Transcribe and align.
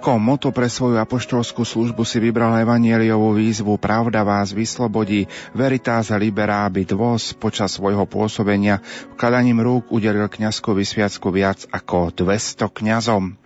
Ako 0.00 0.16
moto 0.16 0.48
pre 0.48 0.64
svoju 0.64 0.96
apoštolskú 0.96 1.60
službu 1.60 2.08
si 2.08 2.24
vybral 2.24 2.56
evanieliovú 2.64 3.36
výzvu 3.36 3.76
Pravda 3.76 4.24
vás 4.24 4.48
vyslobodí, 4.48 5.28
Veritas 5.52 6.08
liberabit 6.08 6.96
vos 6.96 7.36
počas 7.36 7.76
svojho 7.76 8.08
pôsobenia 8.08 8.80
vkladaním 9.12 9.60
rúk 9.60 9.92
udelil 9.92 10.24
kňazskú 10.24 10.72
vysviacku 10.72 11.28
viac 11.28 11.68
ako 11.68 12.16
200 12.16 12.72
kňazom. 12.72 13.39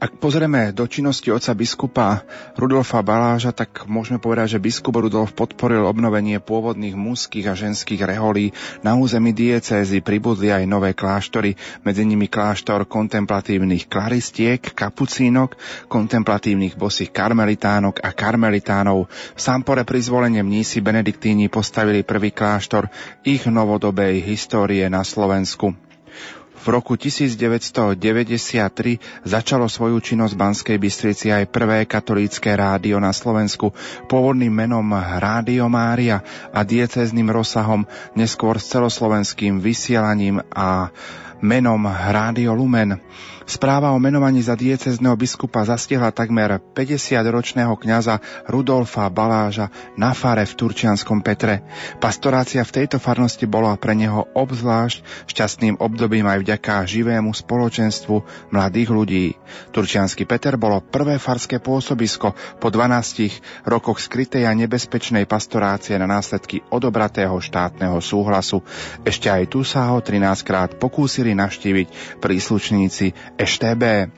Ak 0.00 0.16
pozrieme 0.18 0.72
do 0.72 0.88
činnosti 0.88 1.28
oca 1.28 1.52
biskupa 1.52 2.24
Rudolfa 2.56 3.04
Baláža, 3.04 3.52
tak 3.52 3.84
môžeme 3.84 4.16
povedať, 4.16 4.56
že 4.56 4.64
biskup 4.64 4.96
Rudolf 4.96 5.36
podporil 5.36 5.84
obnovenie 5.84 6.40
pôvodných 6.40 6.96
mužských 6.96 7.52
a 7.52 7.54
ženských 7.54 8.08
reholí. 8.08 8.56
Na 8.80 8.96
území 8.96 9.36
diecézy 9.36 10.00
pribudli 10.00 10.48
aj 10.48 10.64
nové 10.64 10.96
kláštory, 10.96 11.60
medzi 11.84 12.08
nimi 12.08 12.26
kláštor 12.26 12.88
kontemplatívnych 12.88 13.84
klaristiek, 13.84 14.64
kapucínok, 14.72 15.60
kontemplatívnych 15.92 16.80
bosých 16.80 17.12
karmelitánok 17.12 18.00
a 18.00 18.16
karmelitánov. 18.16 19.06
V 19.08 19.40
Sampore 19.40 19.84
pri 19.84 20.00
zvolenie 20.00 20.40
mnísi 20.40 20.80
benediktíni 20.80 21.52
postavili 21.52 22.00
prvý 22.00 22.32
kláštor 22.32 22.88
ich 23.28 23.44
novodobej 23.44 24.24
histórie 24.24 24.88
na 24.88 25.04
Slovensku. 25.04 25.83
V 26.64 26.72
roku 26.72 26.96
1993 26.96 28.00
začalo 29.20 29.68
svoju 29.68 30.00
činnosť 30.00 30.32
Banskej 30.32 30.80
Bystrici 30.80 31.28
aj 31.28 31.52
prvé 31.52 31.84
katolícke 31.84 32.48
rádio 32.56 32.96
na 32.96 33.12
Slovensku 33.12 33.76
pôvodným 34.08 34.48
menom 34.48 34.88
Rádio 34.96 35.68
Mária 35.68 36.24
a 36.56 36.64
diecezným 36.64 37.28
rozsahom, 37.28 37.84
neskôr 38.16 38.56
s 38.56 38.72
celoslovenským 38.72 39.60
vysielaním 39.60 40.40
a 40.56 40.88
menom 41.44 41.84
Rádio 41.84 42.56
Lumen. 42.56 42.96
Správa 43.44 43.92
o 43.92 44.00
menovaní 44.00 44.40
za 44.40 44.56
diecezneho 44.56 45.12
biskupa 45.20 45.68
zastihla 45.68 46.08
takmer 46.16 46.64
50-ročného 46.72 47.76
kňaza 47.76 48.16
Rudolfa 48.48 49.04
Baláža 49.12 49.68
na 50.00 50.16
fare 50.16 50.48
v 50.48 50.56
Turčianskom 50.56 51.20
Petre. 51.20 51.60
Pastorácia 52.00 52.64
v 52.64 52.72
tejto 52.72 52.96
farnosti 52.96 53.44
bola 53.44 53.76
pre 53.76 53.92
neho 53.92 54.32
obzvlášť 54.32 55.28
šťastným 55.28 55.76
obdobím 55.76 56.24
aj 56.24 56.40
vďaka 56.40 56.88
živému 56.88 57.36
spoločenstvu 57.36 58.48
mladých 58.48 58.88
ľudí. 58.88 59.26
Turčiansky 59.76 60.24
Peter 60.24 60.56
bolo 60.56 60.80
prvé 60.80 61.20
farské 61.20 61.60
pôsobisko 61.60 62.32
po 62.56 62.68
12 62.72 63.68
rokoch 63.68 64.00
skrytej 64.00 64.48
a 64.48 64.56
nebezpečnej 64.56 65.28
pastorácie 65.28 66.00
na 66.00 66.08
následky 66.08 66.64
odobratého 66.72 67.36
štátneho 67.36 68.00
súhlasu. 68.00 68.64
Ešte 69.04 69.28
aj 69.28 69.52
tu 69.52 69.60
sa 69.68 69.92
ho 69.92 70.00
13 70.00 70.48
krát 70.48 70.70
pokúsili 70.80 71.36
navštíviť 71.36 72.18
príslušníci 72.24 73.33
EŠTB. 73.38 74.12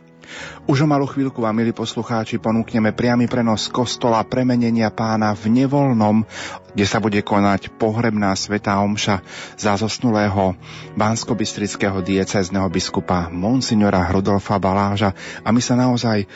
Už 0.67 0.83
o 0.83 0.91
malú 0.91 1.07
chvíľku 1.07 1.39
vám, 1.39 1.55
milí 1.55 1.71
poslucháči, 1.71 2.43
ponúkneme 2.43 2.91
priamy 2.91 3.31
prenos 3.31 3.71
kostola 3.71 4.27
premenenia 4.27 4.91
pána 4.91 5.31
v 5.39 5.63
Nevolnom, 5.63 6.27
kde 6.75 6.87
sa 6.87 6.99
bude 6.99 7.23
konať 7.23 7.71
pohrebná 7.79 8.35
svetá 8.35 8.83
omša 8.83 9.23
za 9.55 9.79
zosnulého 9.79 10.59
bansko-bystrického 10.99 12.03
diecezneho 12.03 12.67
biskupa 12.67 13.31
Monsignora 13.31 14.03
Rudolfa 14.11 14.59
Baláža. 14.59 15.15
A 15.47 15.55
my 15.55 15.63
sa 15.63 15.79
naozaj 15.79 16.27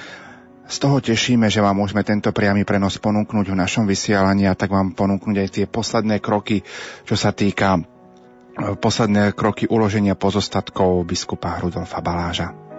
z 0.70 0.76
toho 0.78 1.02
tešíme, 1.02 1.50
že 1.50 1.58
vám 1.58 1.82
môžeme 1.82 2.06
tento 2.06 2.30
priamy 2.30 2.62
prenos 2.62 2.94
ponúknuť 3.02 3.50
v 3.50 3.58
našom 3.58 3.90
vysielaní 3.90 4.46
a 4.46 4.54
tak 4.54 4.70
vám 4.70 4.94
ponúknuť 4.94 5.36
aj 5.42 5.48
tie 5.50 5.66
posledné 5.66 6.22
kroky, 6.22 6.62
čo 7.02 7.18
sa 7.18 7.34
týka 7.34 7.82
eh, 7.82 8.78
posledné 8.78 9.34
kroky 9.34 9.66
uloženia 9.66 10.14
pozostatkov 10.14 11.02
biskupa 11.02 11.58
Rudolfa 11.58 11.98
Baláža. 11.98 12.69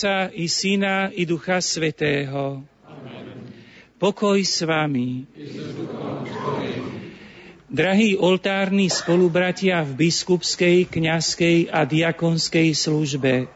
Otca 0.00 0.32
i 0.32 0.48
Syna 0.48 1.12
i 1.12 1.28
Ducha 1.28 1.60
Svetého. 1.60 2.64
Pokoj 4.00 4.40
s 4.40 4.64
vami. 4.64 5.28
Drahí 7.68 8.16
oltárni 8.16 8.88
spolubratia 8.88 9.84
v 9.84 10.00
biskupskej, 10.00 10.88
kňazskej 10.88 11.68
a 11.68 11.84
diakonskej 11.84 12.72
službe, 12.72 13.52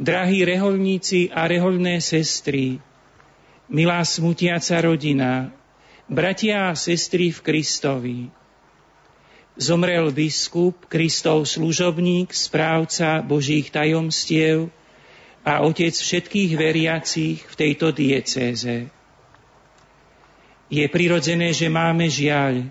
drahí 0.00 0.48
reholníci 0.48 1.28
a 1.28 1.44
reholné 1.44 2.00
sestry, 2.00 2.80
milá 3.68 4.00
smutiaca 4.00 4.80
rodina, 4.80 5.52
bratia 6.08 6.72
a 6.72 6.72
sestry 6.72 7.36
v 7.36 7.40
Kristovi. 7.44 8.18
Zomrel 9.60 10.08
biskup, 10.08 10.88
Kristov 10.88 11.44
služobník, 11.44 12.32
správca 12.32 13.20
Božích 13.20 13.68
tajomstiev 13.68 14.72
a 15.40 15.64
otec 15.64 15.92
všetkých 15.92 16.52
veriacich 16.56 17.40
v 17.40 17.54
tejto 17.56 17.92
diecéze. 17.96 18.88
Je 20.70 20.84
prirodzené, 20.86 21.50
že 21.50 21.66
máme 21.66 22.06
žiaľ, 22.06 22.70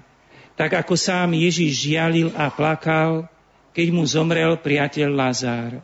tak 0.55 0.75
ako 0.75 0.95
sám 0.95 1.35
Ježiš 1.35 1.87
žialil 1.89 2.29
a 2.35 2.47
plakal, 2.53 3.27
keď 3.75 3.87
mu 3.91 4.03
zomrel 4.05 4.55
priateľ 4.59 5.09
Lazár. 5.11 5.79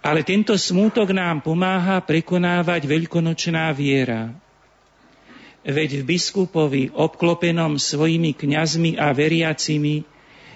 Ale 0.00 0.24
tento 0.24 0.56
smútok 0.56 1.12
nám 1.12 1.44
pomáha 1.44 2.00
prekonávať 2.00 2.88
veľkonočná 2.88 3.68
viera. 3.76 4.32
Veď 5.60 6.00
v 6.00 6.16
biskupovi, 6.16 6.88
obklopenom 6.96 7.76
svojimi 7.76 8.32
kňazmi 8.32 8.96
a 8.96 9.12
veriacimi, 9.12 10.08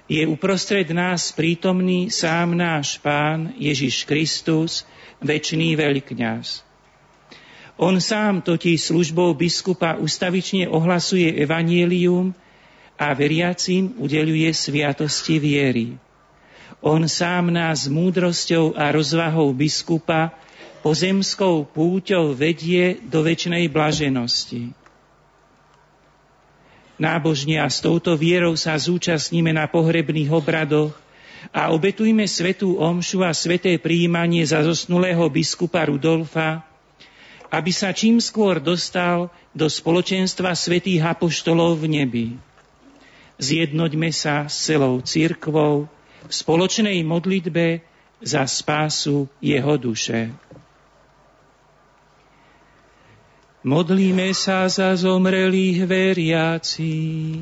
je 0.08 0.24
uprostred 0.24 0.88
nás 0.92 1.32
prítomný 1.32 2.08
sám 2.08 2.56
náš 2.56 3.00
Pán 3.00 3.52
Ježiš 3.60 4.08
Kristus, 4.08 4.88
väčší 5.22 5.76
veľkňaz. 5.78 6.64
On 7.74 7.98
sám 7.98 8.42
totiž 8.42 8.94
službou 8.94 9.34
biskupa 9.34 9.98
ustavične 9.98 10.70
ohlasuje 10.70 11.34
evanielium 11.42 12.30
a 12.94 13.10
veriacim 13.18 13.98
udeluje 13.98 14.46
sviatosti 14.54 15.42
viery. 15.42 15.98
On 16.78 17.02
sám 17.02 17.50
nás 17.50 17.90
múdrosťou 17.90 18.78
a 18.78 18.94
rozvahou 18.94 19.50
biskupa 19.50 20.30
pozemskou 20.86 21.66
púťou 21.66 22.36
vedie 22.36 23.02
do 23.02 23.26
väčšnej 23.26 23.66
blaženosti. 23.72 24.70
Nábožne 26.94 27.58
a 27.58 27.66
s 27.66 27.82
touto 27.82 28.14
vierou 28.14 28.54
sa 28.54 28.78
zúčastníme 28.78 29.50
na 29.50 29.66
pohrebných 29.66 30.30
obradoch 30.30 30.94
a 31.50 31.74
obetujme 31.74 32.24
svetú 32.24 32.80
omšu 32.80 33.26
a 33.26 33.34
sveté 33.34 33.76
príjmanie 33.76 34.46
za 34.46 34.64
zosnulého 34.64 35.26
biskupa 35.28 35.84
Rudolfa, 35.84 36.64
aby 37.52 37.70
sa 37.70 37.92
čím 37.92 38.22
skôr 38.22 38.62
dostal 38.62 39.28
do 39.54 39.68
spoločenstva 39.68 40.56
svätých 40.56 41.04
apoštolov 41.04 41.82
v 41.82 41.86
nebi. 42.00 42.26
Zjednoďme 43.38 44.14
sa 44.14 44.46
s 44.46 44.70
celou 44.70 45.02
církvou 45.02 45.90
v 46.24 46.32
spoločnej 46.32 47.02
modlitbe 47.02 47.82
za 48.22 48.46
spásu 48.46 49.28
jeho 49.42 49.74
duše. 49.76 50.32
Modlíme 53.64 54.36
sa 54.36 54.68
za 54.68 54.92
zomrelých 54.92 55.88
veriacich. 55.88 57.40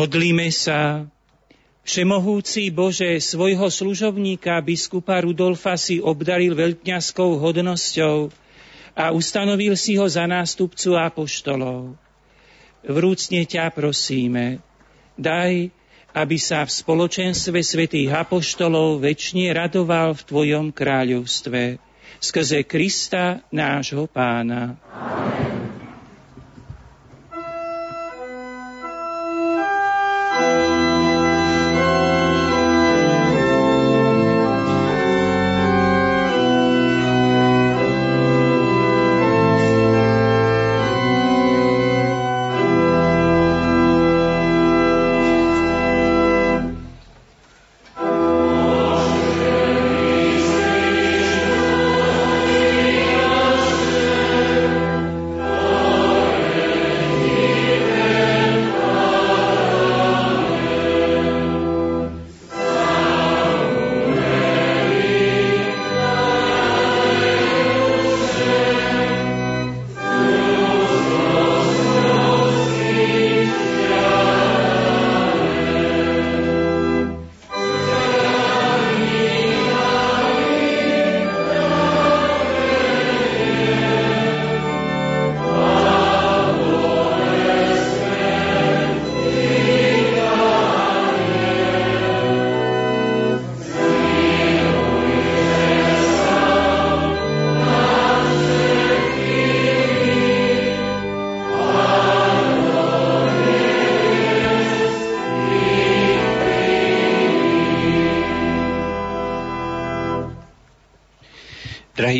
Modlíme 0.00 0.48
sa. 0.48 1.04
Všemohúci 1.84 2.72
Bože, 2.72 3.20
svojho 3.20 3.68
služobníka 3.68 4.56
biskupa 4.64 5.20
Rudolfa 5.20 5.76
si 5.76 6.00
obdaril 6.00 6.56
veľkňaskou 6.56 7.36
hodnosťou 7.36 8.32
a 8.96 9.12
ustanovil 9.12 9.76
si 9.76 10.00
ho 10.00 10.08
za 10.08 10.24
nástupcu 10.24 10.96
apoštolov. 10.96 12.00
Vrúcne 12.80 13.44
ťa 13.44 13.68
prosíme, 13.76 14.64
daj, 15.20 15.68
aby 16.16 16.36
sa 16.40 16.64
v 16.64 16.72
spoločenstve 16.72 17.60
svätých 17.60 18.08
apoštolov 18.08 19.04
väčšine 19.04 19.52
radoval 19.52 20.16
v 20.16 20.22
Tvojom 20.24 20.66
kráľovstve. 20.72 21.76
Skrze 22.24 22.64
Krista, 22.64 23.44
nášho 23.52 24.08
pána. 24.08 24.80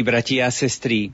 Drahí 0.01 0.17
bratia 0.17 0.49
a 0.49 0.51
sestry, 0.51 1.13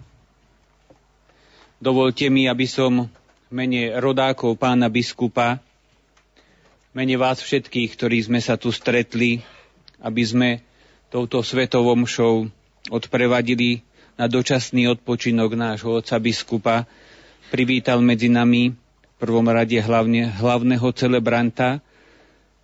dovolte 1.83 2.31
mi, 2.31 2.47
aby 2.47 2.71
som 2.71 3.11
mene 3.51 3.91
rodákov 3.99 4.55
pána 4.63 4.87
biskupa, 4.87 5.59
mene 6.95 7.19
vás 7.19 7.43
všetkých, 7.43 7.99
ktorí 7.99 8.23
sme 8.23 8.39
sa 8.39 8.55
tu 8.55 8.71
stretli, 8.71 9.43
aby 9.99 10.23
sme 10.23 10.49
touto 11.11 11.43
svetovom 11.43 12.07
šou 12.07 12.47
odprevadili 12.87 13.83
na 14.15 14.31
dočasný 14.31 14.87
odpočinok 14.95 15.59
nášho 15.59 15.99
otca 15.99 16.23
biskupa, 16.23 16.87
privítal 17.51 17.99
medzi 17.99 18.31
nami 18.31 18.71
v 18.71 19.15
prvom 19.19 19.51
rade 19.51 19.83
hlavne, 19.83 20.31
hlavného 20.31 20.87
celebranta 20.95 21.83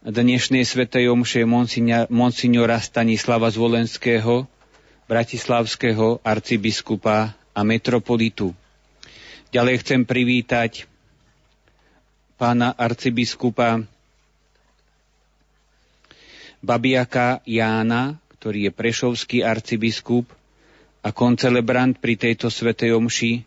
dnešnej 0.06 0.62
svetej 0.62 1.10
omše 1.10 1.42
monsignora 2.06 2.78
Stanislava 2.78 3.50
Zvolenského, 3.50 4.46
bratislavského 5.12 6.24
arcibiskupa 6.24 7.36
a 7.52 7.60
metropolitu. 7.60 8.56
Ďalej 9.52 9.84
chcem 9.84 10.08
privítať 10.08 10.88
pána 12.40 12.72
arcibiskupa 12.72 13.84
Babiaka 16.64 17.44
Jána, 17.44 18.16
ktorý 18.40 18.66
je 18.66 18.72
prešovský 18.72 19.38
arcibiskup 19.44 20.24
a 21.04 21.12
koncelebrant 21.12 22.00
pri 22.00 22.16
tejto 22.16 22.48
svetej 22.48 22.96
omši, 22.96 23.44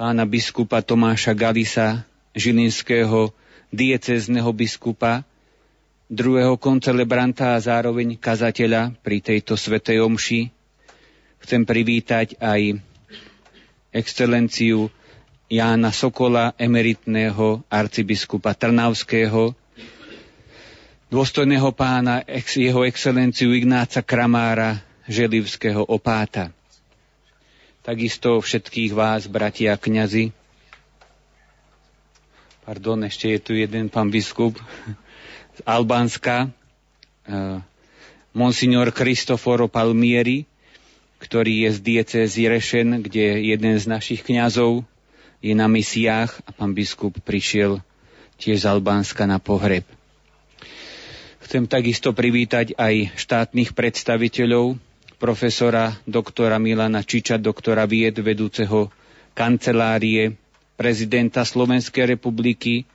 pána 0.00 0.24
biskupa 0.24 0.80
Tomáša 0.80 1.36
Galisa, 1.36 2.08
žilinského 2.32 3.36
diecezneho 3.68 4.48
biskupa, 4.56 5.20
druhého 6.08 6.56
koncelebranta 6.56 7.52
a 7.52 7.60
zároveň 7.60 8.16
kazateľa 8.16 8.96
pri 9.04 9.20
tejto 9.20 9.52
svetej 9.52 10.00
omši, 10.00 10.56
Chcem 11.42 11.62
privítať 11.62 12.34
aj 12.42 12.82
excelenciu 13.94 14.90
Jána 15.48 15.96
Sokola, 15.96 16.52
emeritného 16.60 17.64
arcibiskupa 17.72 18.52
Trnavského, 18.52 19.56
dôstojného 21.08 21.72
pána, 21.72 22.20
jeho 22.28 22.84
excelenciu 22.84 23.56
Ignáca 23.56 24.04
Kramára, 24.04 24.84
želivského 25.08 25.80
opáta. 25.88 26.52
Takisto 27.80 28.36
všetkých 28.44 28.92
vás, 28.92 29.24
bratia 29.24 29.72
kňazi. 29.80 30.36
Pardon, 32.68 33.00
ešte 33.08 33.32
je 33.32 33.40
tu 33.40 33.52
jeden 33.56 33.88
pán 33.88 34.12
biskup 34.12 34.60
z 35.56 35.60
Albánska, 35.64 36.52
eh, 37.24 37.64
monsignor 38.36 38.92
Cristoforo 38.92 39.72
Palmieri, 39.72 40.44
ktorý 41.18 41.66
je 41.66 41.70
z 41.74 41.78
diecézy 41.82 42.42
Rešen, 42.46 43.02
kde 43.02 43.42
jeden 43.42 43.74
z 43.74 43.84
našich 43.90 44.22
kňazov 44.22 44.86
je 45.42 45.54
na 45.54 45.66
misiách 45.70 46.42
a 46.46 46.50
pán 46.50 46.74
biskup 46.74 47.18
prišiel 47.22 47.82
tiež 48.38 48.62
z 48.62 48.66
Albánska 48.70 49.26
na 49.26 49.42
pohreb. 49.42 49.86
Chcem 51.42 51.66
takisto 51.66 52.14
privítať 52.14 52.74
aj 52.78 53.18
štátnych 53.18 53.74
predstaviteľov, 53.74 54.78
profesora 55.18 55.98
doktora 56.06 56.62
Milana 56.62 57.02
Čiča, 57.02 57.40
doktora 57.40 57.88
vied, 57.90 58.14
vedúceho 58.22 58.94
kancelárie, 59.34 60.38
prezidenta 60.78 61.42
Slovenskej 61.42 62.14
republiky, 62.14 62.86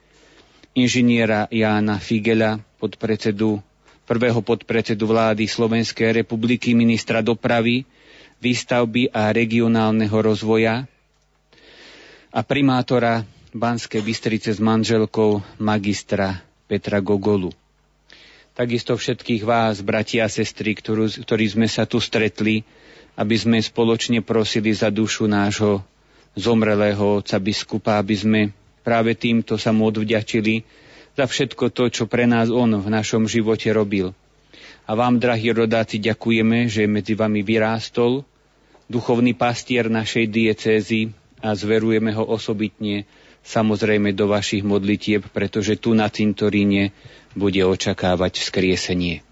inžiniera 0.72 1.52
Jána 1.52 2.00
Figela, 2.00 2.60
podpredsedu, 2.80 3.60
prvého 4.08 4.40
podpredsedu 4.40 5.04
vlády 5.08 5.48
Slovenskej 5.48 6.24
republiky, 6.24 6.72
ministra 6.72 7.20
dopravy, 7.20 7.84
výstavby 8.44 9.16
a 9.16 9.32
regionálneho 9.32 10.18
rozvoja 10.20 10.84
a 12.36 12.40
primátora 12.44 13.24
Banskej 13.56 14.04
Bystrice 14.04 14.52
s 14.52 14.60
manželkou 14.60 15.40
magistra 15.64 16.44
Petra 16.68 17.00
Gogolu. 17.00 17.56
Takisto 18.54 19.00
všetkých 19.00 19.48
vás, 19.48 19.80
bratia 19.80 20.28
a 20.28 20.30
sestry, 20.30 20.76
ktorú, 20.76 21.10
ktorí 21.24 21.46
sme 21.48 21.72
sa 21.72 21.88
tu 21.88 22.04
stretli, 22.04 22.68
aby 23.16 23.36
sme 23.38 23.58
spoločne 23.62 24.20
prosili 24.26 24.76
za 24.76 24.92
dušu 24.92 25.26
nášho 25.30 25.86
zomrelého 26.36 27.22
otca 27.22 27.38
biskupa, 27.38 28.02
aby 28.02 28.16
sme 28.18 28.40
práve 28.82 29.14
týmto 29.14 29.56
sa 29.56 29.70
mu 29.70 29.90
odvďačili 29.90 30.66
za 31.14 31.30
všetko 31.30 31.70
to, 31.70 31.94
čo 31.94 32.04
pre 32.10 32.26
nás 32.26 32.50
on 32.50 32.74
v 32.74 32.88
našom 32.90 33.30
živote 33.30 33.70
robil. 33.70 34.18
A 34.84 34.98
vám, 34.98 35.22
drahí 35.22 35.54
rodáci, 35.54 36.02
ďakujeme, 36.02 36.68
že 36.68 36.90
medzi 36.90 37.14
vami 37.16 37.46
vyrástol 37.46 38.26
duchovný 38.94 39.34
pastier 39.34 39.90
našej 39.90 40.30
diecézy 40.30 41.10
a 41.42 41.58
zverujeme 41.58 42.14
ho 42.14 42.22
osobitne 42.24 43.10
samozrejme 43.44 44.14
do 44.14 44.30
vašich 44.30 44.62
modlitieb, 44.62 45.26
pretože 45.34 45.76
tu 45.76 45.98
na 45.98 46.08
cintoríne 46.08 46.94
bude 47.34 47.60
očakávať 47.60 48.40
vzkriesenie. 48.40 49.26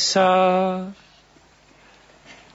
Sa. 0.00 0.30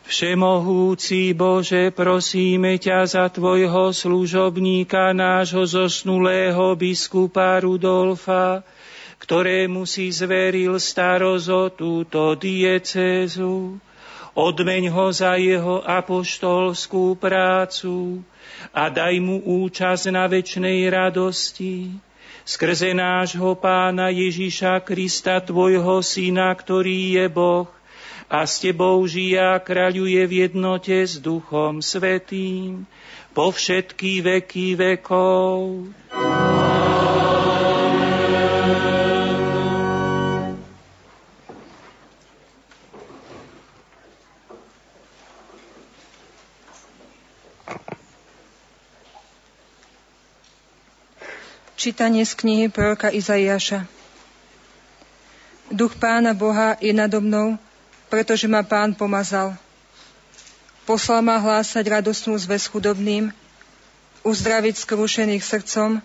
Všemohúci 0.05 1.33
Bože, 1.33 1.89
prosíme 1.89 2.77
ťa 2.77 3.09
za 3.09 3.25
Tvojho 3.25 3.89
služobníka, 3.89 5.17
nášho 5.17 5.65
zosnulého 5.65 6.77
biskupa 6.77 7.57
Rudolfa, 7.57 8.61
ktorému 9.17 9.89
si 9.89 10.13
zveril 10.13 10.77
starosť 10.77 11.47
o 11.49 11.63
túto 11.73 12.37
diecézu. 12.37 13.81
Odmeň 14.37 14.93
ho 14.93 15.09
za 15.09 15.41
jeho 15.41 15.81
apoštolskú 15.81 17.17
prácu 17.17 18.21
a 18.69 18.93
daj 18.93 19.17
mu 19.17 19.41
účasť 19.41 20.13
na 20.13 20.29
väčšnej 20.29 20.85
radosti. 20.85 21.97
Skrze 22.45 22.93
nášho 22.93 23.57
pána 23.57 24.13
Ježiša 24.13 24.85
Krista, 24.85 25.41
tvojho 25.41 26.05
syna, 26.05 26.53
ktorý 26.53 27.17
je 27.17 27.25
Boh, 27.25 27.65
a 28.29 28.45
s 28.45 28.61
tebou 28.61 29.01
žija 29.09 29.57
kráľuje 29.57 30.21
v 30.29 30.33
jednote 30.45 30.93
s 30.93 31.17
Duchom 31.17 31.81
Svetým 31.81 32.85
po 33.33 33.49
všetky 33.49 34.21
veky 34.21 34.77
vekov. 34.77 35.89
Čítanie 51.85 52.25
z 52.25 52.33
knihy 52.33 52.65
proroka 52.73 53.13
Izaiáša. 53.13 53.85
Duch 55.69 55.93
pána 56.01 56.33
Boha 56.33 56.73
je 56.81 56.89
nado 56.89 57.21
mnou, 57.21 57.61
pretože 58.09 58.49
ma 58.49 58.65
pán 58.65 58.97
pomazal. 58.97 59.53
Poslal 60.89 61.21
ma 61.21 61.37
hlásať 61.37 61.85
radosnú 61.85 62.41
zväz 62.41 62.65
chudobným, 62.73 63.29
uzdraviť 64.25 64.81
skrušených 64.81 65.45
srdcom, 65.45 66.01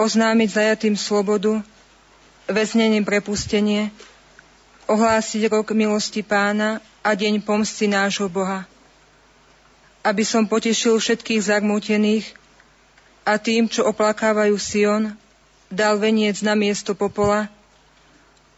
oznámiť 0.00 0.48
zajatým 0.56 0.96
slobodu, 0.96 1.60
väznením 2.48 3.04
prepustenie, 3.04 3.92
ohlásiť 4.88 5.52
rok 5.52 5.76
milosti 5.76 6.24
pána 6.24 6.80
a 7.04 7.12
deň 7.12 7.44
pomsty 7.44 7.92
nášho 7.92 8.32
Boha. 8.32 8.64
Aby 10.00 10.24
som 10.24 10.48
potešil 10.48 10.96
všetkých 10.96 11.44
zarmútených 11.44 12.47
a 13.28 13.36
tým, 13.36 13.68
čo 13.68 13.84
oplakávajú 13.84 14.56
Sion, 14.56 15.12
dal 15.68 16.00
veniec 16.00 16.40
na 16.40 16.56
miesto 16.56 16.96
popola, 16.96 17.52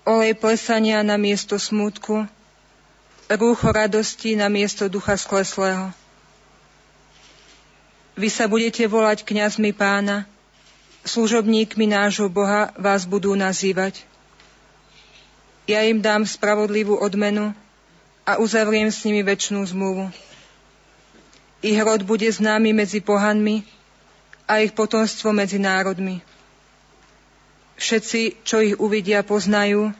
olej 0.07 0.39
plesania 0.39 1.03
na 1.03 1.19
miesto 1.19 1.59
smútku, 1.59 2.23
rúcho 3.27 3.67
radosti 3.75 4.39
na 4.39 4.47
miesto 4.47 4.87
ducha 4.87 5.19
skleslého. 5.19 5.91
Vy 8.15 8.31
sa 8.31 8.47
budete 8.47 8.87
volať 8.87 9.27
kňazmi 9.27 9.75
pána, 9.75 10.23
služobníkmi 11.03 11.91
nášho 11.91 12.31
Boha 12.31 12.71
vás 12.79 13.11
budú 13.11 13.35
nazývať. 13.35 14.07
Ja 15.67 15.83
im 15.83 15.99
dám 15.99 16.23
spravodlivú 16.23 16.95
odmenu 16.95 17.51
a 18.23 18.39
uzavriem 18.39 18.87
s 18.87 19.03
nimi 19.03 19.27
väčšnú 19.27 19.67
zmluvu. 19.67 20.15
Ich 21.59 21.79
rod 21.83 22.07
bude 22.07 22.31
známy 22.31 22.71
medzi 22.71 23.03
pohanmi 23.03 23.80
a 24.51 24.67
ich 24.67 24.75
potomstvo 24.75 25.31
medzi 25.31 25.63
národmi. 25.63 26.19
Všetci, 27.79 28.43
čo 28.43 28.59
ich 28.59 28.75
uvidia, 28.83 29.23
poznajú, 29.23 29.95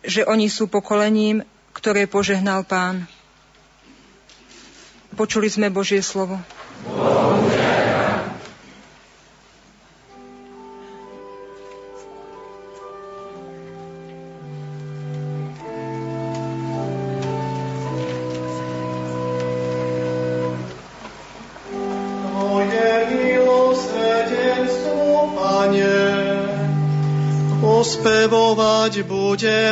že 0.00 0.24
oni 0.24 0.48
sú 0.48 0.64
pokolením, 0.64 1.44
ktoré 1.76 2.08
požehnal 2.08 2.64
Pán. 2.64 3.04
Počuli 5.12 5.52
sme 5.52 5.68
Božie 5.68 6.00
slovo. 6.00 6.40
Ospevovať 6.88 7.55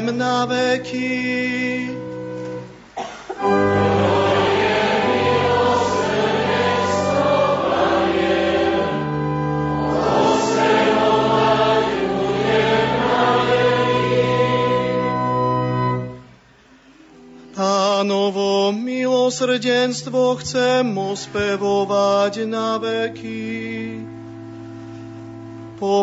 budem 0.05 0.19
na 0.19 0.47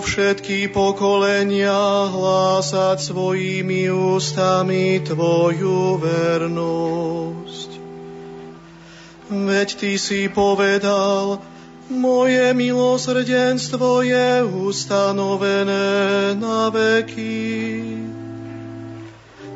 Všetky 0.01 0.73
pokolenia 0.73 2.09
hlásať 2.09 2.97
svojimi 3.05 3.93
ústami 3.93 4.97
Tvoju 5.05 6.01
vernosť. 6.01 7.69
Veď 9.29 9.69
Ty 9.77 9.93
si 10.01 10.25
povedal, 10.25 11.37
moje 11.93 12.49
milosrdenstvo 12.57 14.01
je 14.01 14.41
ustanovené 14.41 16.33
na 16.33 16.73
veky. 16.73 17.85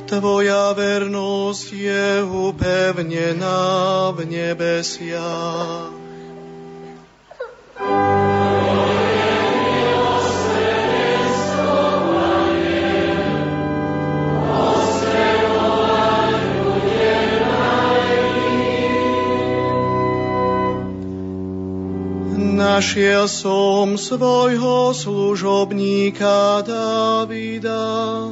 Tvoja 0.05 0.77
vernosť 0.77 1.67
je 1.73 2.05
upevnená 2.21 3.65
v 4.13 4.19
nebesiach. 4.29 6.04
Našiel 22.65 23.29
som 23.29 23.93
svojho 23.93 24.89
služobníka 24.89 26.65
Davida, 26.65 28.25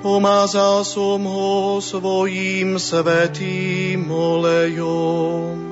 Pomazal 0.00 0.88
som 0.88 1.20
ho 1.20 1.84
svojím 1.84 2.80
svetým 2.80 4.08
olejom. 4.08 5.68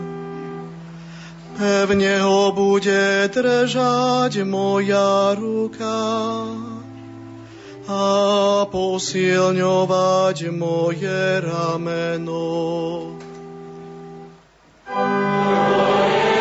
Pevne 1.57 2.20
ho 2.20 2.52
bude 2.52 3.33
držať 3.33 4.44
moja 4.44 5.33
ruka 5.40 6.05
a 7.88 8.05
posilňovať 8.68 10.52
moje 10.52 11.40
rameno. 11.40 12.44
S 14.85 16.36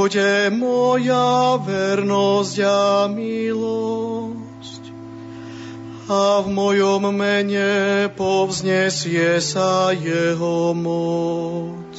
bude 0.00 0.48
moja 0.56 1.60
vernosť 1.60 2.56
a 2.64 3.04
milosť. 3.04 4.82
A 6.08 6.40
v 6.40 6.48
mojom 6.56 7.12
mene 7.12 8.08
povznesie 8.08 9.44
sa 9.44 9.92
jeho 9.92 10.72
moc. 10.72 11.92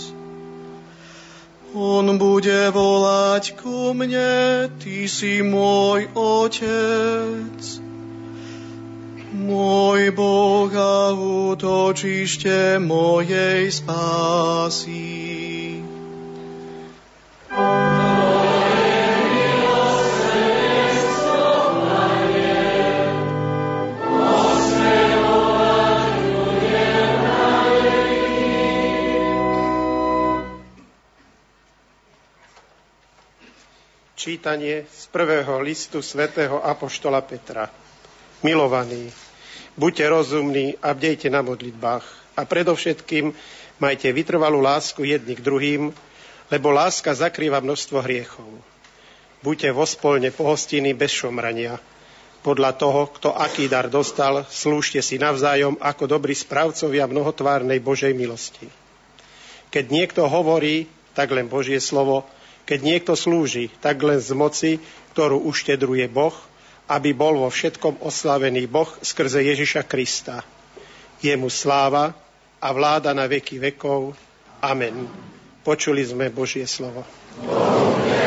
On 1.77 2.17
bude 2.17 2.73
volať 2.73 3.53
ku 3.61 3.93
mne, 3.93 4.73
Ty 4.81 4.97
si 5.05 5.45
môj 5.45 6.09
Otec, 6.17 7.61
môj 9.29 10.09
Boh 10.09 10.73
a 10.73 11.13
útočište 11.13 12.81
mojej 12.81 13.69
spásy 13.69 15.21
čítanie 34.41 34.85
z 34.87 35.03
prvého 35.09 35.59
listu 35.59 35.99
svätého 36.05 36.61
Apoštola 36.61 37.25
Petra. 37.25 37.67
Milovaní, 38.45 39.11
buďte 39.73 40.05
rozumní 40.07 40.77
a 40.77 40.93
bdejte 40.93 41.27
na 41.27 41.41
modlitbách 41.41 42.05
a 42.37 42.45
predovšetkým 42.45 43.33
majte 43.81 44.13
vytrvalú 44.13 44.61
lásku 44.61 45.03
jedni 45.03 45.33
k 45.35 45.41
druhým, 45.41 45.91
lebo 46.51 46.67
láska 46.69 47.15
zakrýva 47.15 47.63
množstvo 47.63 48.03
hriechov. 48.03 48.51
Buďte 49.41 49.73
vo 49.73 49.87
spolne 49.87 50.29
pohostiny 50.29 50.93
bez 50.93 51.15
šomrania. 51.15 51.79
Podľa 52.45 52.71
toho, 52.77 53.09
kto 53.09 53.29
aký 53.33 53.71
dar 53.71 53.87
dostal, 53.87 54.45
slúžte 54.51 54.99
si 55.01 55.17
navzájom 55.17 55.79
ako 55.79 56.05
dobrí 56.05 56.35
správcovia 56.35 57.07
mnohotvárnej 57.07 57.79
Božej 57.81 58.13
milosti. 58.13 58.67
Keď 59.71 59.85
niekto 59.87 60.27
hovorí, 60.27 60.91
tak 61.15 61.31
len 61.31 61.47
Božie 61.47 61.79
slovo, 61.79 62.27
keď 62.67 62.79
niekto 62.83 63.13
slúži, 63.15 63.71
tak 63.79 64.03
len 64.03 64.19
z 64.19 64.31
moci, 64.35 64.71
ktorú 65.15 65.47
uštedruje 65.47 66.05
Boh, 66.11 66.35
aby 66.91 67.15
bol 67.15 67.39
vo 67.39 67.49
všetkom 67.49 68.03
oslavený 68.03 68.67
Boh 68.67 68.89
skrze 68.99 69.39
Ježiša 69.41 69.87
Krista. 69.87 70.43
Jemu 71.23 71.47
sláva 71.47 72.11
a 72.59 72.67
vláda 72.73 73.15
na 73.15 73.29
veky 73.29 73.61
vekov. 73.61 74.17
Amen. 74.59 75.07
Počuli 75.62 76.02
sme 76.02 76.34
Božie 76.34 76.65
slovo. 76.65 77.06
Boh 77.45 78.20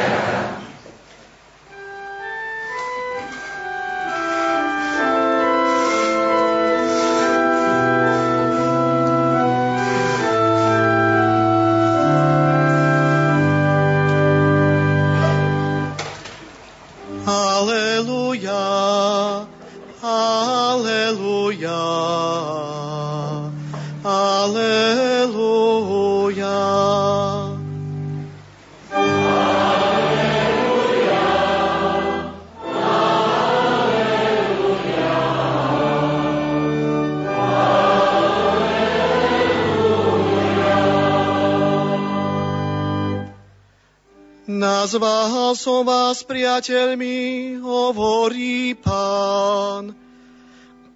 vás 46.14 46.30
priateľmi, 46.30 47.58
hovorí 47.58 48.78
pán, 48.78 49.98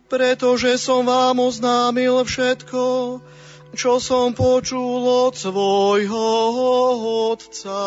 pretože 0.06 0.78
som 0.78 1.02
vám 1.02 1.42
oznámil 1.42 2.22
všetko, 2.22 3.18
čo 3.74 3.98
som 3.98 4.30
počul 4.30 5.26
od 5.26 5.34
svojho 5.34 6.30
otca. 7.34 7.82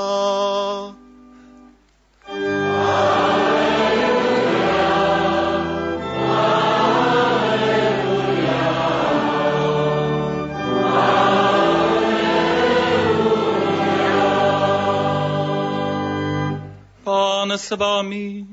S 17.52 17.76
vami. 17.76 18.48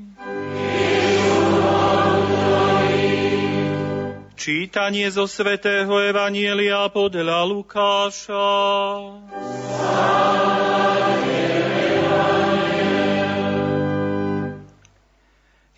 Čítanie 4.35 5.07
zo 5.07 5.23
svätého 5.23 5.87
Evanielia 6.03 6.83
podľa 6.91 7.47
Lukáša. 7.47 8.51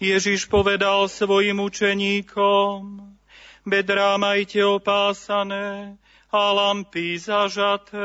Ježiš 0.02 0.50
povedal 0.50 1.06
svojim 1.06 1.62
učeníkom, 1.62 3.06
bedrá 3.62 4.18
majte 4.18 4.66
opásané 4.66 5.94
a 6.34 6.42
lampy 6.58 7.22
zažaté. 7.22 8.02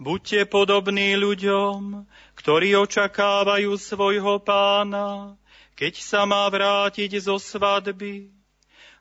Buďte 0.00 0.46
podobní 0.48 1.20
ľuďom, 1.20 2.06
ktorí 2.38 2.78
očakávajú 2.78 3.74
svojho 3.74 4.38
pána, 4.38 5.34
keď 5.74 5.94
sa 5.98 6.22
má 6.22 6.46
vrátiť 6.46 7.18
zo 7.18 7.34
svadby, 7.34 8.30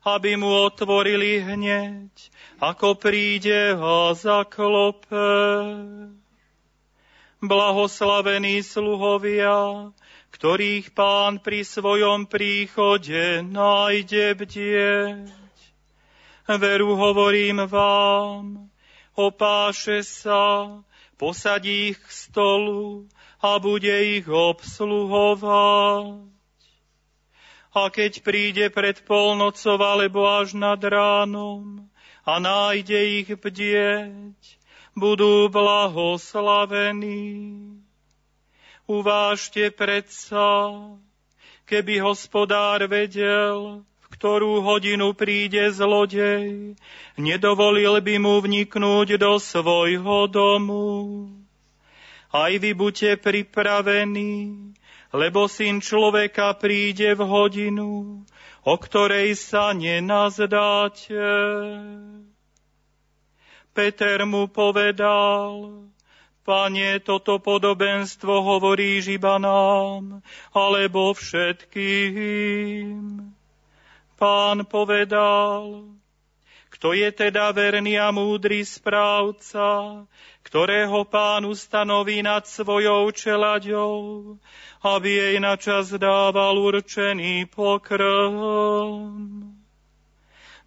aby 0.02 0.32
mu 0.34 0.50
otvorili 0.66 1.46
hneď, 1.46 2.10
ako 2.58 2.98
príde 2.98 3.78
a 3.78 4.18
zaklope. 4.18 5.30
Blahoslavení 7.38 8.66
sluhovia, 8.66 9.94
ktorých 10.34 10.98
pán 10.98 11.38
pri 11.38 11.62
svojom 11.62 12.26
príchode 12.26 13.46
nájde 13.46 14.34
bdieť. 14.34 15.30
Veru 16.50 16.98
hovorím 16.98 17.70
vám, 17.70 18.66
opáše 19.14 20.02
sa, 20.02 20.82
posadí 21.22 21.94
ich 21.94 22.02
k 22.02 22.10
stolu 22.10 23.06
a 23.42 23.58
bude 23.62 24.18
ich 24.18 24.26
obsluhovať. 24.26 26.26
A 27.78 27.94
keď 27.94 28.26
príde 28.26 28.74
pred 28.74 28.98
polnocou 29.06 29.78
alebo 29.78 30.26
až 30.26 30.58
nad 30.58 30.82
ránom 30.82 31.86
a 32.26 32.42
nájde 32.42 33.22
ich 33.22 33.30
bdieť, 33.30 34.42
budú 34.98 35.46
blahoslavení. 35.54 37.78
Uvážte 38.90 39.70
predsa, 39.70 40.74
keby 41.70 42.02
hospodár 42.02 42.82
vedel, 42.90 43.86
v 43.86 44.08
ktorú 44.10 44.66
hodinu 44.66 45.14
príde 45.14 45.70
zlodej, 45.70 46.74
nedovolil 47.20 48.02
by 48.02 48.16
mu 48.18 48.42
vniknúť 48.42 49.22
do 49.22 49.38
svojho 49.38 50.26
domu. 50.32 51.30
Aj 52.38 52.54
vy 52.54 52.78
buďte 52.78 53.18
pripravení, 53.18 54.70
lebo 55.10 55.50
syn 55.50 55.82
človeka 55.82 56.54
príde 56.54 57.18
v 57.18 57.26
hodinu, 57.26 58.22
o 58.62 58.76
ktorej 58.78 59.34
sa 59.34 59.74
nenazdáte. 59.74 61.18
Peter 63.74 64.22
mu 64.30 64.46
povedal, 64.46 65.82
Pane, 66.46 67.04
toto 67.04 67.42
podobenstvo 67.42 68.40
hovoríš 68.40 69.18
iba 69.18 69.36
nám, 69.42 70.22
alebo 70.54 71.18
všetkým. 71.18 72.94
Pán 74.16 74.64
povedal, 74.64 75.90
kto 76.72 76.94
je 76.94 77.10
teda 77.12 77.50
verný 77.50 77.98
a 77.98 78.14
múdry 78.14 78.62
správca, 78.62 80.06
ktorého 80.48 81.04
pán 81.04 81.44
ustanoví 81.44 82.24
nad 82.24 82.48
svojou 82.48 83.12
čelaďou, 83.12 84.40
aby 84.80 85.10
jej 85.12 85.36
načas 85.44 85.92
dával 85.92 86.56
určený 86.56 87.52
pokrm. 87.52 88.32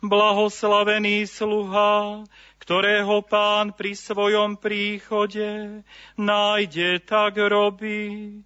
Blahoslavený 0.05 1.25
sluha, 1.25 2.29
ktorého 2.61 3.25
pán 3.25 3.73
pri 3.73 3.97
svojom 3.97 4.61
príchode 4.61 5.81
nájde 6.21 7.01
tak 7.01 7.41
robiť. 7.41 8.45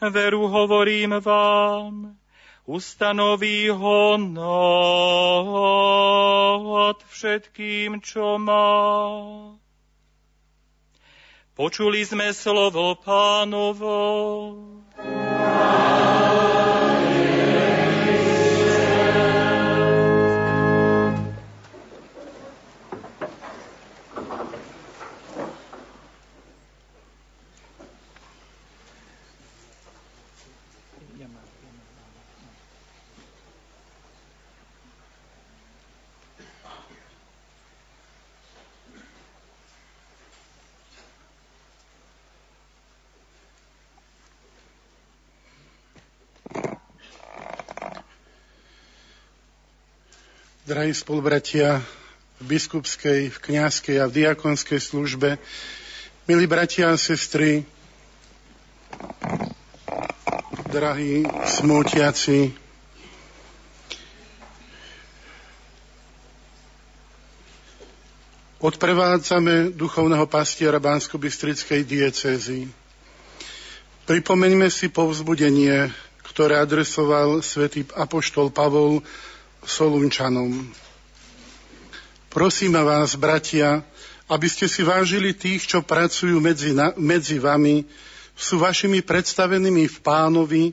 Veru 0.00 0.48
hovorím 0.48 1.20
vám, 1.20 2.16
ustanoví 2.64 3.68
ho 3.68 4.16
nad 4.16 4.56
všetkým, 7.04 8.00
čo 8.00 8.40
má. 8.40 9.60
Počuli 11.56 12.04
sme 12.04 12.36
slovo 12.36 13.00
pánovo. 13.00 13.96
Drahí 50.66 50.90
spolubratia 50.90 51.78
v 52.42 52.58
biskupskej, 52.58 53.30
v 53.30 53.38
kňazskej 53.38 54.02
a 54.02 54.10
v 54.10 54.18
diakonskej 54.18 54.82
službe, 54.82 55.38
milí 56.26 56.44
bratia 56.50 56.90
a 56.90 56.98
sestry, 56.98 57.62
drahí 60.66 61.22
smútiaci, 61.46 62.50
odprevádzame 68.58 69.70
duchovného 69.70 70.26
pastiera 70.26 70.82
Bansko-Bystrickej 70.82 71.86
diecézy. 71.86 72.66
Pripomeňme 74.10 74.66
si 74.66 74.90
povzbudenie, 74.90 75.94
ktoré 76.26 76.58
adresoval 76.58 77.38
svätý 77.46 77.86
apoštol 77.94 78.50
Pavol 78.50 79.06
Solunčanom. 79.66 80.70
Prosíme 82.30 82.80
vás, 82.86 83.18
bratia, 83.18 83.82
aby 84.30 84.46
ste 84.46 84.70
si 84.70 84.86
vážili 84.86 85.34
tých, 85.34 85.66
čo 85.66 85.82
pracujú 85.82 86.38
medzi, 86.38 86.70
na, 86.70 86.94
medzi 86.94 87.42
vami, 87.42 87.82
sú 88.36 88.60
vašimi 88.62 89.00
predstavenými 89.02 89.88
v 89.90 89.98
pánovi 90.04 90.64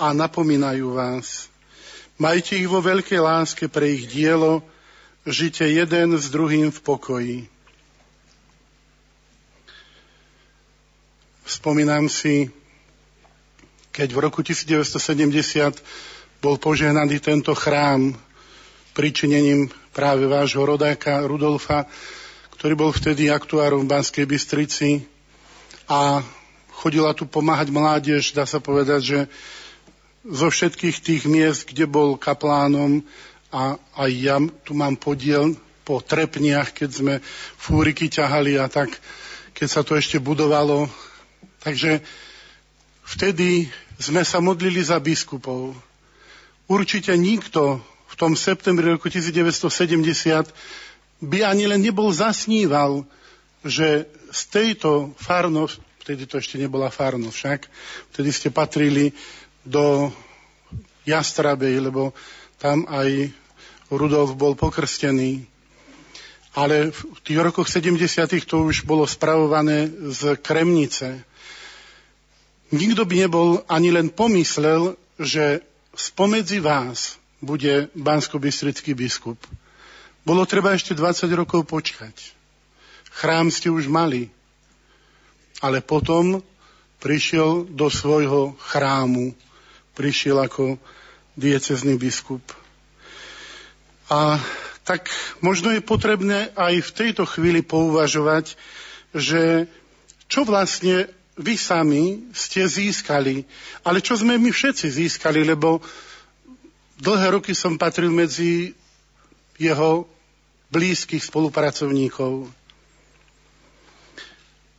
a 0.00 0.10
napomínajú 0.16 0.96
vás. 0.96 1.52
Majte 2.16 2.56
ich 2.56 2.66
vo 2.66 2.82
veľkej 2.82 3.20
láske 3.20 3.68
pre 3.68 3.94
ich 3.94 4.08
dielo, 4.08 4.64
žite 5.28 5.68
jeden 5.68 6.18
s 6.18 6.26
druhým 6.32 6.72
v 6.72 6.80
pokoji. 6.82 7.38
Spomínam 11.44 12.08
si, 12.08 12.48
keď 13.92 14.08
v 14.16 14.18
roku 14.24 14.40
1970 14.40 15.84
bol 16.40 16.56
požehnaný 16.56 17.20
tento 17.20 17.52
chrám 17.52 18.16
pričinením 18.92 19.72
práve 19.92 20.28
vášho 20.28 20.64
rodáka 20.64 21.24
Rudolfa, 21.24 21.88
ktorý 22.56 22.74
bol 22.78 22.90
vtedy 22.94 23.28
aktuárom 23.28 23.84
v 23.84 23.92
Banskej 23.92 24.24
Bystrici 24.28 25.02
a 25.88 26.22
chodila 26.70 27.12
tu 27.12 27.28
pomáhať 27.28 27.68
mládež, 27.74 28.32
dá 28.32 28.46
sa 28.48 28.62
povedať, 28.62 29.00
že 29.02 29.18
zo 30.22 30.48
všetkých 30.48 30.96
tých 31.02 31.22
miest, 31.26 31.66
kde 31.66 31.90
bol 31.90 32.14
kaplánom 32.14 33.02
a 33.50 33.76
aj 33.98 34.10
ja 34.14 34.36
tu 34.62 34.72
mám 34.72 34.94
podiel 34.94 35.58
po 35.82 35.98
trepniach, 35.98 36.70
keď 36.70 36.90
sme 36.90 37.14
fúriky 37.58 38.06
ťahali 38.06 38.54
a 38.56 38.70
tak, 38.70 38.94
keď 39.52 39.68
sa 39.68 39.82
to 39.82 39.98
ešte 39.98 40.22
budovalo. 40.22 40.86
Takže 41.66 42.00
vtedy 43.02 43.66
sme 43.98 44.22
sa 44.22 44.38
modlili 44.38 44.82
za 44.82 45.02
biskupov. 45.02 45.74
Určite 46.70 47.18
nikto 47.18 47.82
v 48.12 48.14
tom 48.20 48.36
septembri 48.36 48.92
roku 48.92 49.08
1970 49.08 50.52
by 51.24 51.38
ani 51.48 51.64
len 51.64 51.80
nebol 51.80 52.12
zasníval, 52.12 53.08
že 53.64 54.04
z 54.28 54.40
tejto 54.52 55.16
farnosti, 55.16 55.80
vtedy 56.04 56.28
to 56.28 56.36
ešte 56.36 56.60
nebola 56.60 56.92
farnosť 56.92 57.36
však, 57.36 57.60
vtedy 58.12 58.30
ste 58.34 58.48
patrili 58.52 59.16
do 59.64 60.12
Jastrabej, 61.08 61.88
lebo 61.88 62.12
tam 62.60 62.84
aj 62.90 63.32
Rudolf 63.88 64.36
bol 64.36 64.58
pokrstený. 64.58 65.46
Ale 66.52 66.92
v 66.92 67.20
tých 67.24 67.40
rokoch 67.40 67.64
70. 67.64 67.96
to 68.44 68.68
už 68.68 68.84
bolo 68.84 69.08
spravované 69.08 69.88
z 70.12 70.36
Kremnice. 70.36 71.24
Nikto 72.76 73.08
by 73.08 73.14
nebol 73.24 73.48
ani 73.72 73.88
len 73.88 74.12
pomyslel, 74.12 75.00
že 75.16 75.64
spomedzi 75.96 76.60
vás 76.60 77.21
bude 77.42 77.90
bansko 77.98 78.38
biskup. 78.94 79.36
Bolo 80.22 80.46
treba 80.46 80.70
ešte 80.70 80.94
20 80.94 81.26
rokov 81.34 81.66
počkať. 81.66 82.14
Chrám 83.10 83.50
ste 83.50 83.68
už 83.68 83.90
mali, 83.90 84.30
ale 85.58 85.82
potom 85.82 86.38
prišiel 87.02 87.66
do 87.66 87.90
svojho 87.90 88.54
chrámu, 88.62 89.34
prišiel 89.98 90.38
ako 90.38 90.78
diecezný 91.34 91.98
biskup. 91.98 92.40
A 94.06 94.38
tak 94.86 95.10
možno 95.42 95.74
je 95.74 95.82
potrebné 95.82 96.54
aj 96.54 96.78
v 96.78 96.94
tejto 96.94 97.26
chvíli 97.26 97.66
pouvažovať, 97.66 98.54
že 99.10 99.66
čo 100.30 100.46
vlastne 100.46 101.10
vy 101.34 101.58
sami 101.58 102.30
ste 102.30 102.62
získali, 102.62 103.42
ale 103.82 103.98
čo 103.98 104.14
sme 104.14 104.38
my 104.38 104.54
všetci 104.54 104.86
získali, 104.86 105.42
lebo 105.42 105.82
Dlhé 107.02 107.34
roky 107.34 107.50
som 107.50 107.74
patril 107.74 108.14
medzi 108.14 108.78
jeho 109.58 110.06
blízkych 110.70 111.18
spolupracovníkov. 111.18 112.46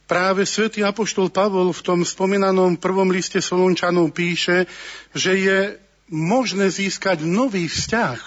Práve 0.08 0.48
svätý 0.48 0.88
Apoštol 0.88 1.28
Pavol 1.36 1.76
v 1.76 1.84
tom 1.84 2.00
spomínanom 2.08 2.80
prvom 2.80 3.12
liste 3.12 3.44
Solunčanov 3.44 4.16
píše, 4.16 4.72
že 5.12 5.36
je 5.36 5.60
možné 6.16 6.72
získať 6.72 7.28
nový 7.28 7.68
vzťah. 7.68 8.20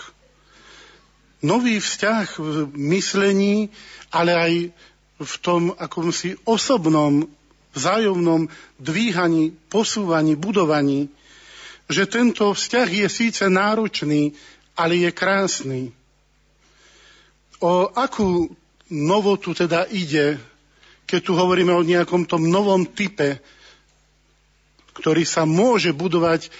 Nový 1.40 1.80
vzťah 1.80 2.26
v 2.36 2.68
myslení, 2.76 3.72
ale 4.12 4.32
aj 4.36 4.52
v 5.24 5.34
tom 5.40 5.72
akomsi 5.72 6.36
osobnom, 6.44 7.24
vzájomnom 7.72 8.44
dvíhaní, 8.76 9.56
posúvaní, 9.72 10.36
budovaní 10.36 11.08
že 11.86 12.04
tento 12.10 12.50
vzťah 12.50 12.88
je 12.90 13.08
síce 13.10 13.44
náročný, 13.46 14.34
ale 14.74 15.06
je 15.06 15.10
krásny. 15.14 15.82
O 17.62 17.88
akú 17.94 18.50
novotu 18.90 19.54
teda 19.56 19.86
ide, 19.88 20.36
keď 21.06 21.20
tu 21.22 21.32
hovoríme 21.38 21.72
o 21.72 21.86
nejakom 21.86 22.26
tom 22.26 22.50
novom 22.50 22.84
type, 22.84 23.38
ktorý 24.98 25.22
sa 25.22 25.46
môže 25.46 25.94
budovať 25.94 26.50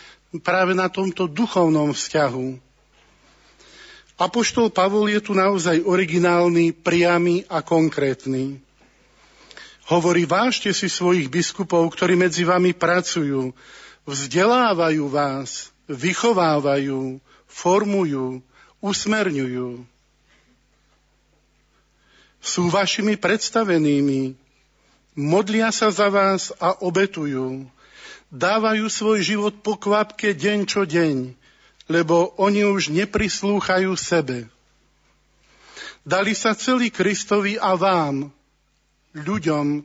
práve 0.41 0.73
na 0.77 0.87
tomto 0.87 1.27
duchovnom 1.27 1.91
vzťahu. 1.91 2.49
Apoštol 4.17 4.73
Pavol 4.73 5.13
je 5.13 5.21
tu 5.21 5.37
naozaj 5.37 5.85
originálny, 5.85 6.73
priamy 6.73 7.45
a 7.53 7.61
konkrétny. 7.61 8.57
Hovorí, 9.93 10.25
vážte 10.25 10.73
si 10.73 10.89
svojich 10.89 11.29
biskupov, 11.29 11.93
ktorí 11.93 12.17
medzi 12.17 12.43
vami 12.43 12.73
pracujú, 12.73 13.53
vzdelávajú 14.07 15.11
vás, 15.11 15.75
vychovávajú, 15.91 17.19
formujú, 17.51 18.41
usmerňujú. 18.79 19.83
Sú 22.39 22.63
vašimi 22.71 23.19
predstavenými, 23.19 24.39
modlia 25.19 25.75
sa 25.75 25.91
za 25.91 26.07
vás 26.07 26.55
a 26.63 26.79
obetujú. 26.79 27.67
Dávajú 28.31 28.87
svoj 28.87 29.19
život 29.27 29.55
po 29.67 29.75
kvapke 29.75 30.35
deň 30.35 30.59
čo 30.67 30.87
deň, 30.87 31.35
lebo 31.91 32.35
oni 32.39 32.63
už 32.63 32.95
neprislúchajú 32.95 33.91
sebe. 33.99 34.47
Dali 36.07 36.39
sa 36.39 36.55
celý 36.55 36.95
Kristovi 36.95 37.59
a 37.59 37.75
vám, 37.75 38.31
ľuďom, 39.19 39.83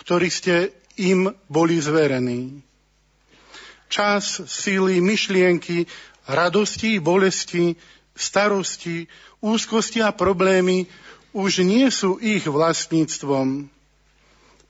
ktorí 0.00 0.28
ste 0.32 0.72
im 0.96 1.28
boli 1.52 1.76
zverení 1.76 2.65
čas, 3.88 4.42
síly, 4.46 4.98
myšlienky, 5.00 5.86
radosti, 6.26 6.98
bolesti, 6.98 7.78
starosti, 8.16 9.06
úzkosti 9.44 10.02
a 10.02 10.10
problémy 10.10 10.88
už 11.36 11.62
nie 11.62 11.86
sú 11.92 12.16
ich 12.16 12.48
vlastníctvom. 12.48 13.68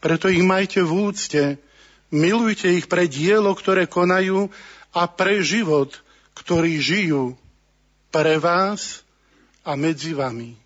Preto 0.03 0.27
ich 0.27 0.43
majte 0.43 0.83
v 0.83 0.93
úcte, 0.93 1.43
milujte 2.11 2.69
ich 2.75 2.91
pre 2.91 3.07
dielo, 3.07 3.55
ktoré 3.55 3.87
konajú 3.87 4.51
a 4.91 5.03
pre 5.07 5.41
život, 5.41 5.95
ktorý 6.37 6.79
žijú 6.79 7.25
pre 8.11 8.37
vás 8.37 9.07
a 9.63 9.75
medzi 9.75 10.13
vami. 10.13 10.59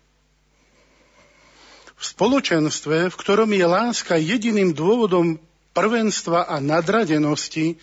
V 1.95 2.03
spoločenstve, 2.03 3.13
v 3.13 3.15
ktorom 3.15 3.53
je 3.53 3.65
láska 3.65 4.17
jediným 4.17 4.73
dôvodom 4.73 5.37
prvenstva 5.71 6.49
a 6.49 6.57
nadradenosti, 6.57 7.77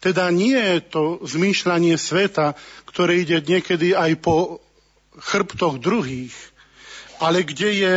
teda 0.00 0.28
nie 0.28 0.56
je 0.56 0.78
to 0.84 1.04
zmýšľanie 1.24 1.96
sveta, 1.96 2.54
ktoré 2.88 3.24
ide 3.24 3.40
niekedy 3.40 3.96
aj 3.96 4.20
po 4.20 4.60
chrbtoch 5.16 5.80
druhých, 5.80 6.36
ale 7.16 7.42
kde 7.42 7.70
je 7.72 7.94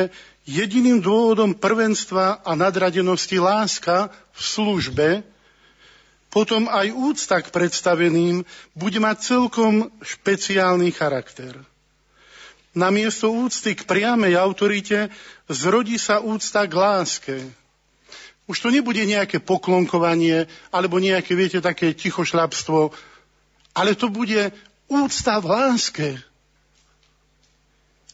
jediným 0.48 1.04
dôvodom 1.04 1.54
prvenstva 1.54 2.42
a 2.42 2.52
nadradenosti 2.56 3.38
láska 3.38 4.10
v 4.34 4.42
službe, 4.42 5.08
potom 6.30 6.70
aj 6.70 6.94
úcta 6.94 7.42
k 7.42 7.50
predstaveným 7.50 8.46
bude 8.78 9.00
mať 9.02 9.18
celkom 9.36 9.90
špeciálny 10.02 10.94
charakter. 10.94 11.58
Namiesto 12.78 13.34
úcty 13.34 13.74
k 13.74 13.82
priamej 13.84 14.38
autorite 14.38 15.10
zrodí 15.50 15.98
sa 15.98 16.22
úcta 16.22 16.70
k 16.70 16.74
láske, 16.78 17.36
už 18.50 18.58
to 18.58 18.74
nebude 18.74 18.98
nejaké 19.06 19.38
poklonkovanie, 19.38 20.50
alebo 20.74 20.98
nejaké, 20.98 21.38
viete, 21.38 21.62
také 21.62 21.94
tichošľapstvo, 21.94 22.90
ale 23.78 23.94
to 23.94 24.10
bude 24.10 24.50
úcta 24.90 25.38
v 25.38 25.46
láske. 25.46 26.10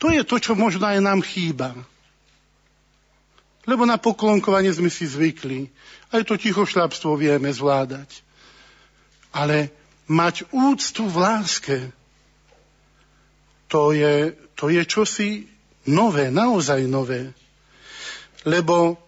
To 0.03 0.11
je 0.11 0.27
to, 0.27 0.35
čo 0.43 0.59
možno 0.59 0.83
aj 0.83 0.99
nám 0.99 1.23
chýba. 1.23 1.71
Lebo 3.63 3.87
na 3.87 3.95
poklonkovanie 3.95 4.75
sme 4.75 4.91
si 4.91 5.07
zvykli. 5.07 5.71
Aj 6.11 6.19
to 6.27 6.35
tichošľapstvo 6.35 7.15
vieme 7.15 7.47
zvládať. 7.47 8.19
Ale 9.31 9.71
mať 10.11 10.51
úctu 10.51 11.07
v 11.07 11.15
láske, 11.15 11.77
to 13.71 13.95
je, 13.95 14.35
to 14.53 14.67
je 14.67 14.83
čosi 14.83 15.47
nové, 15.87 16.27
naozaj 16.27 16.83
nové. 16.91 17.31
Lebo 18.43 19.04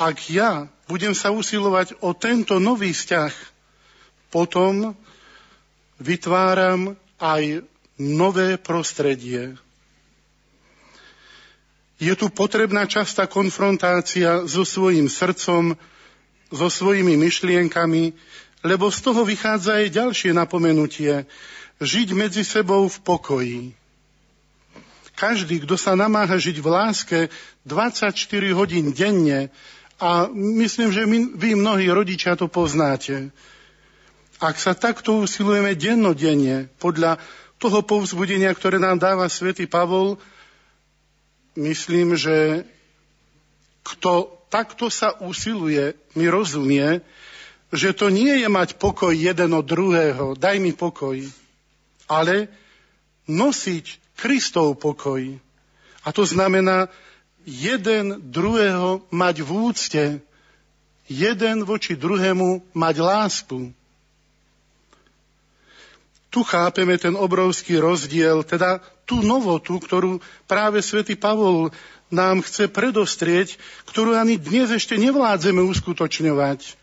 ak 0.00 0.32
ja 0.32 0.64
budem 0.88 1.12
sa 1.12 1.28
usilovať 1.28 2.00
o 2.00 2.16
tento 2.16 2.56
nový 2.56 2.96
vzťah, 2.96 3.34
potom 4.32 4.96
vytváram 6.00 6.96
aj 7.20 7.60
nové 8.00 8.56
prostredie. 8.56 9.60
Je 12.00 12.16
tu 12.16 12.32
potrebná 12.32 12.88
častá 12.88 13.28
konfrontácia 13.28 14.48
so 14.48 14.64
svojím 14.64 15.12
srdcom, 15.12 15.76
so 16.48 16.68
svojimi 16.72 17.20
myšlienkami, 17.20 18.16
lebo 18.64 18.88
z 18.88 18.98
toho 19.04 19.28
vychádza 19.28 19.84
aj 19.84 19.94
ďalšie 20.00 20.32
napomenutie. 20.32 21.28
Žiť 21.76 22.08
medzi 22.16 22.40
sebou 22.40 22.88
v 22.88 22.98
pokoji. 23.04 23.60
Každý, 25.12 25.60
kto 25.68 25.76
sa 25.76 25.92
namáha 25.92 26.40
žiť 26.40 26.56
v 26.64 26.68
láske 26.72 27.18
24 27.68 28.16
hodín 28.56 28.96
denne, 28.96 29.52
a 30.00 30.32
myslím, 30.32 30.88
že 30.90 31.04
my, 31.04 31.36
vy 31.36 31.48
mnohí 31.54 31.86
rodičia 31.92 32.32
to 32.32 32.48
poznáte, 32.48 33.28
ak 34.40 34.56
sa 34.56 34.72
takto 34.72 35.20
usilujeme 35.20 35.76
dennodenne 35.76 36.72
podľa 36.80 37.20
toho 37.60 37.84
povzbudenia, 37.84 38.48
ktoré 38.56 38.80
nám 38.80 38.96
dáva 38.96 39.28
svätý 39.28 39.68
Pavol, 39.68 40.16
myslím, 41.60 42.16
že 42.16 42.64
kto 43.84 44.40
takto 44.48 44.88
sa 44.88 45.20
usiluje, 45.20 45.92
mi 46.16 46.26
rozumie, 46.32 47.04
že 47.70 47.92
to 47.92 48.08
nie 48.08 48.40
je 48.40 48.48
mať 48.48 48.80
pokoj 48.80 49.12
jeden 49.12 49.52
od 49.52 49.68
druhého, 49.68 50.34
daj 50.34 50.56
mi 50.58 50.72
pokoj, 50.72 51.20
ale 52.08 52.48
nosiť 53.28 54.16
Kristov 54.18 54.80
pokoj. 54.80 55.22
A 56.02 56.08
to 56.10 56.24
znamená 56.24 56.88
jeden 57.46 58.20
druhého 58.30 59.04
mať 59.10 59.36
v 59.42 59.50
úcte, 59.50 60.04
jeden 61.10 61.56
voči 61.66 61.98
druhému 61.98 62.74
mať 62.74 62.96
lásku 63.00 63.74
tu 66.30 66.46
chápeme 66.46 66.94
ten 66.94 67.18
obrovský 67.18 67.82
rozdiel, 67.82 68.46
teda 68.46 68.78
tú 69.02 69.18
novotu, 69.20 69.82
ktorú 69.82 70.22
práve 70.46 70.78
svätý 70.78 71.18
Pavol 71.18 71.74
nám 72.06 72.46
chce 72.46 72.70
predostrieť, 72.70 73.58
ktorú 73.90 74.14
ani 74.14 74.38
dnes 74.38 74.70
ešte 74.70 74.94
nevládzeme 74.94 75.58
uskutočňovať. 75.58 76.78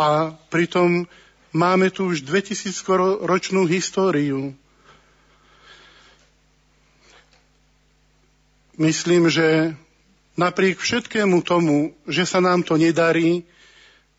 A 0.00 0.32
pritom 0.48 1.04
máme 1.52 1.92
tu 1.92 2.08
už 2.08 2.24
2000 2.24 3.28
ročnú 3.28 3.68
históriu. 3.68 4.56
Myslím, 8.76 9.32
že 9.32 9.72
napriek 10.36 10.76
všetkému 10.76 11.40
tomu, 11.40 11.96
že 12.04 12.28
sa 12.28 12.44
nám 12.44 12.60
to 12.62 12.76
nedarí, 12.76 13.44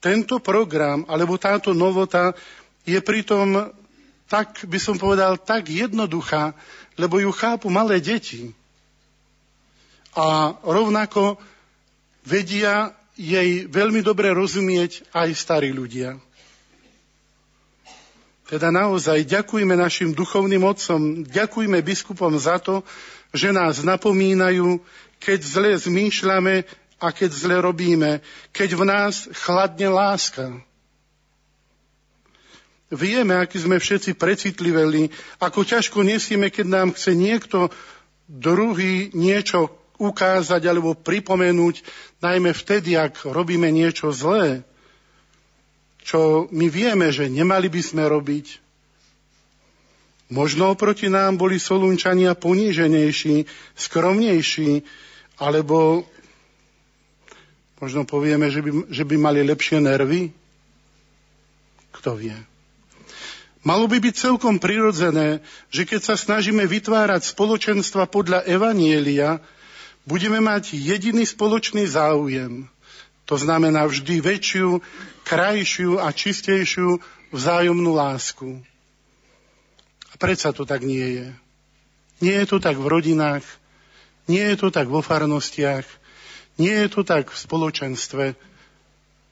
tento 0.02 0.38
program 0.42 1.06
alebo 1.10 1.38
táto 1.42 1.74
novota 1.74 2.34
je 2.86 2.98
pritom 3.02 3.74
tak 4.28 4.68
by 4.68 4.76
som 4.78 5.00
povedal, 5.00 5.40
tak 5.40 5.72
jednoduchá, 5.72 6.52
lebo 7.00 7.20
ju 7.20 7.32
chápu 7.32 7.72
malé 7.72 8.04
deti. 8.04 8.52
A 10.14 10.60
rovnako 10.62 11.40
vedia 12.28 12.92
jej 13.16 13.66
veľmi 13.66 14.04
dobre 14.04 14.36
rozumieť 14.36 15.08
aj 15.16 15.30
starí 15.34 15.72
ľudia. 15.72 16.20
Teda 18.48 18.72
naozaj 18.72 19.28
ďakujme 19.28 19.76
našim 19.76 20.16
duchovným 20.16 20.64
otcom, 20.64 21.24
ďakujme 21.28 21.84
biskupom 21.84 22.32
za 22.40 22.60
to, 22.60 22.84
že 23.34 23.52
nás 23.52 23.84
napomínajú, 23.84 24.80
keď 25.18 25.40
zle 25.44 25.72
zmýšľame 25.76 26.64
a 26.98 27.08
keď 27.14 27.30
zle 27.34 27.58
robíme, 27.62 28.22
keď 28.54 28.70
v 28.74 28.84
nás 28.86 29.30
chladne 29.46 29.90
láska. 29.90 30.54
Vieme, 32.88 33.36
aký 33.36 33.60
sme 33.60 33.84
všetci 33.84 34.16
precitliveli, 34.16 35.12
ako 35.44 35.68
ťažko 35.68 36.08
nesieme, 36.08 36.48
keď 36.48 36.66
nám 36.72 36.90
chce 36.96 37.12
niekto 37.20 37.68
druhý 38.32 39.12
niečo 39.12 39.76
ukázať 40.00 40.62
alebo 40.64 40.96
pripomenúť, 40.96 41.84
najmä 42.24 42.56
vtedy, 42.56 42.96
ak 42.96 43.28
robíme 43.28 43.68
niečo 43.74 44.14
zlé, 44.14 44.64
čo 46.08 46.48
my 46.56 46.72
vieme, 46.72 47.12
že 47.12 47.28
nemali 47.28 47.68
by 47.68 47.82
sme 47.84 48.08
robiť. 48.08 48.67
Možno 50.28 50.76
oproti 50.76 51.08
nám 51.08 51.40
boli 51.40 51.56
solunčania 51.56 52.36
poníženejší, 52.36 53.48
skromnejší, 53.80 54.84
alebo 55.40 56.04
možno 57.80 58.04
povieme, 58.04 58.52
že 58.52 58.60
by, 58.60 58.92
že 58.92 59.04
by 59.08 59.16
mali 59.16 59.40
lepšie 59.48 59.80
nervy. 59.80 60.36
Kto 61.96 62.20
vie? 62.20 62.36
Malo 63.64 63.88
by 63.88 64.00
byť 64.00 64.16
celkom 64.16 64.60
prirodzené, 64.60 65.44
že 65.72 65.84
keď 65.84 66.02
sa 66.04 66.16
snažíme 66.20 66.64
vytvárať 66.68 67.36
spoločenstva 67.36 68.08
podľa 68.08 68.44
Evanielia, 68.48 69.44
budeme 70.08 70.40
mať 70.40 70.76
jediný 70.76 71.24
spoločný 71.28 71.84
záujem. 71.84 72.68
To 73.28 73.36
znamená 73.36 73.84
vždy 73.88 74.24
väčšiu, 74.24 74.80
krajšiu 75.28 76.00
a 76.00 76.16
čistejšiu 76.16 77.04
vzájomnú 77.36 77.92
lásku. 77.92 78.64
A 80.12 80.16
predsa 80.16 80.56
to 80.56 80.64
tak 80.64 80.84
nie 80.84 81.22
je. 81.22 81.28
Nie 82.24 82.42
je 82.44 82.48
to 82.50 82.58
tak 82.58 82.80
v 82.80 82.88
rodinách, 82.88 83.46
nie 84.28 84.42
je 84.42 84.58
to 84.58 84.74
tak 84.74 84.90
vo 84.90 85.06
farnostiach, 85.06 85.86
nie 86.58 86.74
je 86.74 86.88
to 86.90 87.06
tak 87.06 87.30
v 87.30 87.38
spoločenstve, 87.38 88.26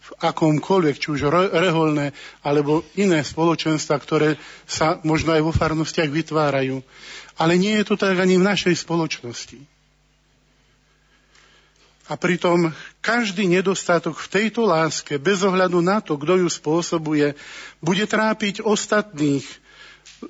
v 0.06 0.10
akomkoľvek, 0.22 0.96
či 1.02 1.08
už 1.18 1.26
reholné 1.50 2.14
alebo 2.46 2.86
iné 2.94 3.26
spoločenstva, 3.26 3.98
ktoré 3.98 4.38
sa 4.70 5.02
možno 5.02 5.34
aj 5.34 5.42
vo 5.42 5.50
farnostiach 5.50 6.14
vytvárajú. 6.14 6.86
Ale 7.42 7.58
nie 7.58 7.74
je 7.82 7.86
to 7.90 7.96
tak 7.98 8.22
ani 8.22 8.38
v 8.38 8.46
našej 8.46 8.86
spoločnosti. 8.86 9.58
A 12.06 12.14
pritom 12.22 12.70
každý 13.02 13.50
nedostatok 13.50 14.22
v 14.22 14.30
tejto 14.30 14.70
láske, 14.70 15.18
bez 15.18 15.42
ohľadu 15.42 15.82
na 15.82 16.06
to, 16.06 16.22
kto 16.22 16.38
ju 16.38 16.50
spôsobuje, 16.54 17.34
bude 17.82 18.06
trápiť 18.06 18.62
ostatných 18.62 19.65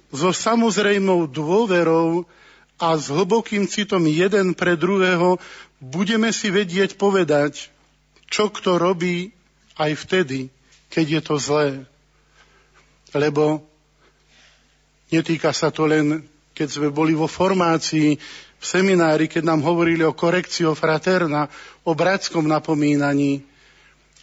so 0.09 0.29
samozrejmou 0.33 1.29
dôverou 1.29 2.25
a 2.75 2.97
s 2.99 3.07
hlbokým 3.07 3.69
citom 3.69 4.03
jeden 4.03 4.51
pre 4.51 4.75
druhého 4.75 5.39
budeme 5.79 6.31
si 6.35 6.51
vedieť 6.51 6.99
povedať, 6.99 7.71
čo 8.27 8.51
kto 8.51 8.75
robí 8.81 9.31
aj 9.79 9.91
vtedy, 9.95 10.51
keď 10.91 11.05
je 11.19 11.21
to 11.23 11.35
zlé. 11.39 11.67
Lebo 13.15 13.63
netýka 15.11 15.55
sa 15.55 15.71
to 15.71 15.87
len, 15.87 16.27
keď 16.51 16.67
sme 16.67 16.89
boli 16.91 17.15
vo 17.15 17.31
formácii 17.31 18.19
v 18.59 18.65
seminári, 18.65 19.31
keď 19.31 19.43
nám 19.47 19.63
hovorili 19.63 20.03
o 20.03 20.15
korekcio 20.15 20.75
fraterna, 20.75 21.47
o 21.87 21.91
bratskom 21.95 22.43
napomínaní. 22.43 23.43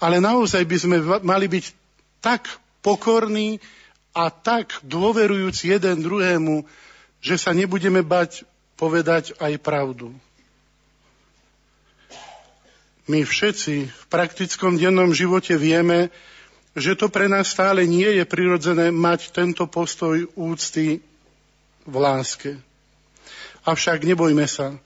Ale 0.02 0.18
naozaj 0.18 0.66
by 0.66 0.76
sme 0.76 0.96
mali 1.22 1.46
byť 1.46 1.64
tak 2.18 2.50
pokorní 2.82 3.62
a 4.12 4.28
tak 4.28 4.76
dôverujúci 4.84 5.72
jeden 5.72 6.04
druhému, 6.04 6.68
že 7.24 7.40
sa 7.40 7.56
nebudeme 7.56 8.04
bať 8.04 8.44
povedať 8.76 9.32
aj 9.40 9.56
pravdu. 9.60 10.12
My 13.10 13.26
všetci 13.26 13.88
v 13.90 14.04
praktickom 14.06 14.78
dennom 14.78 15.10
živote 15.10 15.58
vieme, 15.58 16.12
že 16.72 16.96
to 16.96 17.10
pre 17.12 17.26
nás 17.28 17.50
stále 17.50 17.84
nie 17.84 18.08
je 18.20 18.24
prirodzené 18.24 18.88
mať 18.94 19.34
tento 19.34 19.66
postoj 19.68 20.24
úcty 20.38 21.02
v 21.84 21.94
láske. 21.98 22.56
Avšak 23.66 24.06
nebojme 24.06 24.46
sa. 24.46 24.78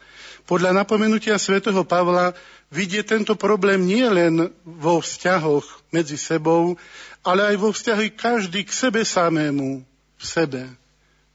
Podľa 0.47 0.71
napomenutia 0.73 1.37
svätého 1.43 1.83
Pavla 1.83 2.31
vidie 2.71 3.03
tento 3.03 3.35
problém 3.35 3.83
nie 3.83 4.07
len 4.07 4.51
vo 4.63 5.03
vzťahoch 5.03 5.91
medzi 5.91 6.15
sebou, 6.15 6.79
ale 7.27 7.55
aj 7.55 7.57
vo 7.59 7.71
vzťahu 7.75 8.15
každý 8.15 8.63
k 8.63 8.71
sebe 8.71 9.03
samému, 9.03 9.83
v 10.17 10.25
sebe. 10.25 10.71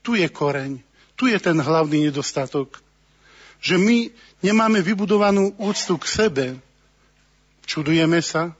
Tu 0.01 0.23
je 0.23 0.27
koreň, 0.31 0.79
tu 1.19 1.27
je 1.27 1.35
ten 1.37 1.59
hlavný 1.59 2.07
nedostatok. 2.07 2.79
Že 3.61 3.75
my 3.77 3.97
nemáme 4.41 4.79
vybudovanú 4.81 5.53
úctu 5.59 5.99
k 5.99 6.05
sebe, 6.07 6.45
Čudujeme 7.71 8.19
sa? 8.19 8.51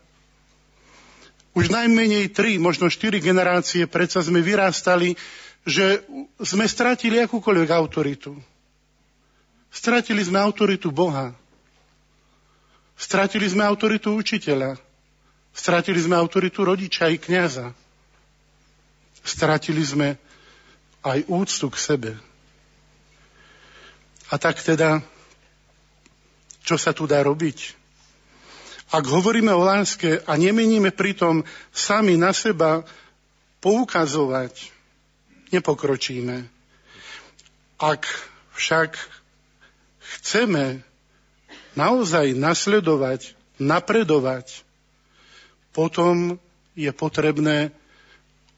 Už 1.51 1.67
najmenej 1.67 2.31
tri, 2.31 2.55
možno 2.55 2.87
štyri 2.87 3.19
generácie 3.19 3.83
predsa 3.83 4.23
sme 4.23 4.39
vyrástali, 4.39 5.19
že 5.67 5.99
sme 6.39 6.63
stratili 6.63 7.19
akúkoľvek 7.19 7.69
autoritu. 7.75 8.39
Stratili 9.71 10.19
sme 10.19 10.37
autoritu 10.43 10.91
Boha. 10.91 11.31
Stratili 12.99 13.47
sme 13.47 13.63
autoritu 13.63 14.13
učiteľa. 14.13 14.75
Stratili 15.55 15.99
sme 16.03 16.19
autoritu 16.19 16.67
rodiča 16.67 17.07
i 17.07 17.17
kniaza. 17.17 17.71
Stratili 19.23 19.81
sme 19.81 20.19
aj 21.01 21.25
úctu 21.31 21.71
k 21.71 21.77
sebe. 21.79 22.11
A 24.31 24.37
tak 24.39 24.59
teda, 24.59 25.03
čo 26.63 26.75
sa 26.79 26.91
tu 26.95 27.03
dá 27.09 27.23
robiť? 27.25 27.79
Ak 28.91 29.07
hovoríme 29.07 29.55
o 29.55 29.63
láske 29.63 30.19
a 30.27 30.35
nemeníme 30.35 30.91
pritom 30.91 31.47
sami 31.71 32.19
na 32.19 32.35
seba 32.35 32.83
poukazovať, 33.63 34.71
nepokročíme. 35.55 36.43
Ak 37.79 38.03
však 38.55 38.99
chceme 40.19 40.83
naozaj 41.75 42.35
nasledovať, 42.35 43.35
napredovať, 43.61 44.65
potom 45.71 46.35
je 46.75 46.91
potrebné 46.91 47.71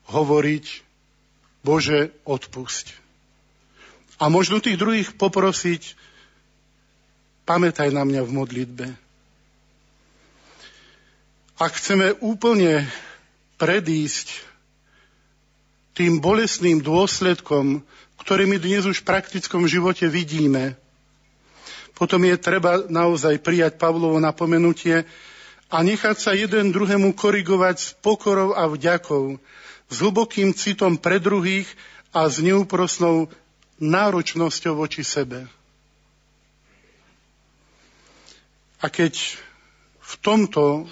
hovoriť 0.10 0.66
Bože, 1.64 2.12
odpusť. 2.28 2.91
A 4.20 4.28
možno 4.28 4.60
tých 4.60 4.76
druhých 4.76 5.16
poprosiť, 5.16 5.95
pamätaj 7.47 7.91
na 7.91 8.04
mňa 8.04 8.22
v 8.24 8.32
modlitbe. 8.36 8.88
Ak 11.60 11.80
chceme 11.80 12.18
úplne 12.20 12.84
predísť 13.62 14.43
tým 15.93 16.20
bolestným 16.20 16.82
dôsledkom, 16.82 17.86
ktorými 18.20 18.58
dnes 18.58 18.84
už 18.89 19.04
v 19.04 19.08
praktickom 19.08 19.70
živote 19.70 20.10
vidíme, 20.10 20.76
potom 22.04 22.20
je 22.28 22.36
treba 22.36 22.84
naozaj 22.91 23.39
prijať 23.39 23.80
Pavlovo 23.80 24.20
napomenutie 24.20 25.08
a 25.72 25.80
nechať 25.80 26.18
sa 26.20 26.36
jeden 26.36 26.76
druhému 26.76 27.16
korigovať 27.16 27.76
s 27.80 27.88
pokorou 27.95 28.51
a 28.51 28.68
vďakou, 28.68 29.39
s 29.88 29.95
hlbokým 30.04 30.51
citom 30.51 30.99
pre 30.99 31.24
druhých 31.24 31.64
a 32.12 32.28
s 32.28 32.43
neúprosnou 32.43 33.32
náročnosťou 33.80 34.76
voči 34.76 35.08
sebe. 35.08 35.47
A 38.84 38.91
keď 38.91 39.39
v 40.04 40.14
tomto 40.20 40.91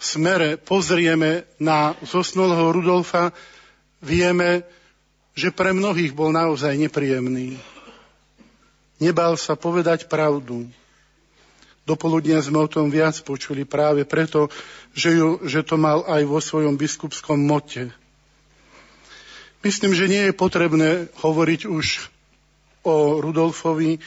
smere 0.00 0.56
pozrieme 0.56 1.44
na 1.60 1.92
zosnulého 2.00 2.72
Rudolfa, 2.72 3.36
vieme, 4.00 4.64
že 5.36 5.52
pre 5.52 5.76
mnohých 5.76 6.16
bol 6.16 6.32
naozaj 6.32 6.80
nepríjemný. 6.80 7.73
Nebal 9.04 9.36
sa 9.36 9.52
povedať 9.52 10.08
pravdu. 10.08 10.64
Dopoludnia 11.84 12.40
sme 12.40 12.64
o 12.64 12.72
tom 12.72 12.88
viac 12.88 13.20
počuli 13.20 13.68
práve 13.68 14.08
preto, 14.08 14.48
že, 14.96 15.20
ju, 15.20 15.44
že 15.44 15.60
to 15.60 15.76
mal 15.76 16.08
aj 16.08 16.24
vo 16.24 16.40
svojom 16.40 16.80
biskupskom 16.80 17.36
mote. 17.36 17.92
Myslím, 19.60 19.92
že 19.92 20.08
nie 20.08 20.32
je 20.32 20.32
potrebné 20.32 21.12
hovoriť 21.20 21.68
už 21.68 22.08
o 22.88 23.20
Rudolfovi, 23.20 24.00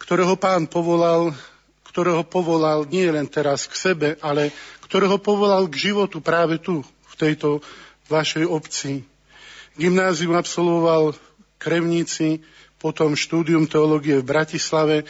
ktorého 0.00 0.40
pán 0.40 0.64
povolal, 0.64 1.36
ktorého 1.84 2.24
povolal 2.24 2.88
nie 2.88 3.04
len 3.12 3.28
teraz 3.28 3.68
k 3.68 3.76
sebe, 3.76 4.08
ale 4.24 4.48
ktorého 4.88 5.20
povolal 5.20 5.68
k 5.68 5.92
životu 5.92 6.24
práve 6.24 6.56
tu, 6.56 6.80
v 6.84 7.14
tejto 7.20 7.60
vašej 8.08 8.48
obci. 8.48 9.04
Gymnázium 9.76 10.32
absolvoval 10.32 11.12
v 11.12 11.20
Krevnici, 11.60 12.40
potom 12.86 13.18
štúdium 13.18 13.66
teológie 13.66 14.22
v 14.22 14.30
Bratislave, 14.30 15.02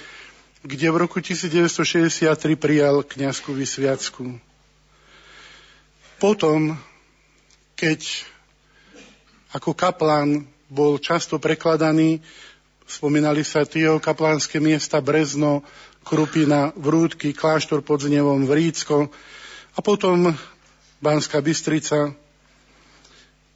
kde 0.65 0.89
v 0.89 0.97
roku 0.97 1.21
1963 1.21 2.25
prijal 2.57 3.05
kniazku 3.05 3.53
vysviacku. 3.53 4.41
Potom, 6.17 6.73
keď 7.77 8.01
ako 9.53 9.77
kaplán 9.77 10.49
bol 10.73 10.97
často 10.97 11.37
prekladaný, 11.37 12.25
spomínali 12.89 13.45
sa 13.45 13.69
tie 13.69 13.93
kaplánske 14.01 14.57
miesta 14.57 15.05
Brezno, 15.05 15.61
Krupina, 16.01 16.73
Vrúdky, 16.81 17.37
Kláštor 17.37 17.85
pod 17.85 18.01
Znevom, 18.01 18.49
Vrícko, 18.49 19.13
a 19.77 19.85
potom 19.85 20.33
Banská 21.05 21.45
Bystrica. 21.45 22.09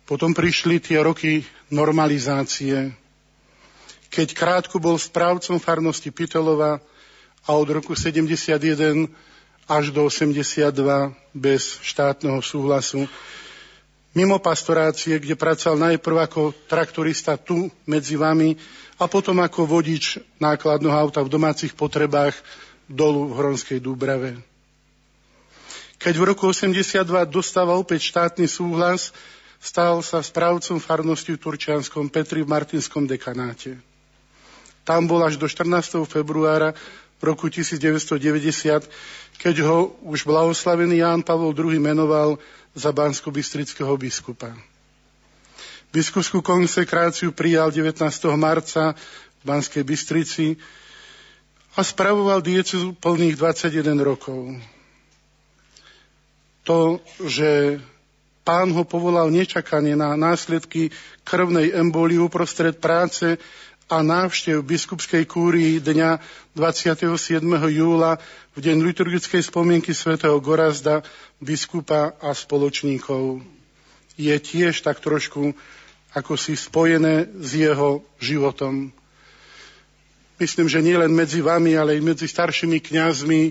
Potom 0.05 0.37
prišli 0.37 0.77
tie 0.77 1.01
roky 1.01 1.41
normalizácie, 1.73 3.01
keď 4.11 4.29
krátko 4.35 4.83
bol 4.83 4.99
správcom 4.99 5.63
farnosti 5.63 6.11
Pitelova 6.11 6.83
a 7.47 7.51
od 7.55 7.69
roku 7.71 7.95
71 7.95 9.07
až 9.71 9.95
do 9.95 10.03
82 10.03 10.75
bez 11.31 11.79
štátneho 11.79 12.43
súhlasu. 12.43 13.07
Mimo 14.11 14.43
pastorácie, 14.43 15.23
kde 15.23 15.39
pracoval 15.39 15.95
najprv 15.95 16.27
ako 16.27 16.51
traktorista 16.67 17.39
tu 17.39 17.71
medzi 17.87 18.19
vami 18.19 18.59
a 18.99 19.07
potom 19.07 19.39
ako 19.39 19.71
vodič 19.71 20.19
nákladného 20.43 20.91
auta 20.91 21.23
v 21.23 21.31
domácich 21.31 21.79
potrebách 21.79 22.35
dolu 22.91 23.31
v 23.31 23.39
Hronskej 23.39 23.79
Dúbrave. 23.79 24.35
Keď 26.03 26.15
v 26.19 26.27
roku 26.35 26.51
82 26.51 27.07
dostával 27.31 27.79
opäť 27.79 28.11
štátny 28.11 28.51
súhlas, 28.51 29.15
stal 29.63 30.03
sa 30.03 30.19
správcom 30.19 30.83
farnosti 30.83 31.31
v 31.31 31.43
Turčianskom 31.47 32.11
Petri 32.11 32.43
v 32.43 32.51
Martinskom 32.51 33.07
dekanáte. 33.07 33.90
Tam 34.85 35.07
bol 35.07 35.21
až 35.23 35.37
do 35.37 35.47
14. 35.49 36.05
februára 36.09 36.73
roku 37.21 37.53
1990, 37.53 38.89
keď 39.41 39.57
ho 39.65 39.93
už 40.09 40.25
blahoslavený 40.25 41.05
Ján 41.05 41.21
Pavol 41.21 41.53
II 41.53 41.77
menoval 41.77 42.41
za 42.73 42.91
bansko-bystrického 42.95 43.93
biskupa. 44.01 44.57
Biskupskú 45.91 46.41
konsekráciu 46.41 47.35
prijal 47.35 47.75
19. 47.75 47.99
marca 48.39 48.95
v 49.41 49.43
Banskej 49.43 49.83
Bystrici 49.83 50.55
a 51.75 51.83
spravoval 51.83 52.41
diecezu 52.41 52.95
plných 52.95 53.35
21 53.37 53.99
rokov 54.01 54.55
to, 56.71 57.01
že 57.27 57.81
pán 58.47 58.71
ho 58.71 58.87
povolal 58.87 59.27
nečakane 59.27 59.99
na 59.99 60.15
následky 60.15 60.95
krvnej 61.27 61.75
embolii 61.75 62.23
uprostred 62.23 62.79
práce 62.79 63.35
a 63.91 64.07
návštev 64.07 64.63
biskupskej 64.63 65.27
kúrii 65.27 65.83
dňa 65.83 66.23
27. 66.55 67.43
júla 67.75 68.23
v 68.55 68.59
deň 68.63 68.87
liturgickej 68.87 69.43
spomienky 69.43 69.91
svätého 69.91 70.39
Gorazda, 70.39 71.03
biskupa 71.43 72.15
a 72.23 72.31
spoločníkov. 72.31 73.43
Je 74.15 74.31
tiež 74.39 74.87
tak 74.87 75.03
trošku 75.03 75.59
ako 76.15 76.33
si 76.39 76.55
spojené 76.55 77.27
s 77.35 77.51
jeho 77.59 78.07
životom. 78.23 78.95
Myslím, 80.39 80.71
že 80.71 80.87
nie 80.87 80.95
len 80.95 81.11
medzi 81.11 81.43
vami, 81.43 81.75
ale 81.75 81.99
aj 81.99 82.07
medzi 82.07 82.27
staršími 82.31 82.79
kňazmi 82.79 83.43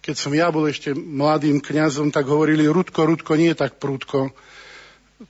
keď 0.00 0.16
som 0.16 0.32
ja 0.32 0.48
bol 0.48 0.64
ešte 0.64 0.96
mladým 0.96 1.60
kňazom, 1.60 2.08
tak 2.08 2.24
hovorili 2.24 2.64
Rudko, 2.64 3.04
Rudko, 3.04 3.36
nie 3.36 3.52
tak 3.52 3.76
prúdko. 3.76 4.32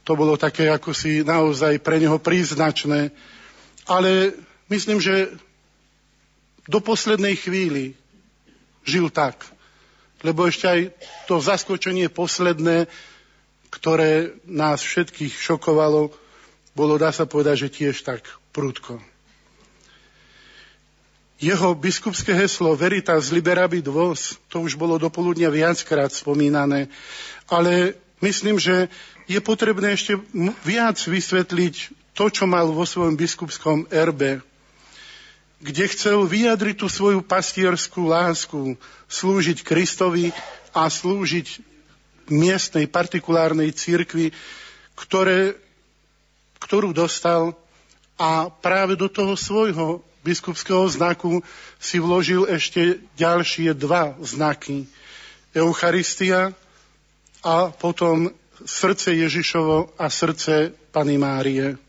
To 0.07 0.13
bolo 0.15 0.39
také 0.39 0.71
ako 0.71 0.95
si 0.95 1.27
naozaj 1.27 1.83
pre 1.83 1.99
neho 1.99 2.23
príznačné. 2.23 3.11
Ale 3.91 4.39
myslím, 4.71 5.03
že 5.03 5.35
do 6.71 6.79
poslednej 6.79 7.35
chvíli 7.35 7.99
žil 8.87 9.11
tak. 9.11 9.43
Lebo 10.23 10.47
ešte 10.47 10.67
aj 10.71 10.81
to 11.27 11.43
zaskočenie 11.43 12.07
posledné, 12.07 12.87
ktoré 13.73 14.39
nás 14.47 14.79
všetkých 14.85 15.35
šokovalo, 15.35 16.15
bolo, 16.77 16.95
dá 17.01 17.11
sa 17.11 17.27
povedať, 17.27 17.67
že 17.67 17.75
tiež 17.83 18.07
tak 18.07 18.23
prúdko. 18.55 19.03
Jeho 21.41 21.73
biskupské 21.73 22.37
heslo 22.37 22.77
Veritas 22.77 23.33
liberabit 23.33 23.89
vos, 23.89 24.37
to 24.53 24.61
už 24.61 24.77
bolo 24.77 25.01
dopoludnia 25.01 25.49
viackrát 25.49 26.13
spomínané, 26.13 26.93
ale 27.49 27.97
myslím, 28.21 28.61
že 28.61 28.93
je 29.25 29.41
potrebné 29.41 29.97
ešte 29.97 30.21
viac 30.69 31.01
vysvetliť 31.01 32.00
to, 32.21 32.29
čo 32.29 32.45
mal 32.45 32.69
vo 32.69 32.85
svojom 32.85 33.17
biskupskom 33.17 33.89
erbe, 33.89 34.45
kde 35.57 35.89
chcel 35.89 36.29
vyjadriť 36.29 36.77
tú 36.77 36.93
svoju 36.93 37.25
pastierskú 37.25 38.13
lásku, 38.13 38.77
slúžiť 39.09 39.65
Kristovi 39.65 40.29
a 40.77 40.85
slúžiť 40.93 41.65
miestnej 42.29 42.85
partikulárnej 42.93 43.73
cirkvi, 43.73 44.37
ktoré, 44.93 45.57
ktorú 46.61 46.93
dostal 46.93 47.57
a 48.21 48.53
práve 48.53 49.01
do 49.01 49.09
toho 49.09 49.33
svojho 49.33 50.05
biskupského 50.21 50.85
znaku 50.93 51.41
si 51.81 51.97
vložil 51.97 52.45
ešte 52.53 53.01
ďalšie 53.17 53.73
dva 53.73 54.13
znaky. 54.21 54.85
Eucharistia 55.57 56.53
a 57.41 57.73
potom 57.73 58.29
srdce 58.61 59.17
Ježišovo 59.17 59.97
a 59.97 60.13
srdce 60.13 60.77
Pany 60.93 61.17
Márie, 61.17 61.81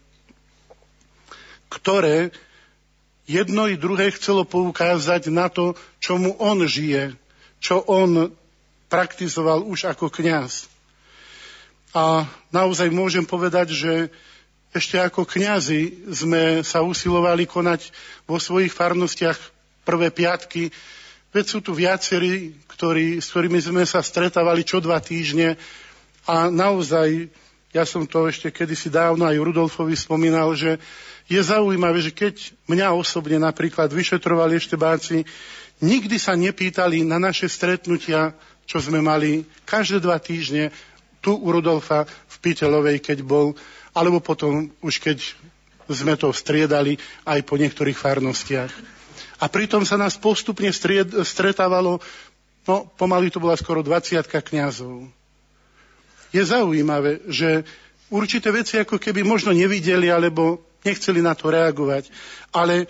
ktoré 1.72 2.36
jedno 3.24 3.72
i 3.72 3.80
druhé 3.80 4.12
chcelo 4.12 4.44
poukázať 4.44 5.32
na 5.32 5.48
to, 5.48 5.80
čomu 6.04 6.36
on 6.36 6.68
žije, 6.68 7.16
čo 7.64 7.80
on 7.88 8.36
praktizoval 8.92 9.64
už 9.64 9.96
ako 9.96 10.12
kňaz. 10.12 10.68
A 11.96 12.28
naozaj 12.52 12.92
môžem 12.92 13.24
povedať, 13.24 13.72
že 13.72 13.94
ešte 14.72 15.00
ako 15.00 15.28
kňazi 15.28 16.12
sme 16.12 16.64
sa 16.64 16.84
usilovali 16.84 17.48
konať 17.48 17.92
vo 18.28 18.40
svojich 18.40 18.72
farnostiach 18.72 19.36
prvé 19.84 20.12
piatky, 20.12 20.72
veď 21.32 21.46
sú 21.48 21.60
tu 21.60 21.72
viacerí, 21.76 22.56
ktorí, 22.68 23.20
s 23.20 23.32
ktorými 23.32 23.60
sme 23.60 23.84
sa 23.84 24.00
stretávali 24.00 24.64
čo 24.64 24.80
dva 24.80 25.00
týždne 25.04 25.60
a 26.28 26.48
naozaj, 26.48 27.28
ja 27.72 27.84
som 27.88 28.08
to 28.08 28.28
ešte 28.28 28.52
kedysi 28.52 28.92
dávno 28.92 29.28
aj 29.28 29.40
Rudolfovi 29.40 29.96
spomínal, 29.96 30.56
že 30.56 30.80
je 31.32 31.40
zaujímavé, 31.40 32.04
že 32.04 32.12
keď 32.12 32.52
mňa 32.68 32.92
osobne 32.92 33.40
napríklad 33.40 33.88
vyšetrovali 33.88 34.60
ešte 34.60 34.76
báci, 34.76 35.24
nikdy 35.80 36.20
sa 36.20 36.36
nepýtali 36.36 37.08
na 37.08 37.24
naše 37.24 37.48
stretnutia, 37.48 38.36
čo 38.68 38.84
sme 38.84 39.00
mali 39.00 39.48
každé 39.64 40.04
dva 40.04 40.20
týždne 40.20 40.76
tu 41.24 41.32
u 41.32 41.48
Rudolfa 41.48 42.04
v 42.04 42.36
Pitelovej, 42.44 43.00
keď 43.00 43.24
bol 43.24 43.56
alebo 43.96 44.20
potom 44.20 44.76
už 44.84 45.00
keď 45.00 45.24
sme 45.92 46.20
to 46.20 46.32
striedali 46.36 47.00
aj 47.28 47.40
po 47.48 47.56
niektorých 47.56 47.96
farnostiach. 47.96 48.72
A 49.40 49.46
pritom 49.48 49.88
sa 49.88 49.96
nás 49.96 50.16
postupne 50.20 50.72
stried, 50.72 51.12
stretávalo, 51.24 52.00
no 52.68 52.76
pomaly 52.96 53.32
to 53.32 53.40
bola 53.44 53.56
skoro 53.56 53.84
20 53.84 54.24
kňazov. 54.28 55.08
Je 56.32 56.44
zaujímavé, 56.44 57.24
že 57.28 57.68
určité 58.08 58.52
veci 58.56 58.80
ako 58.80 58.96
keby 58.96 59.24
možno 59.24 59.52
nevideli, 59.52 60.08
alebo 60.08 60.71
nechceli 60.86 61.22
na 61.22 61.34
to 61.38 61.50
reagovať. 61.50 62.10
Ale 62.54 62.90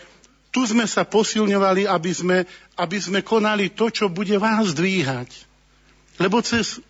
tu 0.51 0.67
sme 0.67 0.83
sa 0.83 1.07
posilňovali, 1.07 1.87
aby 1.87 2.11
sme, 2.11 2.37
aby 2.75 2.97
sme 2.99 3.19
konali 3.23 3.71
to, 3.71 3.87
čo 3.87 4.11
bude 4.11 4.35
vás 4.35 4.75
dvíhať. 4.75 5.47
Lebo 6.19 6.43
cez 6.43 6.83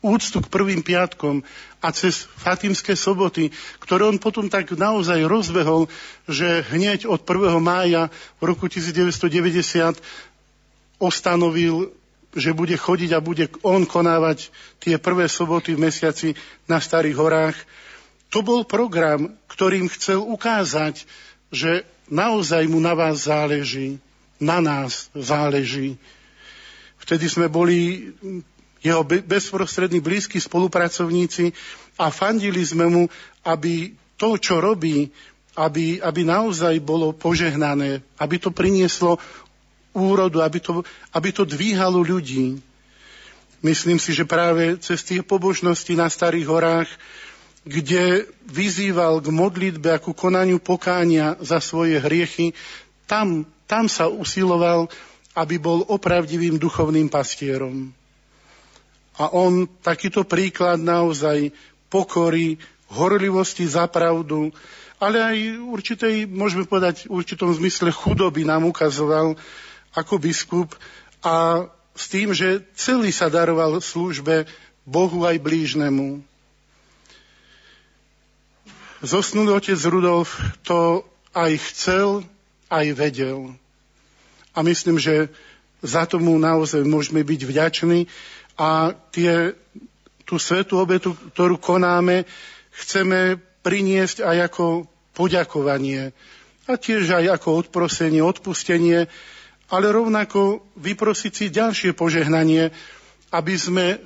úctu 0.00 0.40
k 0.40 0.52
prvým 0.52 0.80
piatkom 0.80 1.44
a 1.80 1.88
cez 1.92 2.24
Fatimské 2.40 2.96
soboty, 2.96 3.52
ktoré 3.80 4.08
on 4.08 4.16
potom 4.16 4.48
tak 4.48 4.72
naozaj 4.72 5.28
rozbehol, 5.28 5.88
že 6.24 6.64
hneď 6.72 7.04
od 7.04 7.20
1. 7.20 7.60
mája 7.60 8.08
v 8.40 8.42
roku 8.48 8.68
1990 8.68 10.00
ostanovil, 11.00 11.92
že 12.36 12.56
bude 12.56 12.76
chodiť 12.76 13.10
a 13.16 13.24
bude 13.24 13.48
on 13.60 13.84
konávať 13.84 14.52
tie 14.80 14.96
prvé 14.96 15.28
soboty 15.28 15.76
v 15.76 15.88
mesiaci 15.88 16.28
na 16.68 16.80
Starých 16.80 17.16
horách. 17.16 17.56
To 18.30 18.46
bol 18.46 18.62
program, 18.62 19.34
ktorým 19.50 19.90
chcel 19.90 20.22
ukázať, 20.22 21.02
že 21.50 21.82
naozaj 22.06 22.66
mu 22.70 22.78
na 22.78 22.94
vás 22.94 23.26
záleží, 23.26 23.98
na 24.38 24.62
nás 24.62 25.10
záleží. 25.12 25.98
Vtedy 27.02 27.26
sme 27.26 27.50
boli 27.50 28.10
jeho 28.80 29.02
bezprostrední 29.04 30.00
blízki 30.00 30.40
spolupracovníci 30.40 31.52
a 31.98 32.08
fandili 32.08 32.62
sme 32.64 32.86
mu, 32.88 33.02
aby 33.44 33.92
to, 34.14 34.38
čo 34.40 34.62
robí, 34.62 35.10
aby, 35.58 35.98
aby 36.00 36.20
naozaj 36.24 36.78
bolo 36.80 37.12
požehnané, 37.12 38.00
aby 38.16 38.36
to 38.38 38.54
prinieslo 38.54 39.18
úrodu, 39.90 40.40
aby 40.40 40.62
to, 40.62 40.86
aby 41.12 41.28
to 41.34 41.42
dvíhalo 41.42 42.00
ľudí. 42.00 42.62
Myslím 43.60 44.00
si, 44.00 44.16
že 44.16 44.24
práve 44.24 44.80
cez 44.80 45.04
tie 45.04 45.20
pobožnosti 45.20 45.92
na 45.92 46.08
Starých 46.08 46.48
horách, 46.48 46.88
kde 47.64 48.24
vyzýval 48.48 49.20
k 49.20 49.28
modlitbe 49.28 49.88
a 49.92 50.02
ku 50.02 50.16
konaniu 50.16 50.58
pokánia 50.58 51.36
za 51.44 51.60
svoje 51.60 52.00
hriechy, 52.00 52.56
tam, 53.04 53.44
tam 53.68 53.86
sa 53.90 54.08
usiloval, 54.08 54.88
aby 55.36 55.60
bol 55.60 55.84
opravdivým 55.86 56.56
duchovným 56.56 57.12
pastierom. 57.12 57.92
A 59.20 59.28
on 59.36 59.68
takýto 59.84 60.24
príklad 60.24 60.80
naozaj 60.80 61.52
pokory, 61.92 62.56
horlivosti 62.90 63.68
za 63.68 63.86
pravdu, 63.86 64.50
ale 65.00 65.20
aj 65.20 65.36
určitej, 65.64 66.28
môžeme 66.28 66.64
povedať, 66.64 67.08
v 67.08 67.20
určitom 67.20 67.52
zmysle 67.52 67.92
chudoby 67.92 68.44
nám 68.44 68.68
ukazoval 68.68 69.36
ako 69.96 70.14
biskup 70.20 70.72
a 71.20 71.66
s 71.96 72.08
tým, 72.08 72.32
že 72.32 72.64
celý 72.72 73.12
sa 73.12 73.28
daroval 73.28 73.80
službe 73.82 74.48
Bohu 74.88 75.24
aj 75.28 75.36
blížnemu. 75.40 76.29
Zosnulý 79.00 79.56
otec 79.56 79.80
Rudolf 79.88 80.36
to 80.60 81.08
aj 81.32 81.56
chcel, 81.72 82.20
aj 82.68 82.86
vedel. 82.92 83.56
A 84.52 84.60
myslím, 84.60 85.00
že 85.00 85.32
za 85.80 86.04
tomu 86.04 86.36
naozaj 86.36 86.84
môžeme 86.84 87.24
byť 87.24 87.40
vďační. 87.48 88.04
A 88.60 88.92
tie, 89.08 89.56
tú 90.28 90.36
svetú 90.36 90.84
obetu, 90.84 91.16
ktorú 91.32 91.56
konáme, 91.56 92.28
chceme 92.76 93.40
priniesť 93.64 94.20
aj 94.20 94.52
ako 94.52 94.84
poďakovanie. 95.16 96.12
A 96.68 96.76
tiež 96.76 97.08
aj 97.24 97.40
ako 97.40 97.56
odprosenie, 97.56 98.20
odpustenie, 98.20 99.08
ale 99.72 99.86
rovnako 99.88 100.60
vyprosiť 100.76 101.32
si 101.32 101.46
ďalšie 101.48 101.96
požehnanie, 101.96 102.68
aby 103.32 103.54
sme 103.56 103.96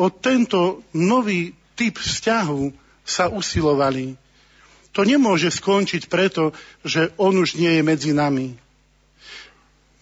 o 0.00 0.08
tento 0.08 0.80
nový 0.96 1.52
typ 1.76 2.00
vzťahu 2.00 2.83
sa 3.04 3.28
usilovali. 3.28 4.16
To 4.96 5.04
nemôže 5.04 5.52
skončiť 5.52 6.08
preto, 6.08 6.56
že 6.82 7.12
on 7.20 7.36
už 7.36 7.60
nie 7.60 7.68
je 7.78 7.82
medzi 7.84 8.10
nami. 8.16 8.56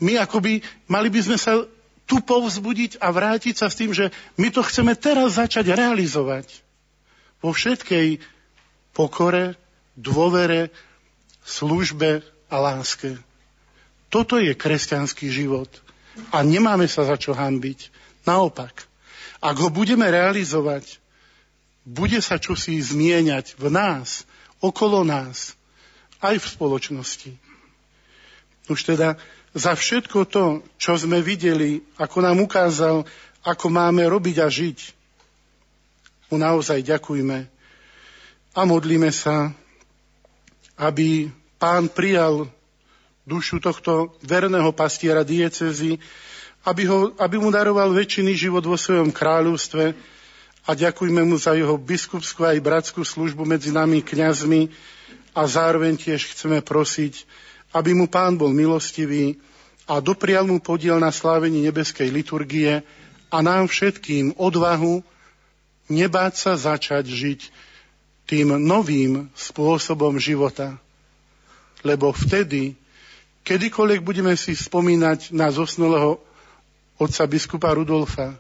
My 0.03 0.19
akoby 0.19 0.63
mali 0.87 1.09
by 1.11 1.21
sme 1.23 1.39
sa 1.39 1.63
tu 2.07 2.19
povzbudiť 2.23 2.99
a 2.99 3.11
vrátiť 3.11 3.55
sa 3.55 3.71
s 3.71 3.79
tým, 3.79 3.95
že 3.95 4.11
my 4.39 4.51
to 4.51 4.63
chceme 4.63 4.95
teraz 4.99 5.39
začať 5.39 5.75
realizovať. 5.75 6.63
Vo 7.43 7.51
všetkej 7.55 8.23
pokore, 8.95 9.59
dôvere, 9.99 10.71
službe 11.43 12.23
a 12.53 12.57
láske. 12.61 13.19
Toto 14.13 14.37
je 14.37 14.53
kresťanský 14.53 15.33
život. 15.33 15.73
A 16.31 16.45
nemáme 16.45 16.85
sa 16.85 17.09
za 17.09 17.17
čo 17.17 17.33
hambiť. 17.33 17.89
Naopak, 18.29 18.85
ak 19.41 19.57
ho 19.59 19.73
budeme 19.73 20.05
realizovať, 20.07 21.02
bude 21.83 22.19
sa 22.23 22.39
čosi 22.39 22.79
zmieňať 22.79 23.59
v 23.59 23.67
nás, 23.71 24.27
okolo 24.63 25.03
nás, 25.03 25.59
aj 26.23 26.39
v 26.39 26.47
spoločnosti. 26.47 27.33
Už 28.71 28.81
teda 28.87 29.19
za 29.53 29.75
všetko 29.75 30.25
to, 30.31 30.63
čo 30.79 30.95
sme 30.95 31.19
videli, 31.19 31.83
ako 31.99 32.19
nám 32.23 32.39
ukázal, 32.41 33.03
ako 33.43 33.67
máme 33.69 34.07
robiť 34.07 34.37
a 34.39 34.49
žiť. 34.49 34.79
Mu 36.31 36.39
naozaj 36.39 36.87
ďakujme 36.87 37.51
a 38.53 38.61
modlíme 38.69 39.11
sa, 39.13 39.53
aby 40.79 41.29
pán 41.59 41.91
prijal 41.91 42.49
dušu 43.27 43.61
tohto 43.61 44.15
verného 44.25 44.73
pastiera 44.73 45.23
diecezy, 45.27 45.99
aby, 46.63 46.83
ho, 46.87 47.13
aby 47.19 47.37
mu 47.39 47.51
daroval 47.51 47.91
väčšiny 47.91 48.33
život 48.39 48.63
vo 48.63 48.79
svojom 48.79 49.11
kráľovstve 49.11 50.12
a 50.63 50.71
ďakujme 50.79 51.27
mu 51.27 51.35
za 51.35 51.59
jeho 51.59 51.75
biskupskú 51.75 52.47
aj 52.47 52.63
bratskú 52.63 53.03
službu 53.03 53.43
medzi 53.43 53.75
nami 53.75 53.99
kňazmi 53.99 54.71
a 55.35 55.43
zároveň 55.49 55.99
tiež 55.99 56.31
chceme 56.37 56.63
prosiť, 56.63 57.27
aby 57.75 57.97
mu 57.97 58.07
pán 58.07 58.39
bol 58.39 58.55
milostivý 58.55 59.43
a 59.91 59.99
doprial 59.99 60.47
mu 60.47 60.63
podiel 60.63 61.03
na 61.03 61.11
slávení 61.11 61.67
nebeskej 61.67 62.15
liturgie 62.15 62.87
a 63.33 63.37
nám 63.43 63.67
všetkým 63.67 64.39
odvahu 64.39 65.03
nebáť 65.91 66.33
sa 66.39 66.53
začať 66.55 67.11
žiť 67.11 67.41
tým 68.31 68.55
novým 68.55 69.27
spôsobom 69.35 70.15
života. 70.23 70.79
Lebo 71.83 72.15
vtedy, 72.15 72.79
kedykoľvek 73.43 74.01
budeme 74.07 74.39
si 74.39 74.55
spomínať 74.55 75.35
na 75.35 75.51
zosnulého 75.51 76.23
otca 77.03 77.27
biskupa 77.27 77.75
Rudolfa, 77.75 78.39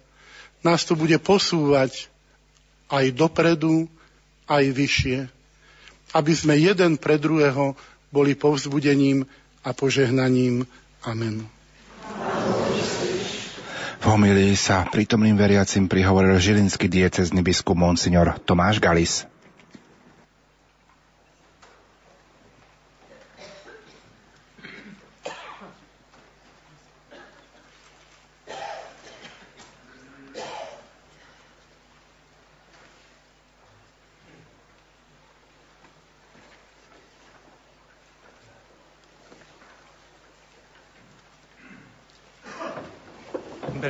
nás 0.63 0.87
to 0.87 0.95
bude 0.95 1.19
posúvať 1.19 2.12
aj 2.93 3.17
dopredu, 3.17 3.89
aj 4.45 4.65
vyššie. 4.69 5.19
Aby 6.13 6.33
sme 6.37 6.55
jeden 6.61 7.01
pre 7.01 7.17
druhého 7.17 7.73
boli 8.13 8.37
povzbudením 8.37 9.25
a 9.65 9.73
požehnaním. 9.73 10.69
Amen. 11.03 11.49
V 14.03 14.05
homilii 14.05 14.53
sa 14.59 14.85
prítomným 14.85 15.39
veriacim 15.39 15.89
prihovoril 15.89 16.37
žilinský 16.37 16.91
diecezny 16.91 17.41
biskup 17.41 17.79
Monsignor 17.79 18.37
Tomáš 18.45 18.83
Galis. 18.83 19.25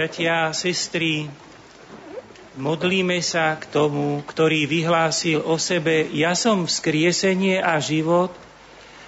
Bratia 0.02 0.50
a 0.50 0.56
sestry, 0.58 1.30
modlíme 2.58 3.22
sa 3.22 3.54
k 3.54 3.70
tomu, 3.70 4.18
ktorý 4.26 4.66
vyhlásil 4.66 5.38
o 5.46 5.54
sebe 5.62 6.10
Ja 6.10 6.34
som 6.34 6.66
vzkriesenie 6.66 7.62
a 7.62 7.78
život 7.78 8.34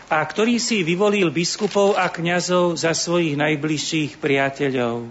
a 0.07 0.23
ktorý 0.23 0.63
si 0.63 0.87
vyvolil 0.87 1.35
biskupov 1.35 1.99
a 1.99 2.07
kňazov 2.07 2.79
za 2.79 2.95
svojich 2.95 3.35
najbližších 3.35 4.23
priateľov. 4.23 5.11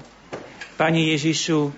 Pane 0.80 1.20
Ježišu, 1.20 1.76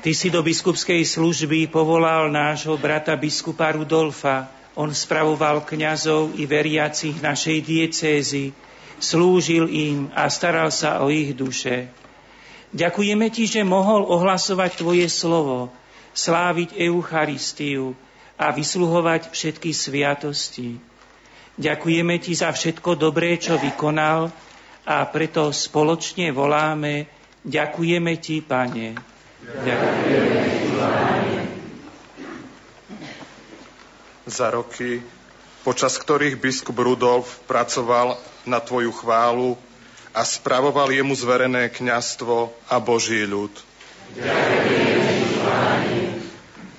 Ty 0.00 0.10
si 0.16 0.32
do 0.32 0.40
biskupskej 0.40 1.04
služby 1.04 1.68
povolal 1.68 2.32
nášho 2.32 2.80
brata 2.80 3.12
biskupa 3.12 3.76
Rudolfa. 3.76 4.48
On 4.72 4.88
spravoval 4.88 5.68
kňazov 5.68 6.32
i 6.40 6.48
veriacich 6.48 7.20
našej 7.20 7.60
diecézy, 7.60 8.56
slúžil 8.96 9.68
im 9.68 10.08
a 10.16 10.32
staral 10.32 10.72
sa 10.72 11.04
o 11.04 11.12
ich 11.12 11.36
duše. 11.36 12.05
Ďakujeme 12.76 13.32
Ti, 13.32 13.48
že 13.48 13.62
mohol 13.64 14.04
ohlasovať 14.04 14.84
Tvoje 14.84 15.08
slovo, 15.08 15.72
sláviť 16.12 16.76
Eucharistiu 16.76 17.96
a 18.36 18.52
vysluhovať 18.52 19.32
všetky 19.32 19.72
sviatosti. 19.72 20.76
Ďakujeme 21.56 22.20
Ti 22.20 22.32
za 22.36 22.52
všetko 22.52 23.00
dobré, 23.00 23.40
čo 23.40 23.56
vykonal 23.56 24.28
a 24.84 24.96
preto 25.08 25.48
spoločne 25.56 26.28
voláme 26.36 27.08
Ďakujeme 27.46 28.12
Ti, 28.18 28.42
Pane. 28.42 28.98
Ďakujeme 29.40 30.40
Ti, 30.50 30.66
Pane. 30.74 31.42
Za 34.26 34.50
roky, 34.50 34.98
počas 35.62 35.94
ktorých 35.94 36.34
biskup 36.42 36.74
Rudolf 36.74 37.38
pracoval 37.46 38.18
na 38.50 38.58
Tvoju 38.58 38.90
chválu, 38.90 39.54
a 40.16 40.24
spravoval 40.24 40.88
jemu 40.96 41.12
zverené 41.12 41.68
kňastvo 41.68 42.48
a 42.72 42.80
Boží 42.80 43.28
ľud. 43.28 43.52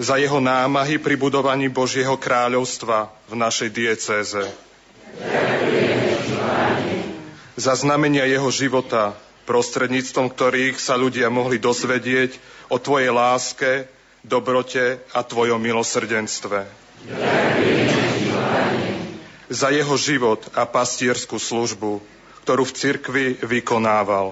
Za 0.01 0.17
jeho 0.17 0.41
námahy 0.41 0.97
pri 0.97 1.13
budovaní 1.21 1.69
Božieho 1.69 2.17
kráľovstva 2.17 3.13
v 3.29 3.33
našej 3.37 3.69
diecéze. 3.69 4.41
Za 7.57 7.73
znamenia 7.77 8.25
jeho 8.25 8.49
života, 8.49 9.13
prostredníctvom 9.45 10.33
ktorých 10.33 10.81
sa 10.81 10.97
ľudia 10.97 11.29
mohli 11.29 11.61
dozvedieť 11.61 12.41
o 12.73 12.81
Tvojej 12.81 13.13
láske, 13.13 13.85
dobrote 14.25 14.97
a 15.13 15.21
Tvojom 15.21 15.61
milosrdenstve. 15.61 16.65
Za 19.47 19.69
jeho 19.69 19.95
život 19.97 20.41
a 20.57 20.65
pastierskú 20.65 21.37
službu, 21.37 22.16
ktorú 22.47 22.63
v 22.63 22.77
cirkvi 22.79 23.25
vykonával. 23.43 24.31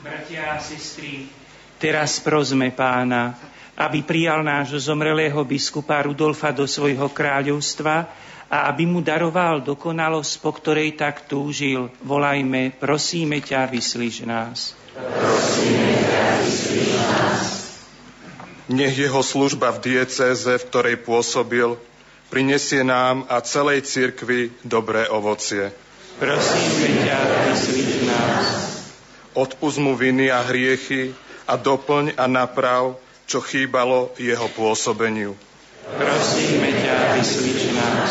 Bratia 0.00 0.56
a 0.56 0.56
sestry, 0.56 1.28
teraz 1.76 2.16
prosme 2.16 2.72
pána, 2.72 3.36
aby 3.76 4.00
prijal 4.00 4.40
nášho 4.40 4.80
zomrelého 4.80 5.36
biskupa 5.44 6.00
Rudolfa 6.00 6.48
do 6.48 6.64
svojho 6.64 7.12
kráľovstva 7.12 8.08
a 8.48 8.72
aby 8.72 8.88
mu 8.88 9.04
daroval 9.04 9.60
dokonalosť, 9.60 10.40
po 10.40 10.56
ktorej 10.56 10.96
tak 10.96 11.28
túžil. 11.28 11.92
Volajme, 12.00 12.72
prosíme 12.72 13.44
ťa, 13.44 13.68
vyslíš 13.68 14.24
nás. 14.24 14.72
Prosíme 14.96 15.92
ťa, 16.08 16.24
vyslíš 16.40 16.88
nás. 17.04 17.44
Nech 18.72 18.96
jeho 18.96 19.20
služba 19.20 19.76
v 19.76 19.92
diecéze, 19.92 20.48
v 20.48 20.64
ktorej 20.72 20.96
pôsobil, 21.04 21.76
prinesie 22.32 22.84
nám 22.84 23.26
a 23.28 23.40
celej 23.40 23.84
cirkvi 23.84 24.52
dobré 24.64 25.08
ovocie. 25.08 25.72
Prosíme 26.14 26.88
ťa, 27.04 27.18
vyslíš 27.50 28.06
nás. 28.06 28.46
Odpust 29.34 29.82
mu 29.82 29.98
viny 29.98 30.30
a 30.30 30.46
hriechy 30.46 31.10
a 31.50 31.58
doplň 31.58 32.14
a 32.14 32.30
naprav, 32.30 32.94
čo 33.26 33.42
chýbalo 33.42 34.14
jeho 34.20 34.46
pôsobeniu. 34.54 35.34
Prosíme 35.84 36.70
ťa, 36.70 36.96
vyslíš 37.18 37.62
nás. 37.74 38.10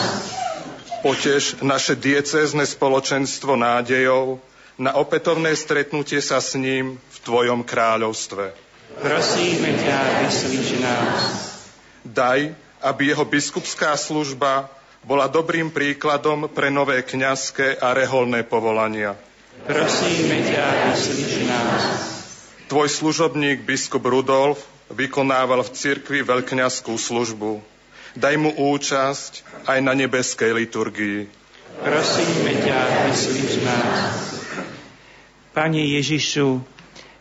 Potež 1.03 1.59
naše 1.63 1.95
diecézne 1.99 2.63
spoločenstvo 2.63 3.55
nádejov 3.59 4.39
na 4.79 4.95
opätovné 4.95 5.53
stretnutie 5.53 6.19
sa 6.23 6.39
s 6.39 6.55
ním 6.59 6.97
v 6.97 7.17
Tvojom 7.23 7.63
kráľovstve. 7.63 8.55
Prosíme 8.99 9.69
ťa, 9.79 9.99
vyslíš 10.27 10.69
nás. 10.79 11.21
Daj, 12.03 12.51
aby 12.83 13.15
jeho 13.15 13.23
biskupská 13.23 13.95
služba 13.95 14.67
bola 15.03 15.31
dobrým 15.31 15.71
príkladom 15.71 16.51
pre 16.51 16.67
nové 16.67 16.99
kňazské 17.03 17.79
a 17.79 17.95
reholné 17.95 18.43
povolania. 18.43 19.15
Prosíme 19.63 20.43
ťa, 20.43 20.91
vyslíš 20.91 21.47
nás. 21.47 21.83
Tvoj 22.67 22.89
služobník 22.91 23.63
biskup 23.63 24.03
Rudolf 24.03 24.59
vykonával 24.91 25.63
v 25.63 25.73
cirkvi 25.75 26.19
veľkňazskú 26.25 26.95
službu. 26.95 27.63
Daj 28.19 28.35
mu 28.37 28.51
účasť 28.53 29.65
aj 29.67 29.79
na 29.81 29.93
nebeskej 29.95 30.51
liturgii. 30.53 31.27
Prosíme 31.81 32.51
ťa, 32.61 32.79
vyslíš 33.09 33.53
nás. 33.65 34.13
Pane 35.53 35.81
Ježišu, 35.85 36.65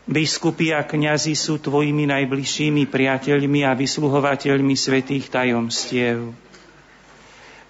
Biskupy 0.03 0.75
a 0.75 0.83
kňazi 0.83 1.31
sú 1.31 1.63
tvojimi 1.63 2.03
najbližšími 2.11 2.91
priateľmi 2.91 3.63
a 3.63 3.71
vysluhovateľmi 3.71 4.75
svetých 4.75 5.31
tajomstiev. 5.31 6.35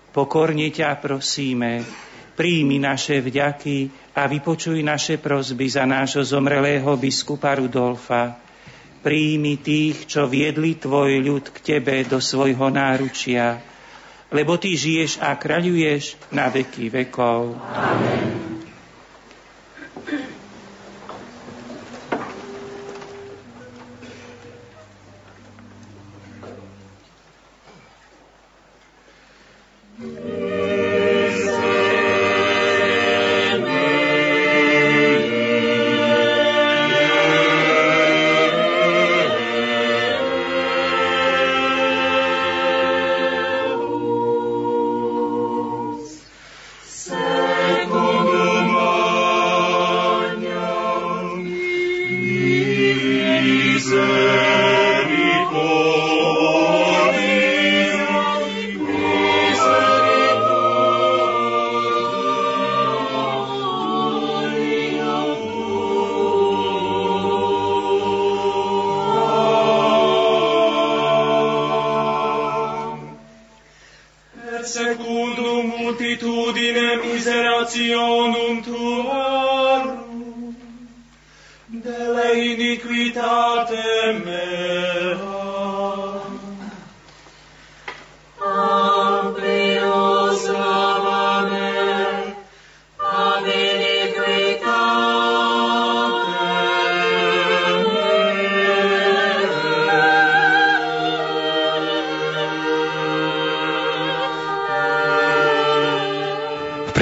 Pokorne 0.09 0.73
ťa 0.73 0.97
prosíme, 0.97 1.85
príjmi 2.33 2.81
naše 2.81 3.21
vďaky 3.21 4.09
a 4.17 4.25
vypočuj 4.25 4.81
naše 4.81 5.21
prozby 5.21 5.69
za 5.69 5.85
nášho 5.85 6.25
zomrelého 6.25 6.97
biskupa 6.97 7.53
Rudolfa. 7.53 8.41
Príjmi 9.05 9.61
tých, 9.61 10.09
čo 10.09 10.25
viedli 10.25 10.73
tvoj 10.81 11.21
ľud 11.21 11.45
k 11.53 11.57
tebe 11.61 12.01
do 12.09 12.17
svojho 12.17 12.73
náručia, 12.73 13.61
lebo 14.33 14.57
ty 14.57 14.73
žiješ 14.73 15.21
a 15.21 15.37
kráľuješ 15.37 16.17
na 16.33 16.49
veky 16.49 16.89
vekov. 16.89 17.61
Amen. 17.61 18.52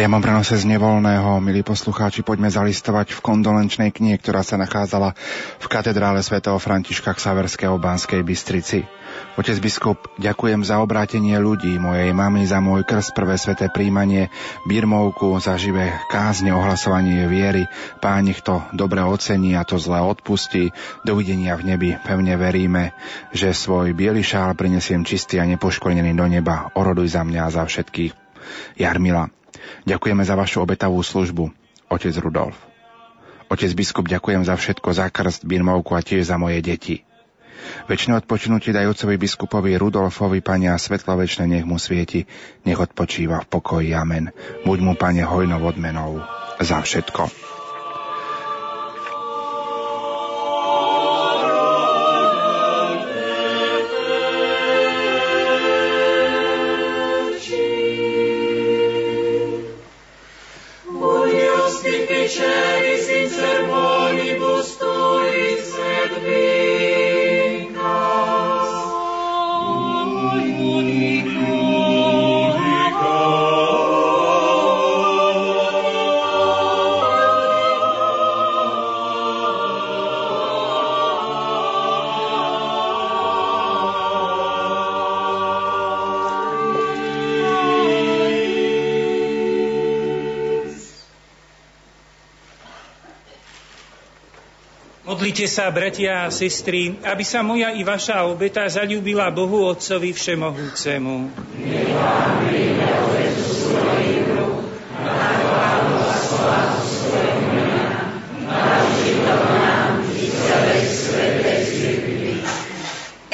Priamom 0.02 0.18
prenose 0.18 0.58
z 0.58 0.66
nevolného, 0.66 1.38
milí 1.46 1.62
poslucháči, 1.62 2.26
poďme 2.26 2.50
zalistovať 2.50 3.14
v 3.14 3.22
kondolenčnej 3.22 3.94
knihe, 3.94 4.18
ktorá 4.18 4.42
sa 4.42 4.58
nachádzala 4.58 5.14
v 5.62 5.66
katedrále 5.70 6.26
svätého 6.26 6.58
Františka 6.58 7.14
Ksaverského 7.14 7.78
Banskej 7.78 8.26
Bystrici. 8.26 8.82
Otec 9.38 9.62
biskup, 9.62 10.10
ďakujem 10.18 10.66
za 10.66 10.82
obrátenie 10.82 11.38
ľudí, 11.38 11.78
mojej 11.78 12.18
mamy 12.18 12.50
za 12.50 12.58
môj 12.58 12.82
krst, 12.82 13.14
prvé 13.14 13.38
sveté 13.38 13.70
príjmanie, 13.70 14.34
birmovku, 14.66 15.38
za 15.38 15.54
živé 15.62 15.94
kázne, 16.10 16.50
ohlasovanie 16.50 17.30
viery. 17.30 17.70
Pán 18.02 18.26
nech 18.26 18.42
to 18.42 18.58
dobre 18.74 19.06
ocení 19.06 19.54
a 19.54 19.62
to 19.70 19.78
zlé 19.78 20.02
odpustí. 20.02 20.74
Dovidenia 21.06 21.54
v 21.54 21.78
nebi. 21.78 21.94
Pevne 22.02 22.42
veríme, 22.42 22.98
že 23.38 23.54
svoj 23.54 23.94
biely 23.94 24.26
šál 24.26 24.58
prinesiem 24.58 25.06
čistý 25.06 25.38
a 25.38 25.46
nepoškvrnený 25.46 26.18
do 26.18 26.26
neba. 26.26 26.74
Oroduj 26.74 27.14
za 27.14 27.22
mňa 27.22 27.42
a 27.46 27.54
za 27.54 27.70
všetkých. 27.70 28.18
Jarmila, 28.82 29.30
ďakujeme 29.86 30.24
za 30.24 30.36
vašu 30.38 30.64
obetavú 30.64 31.00
službu. 31.02 31.52
Otec 31.92 32.16
Rudolf. 32.24 32.56
Otec 33.52 33.72
biskup, 33.76 34.08
ďakujem 34.08 34.48
za 34.48 34.56
všetko, 34.56 34.96
za 34.96 35.12
krst, 35.12 35.44
birmovku 35.44 35.92
a 35.92 36.00
tiež 36.00 36.32
za 36.32 36.40
moje 36.40 36.64
deti. 36.64 37.04
Večné 37.86 38.18
odpočinutie 38.18 38.74
daj 38.74 38.90
otcovi 38.90 39.20
biskupovi 39.20 39.78
Rudolfovi, 39.78 40.42
Pane, 40.42 40.72
a 40.72 40.80
svetlo 40.80 41.20
večné 41.20 41.46
nech 41.46 41.68
mu 41.68 41.78
svieti, 41.78 42.26
nech 42.66 42.80
odpočíva 42.80 43.44
v 43.44 43.50
pokoji. 43.52 43.90
Amen. 43.94 44.34
Buď 44.66 44.80
mu, 44.82 44.94
Pane, 44.96 45.22
hojnou 45.28 45.62
odmenou 45.62 46.24
za 46.58 46.82
všetko. 46.82 47.51
Sa, 95.52 95.68
bratia 95.68 96.24
a 96.24 96.32
sestry, 96.32 96.96
aby 97.04 97.28
sa 97.28 97.44
moja 97.44 97.76
i 97.76 97.84
vaša 97.84 98.24
obeta 98.24 98.64
zalúbila 98.72 99.28
Bohu 99.36 99.68
Otcovi 99.68 100.16
Všemohúcemu. 100.16 101.28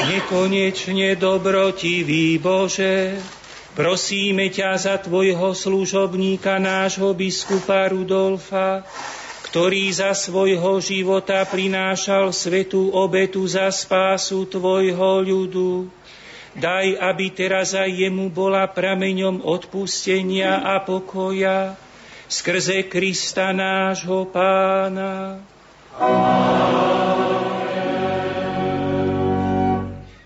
Nekonečne 0.08 1.14
dobrotivý 1.22 2.42
Bože, 2.42 3.22
prosíme 3.78 4.50
ťa 4.50 4.70
za 4.82 4.96
tvojho 4.98 5.54
služobníka, 5.54 6.58
nášho 6.58 7.14
biskupa 7.14 7.86
Rudolfa, 7.94 8.82
ktorý 9.48 9.88
za 9.96 10.12
svojho 10.12 10.84
života 10.84 11.40
prinášal 11.48 12.36
svetú 12.36 12.92
obetu 12.92 13.48
za 13.48 13.72
spásu 13.72 14.44
Tvojho 14.44 15.24
ľudu. 15.24 15.88
Daj, 16.58 17.00
aby 17.00 17.32
teraz 17.32 17.72
aj 17.72 17.88
jemu 17.88 18.28
bola 18.28 18.68
prameňom 18.68 19.46
odpustenia 19.46 20.68
a 20.68 20.84
pokoja 20.84 21.80
skrze 22.28 22.92
Krista 22.92 23.56
nášho 23.56 24.28
pána. 24.28 25.40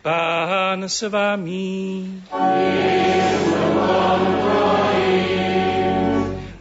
Pán 0.01 0.81
s 0.89 1.05
vami. 1.05 2.09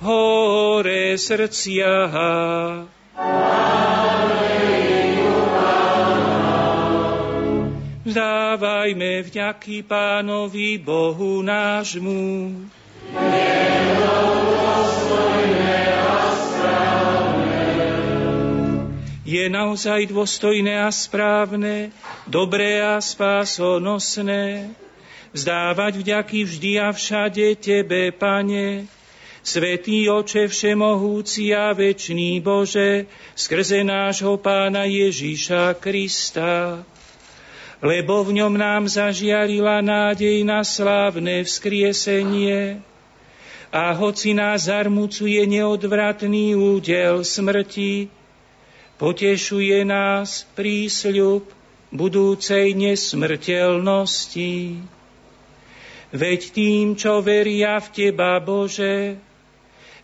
hore 0.01 1.00
srdcia. 1.19 1.93
Vzdávajme 8.11 9.23
vďaky 9.23 9.87
Pánovi 9.87 10.83
Bohu 10.83 11.47
nášmu. 11.47 12.59
Je 19.31 19.47
naozaj 19.47 20.11
dôstojné 20.11 20.83
a 20.83 20.91
správne, 20.91 21.95
dobré 22.27 22.83
a 22.83 22.99
spásonosné, 22.99 24.75
vzdávať 25.31 26.03
vďaky 26.03 26.39
vždy 26.51 26.73
a 26.83 26.91
všade 26.91 27.55
Tebe, 27.63 28.11
Pane, 28.11 28.91
Svetý 29.41 30.05
oče 30.05 30.53
všemohúci 30.53 31.57
a 31.57 31.73
večný 31.73 32.45
Bože, 32.45 33.09
skrze 33.33 33.81
nášho 33.81 34.37
pána 34.37 34.85
Ježíša 34.85 35.81
Krista, 35.81 36.85
lebo 37.81 38.21
v 38.21 38.45
ňom 38.45 38.53
nám 38.53 38.85
zažiarila 38.85 39.81
nádej 39.81 40.45
na 40.45 40.61
slávne 40.61 41.41
vzkriesenie, 41.41 42.85
a 43.71 43.95
hoci 43.95 44.35
nás 44.35 44.67
zarmucuje 44.67 45.47
neodvratný 45.47 46.59
údel 46.59 47.23
smrti, 47.23 48.11
potešuje 48.99 49.87
nás 49.87 50.43
prísľub 50.59 51.47
budúcej 51.95 52.75
nesmrteľnosti. 52.75 54.55
Veď 56.11 56.41
tým, 56.51 56.99
čo 56.99 57.23
veria 57.23 57.79
v 57.79 57.89
Teba, 57.95 58.43
Bože, 58.43 59.23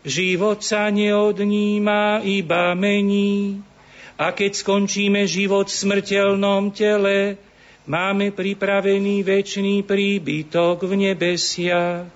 Život 0.06 0.62
sa 0.62 0.86
neodníma, 0.86 2.22
iba 2.22 2.78
mení. 2.78 3.58
A 4.14 4.30
keď 4.30 4.54
skončíme 4.54 5.26
život 5.26 5.66
v 5.66 5.74
smrteľnom 5.82 6.70
tele, 6.70 7.34
máme 7.90 8.30
pripravený 8.30 9.26
väčší 9.26 9.82
príbytok 9.82 10.86
v 10.86 11.10
nebesia. 11.10 12.06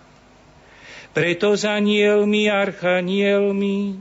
Preto 1.11 1.59
za 1.59 1.83
nielmi, 1.83 2.47
archanielmi 2.47 3.99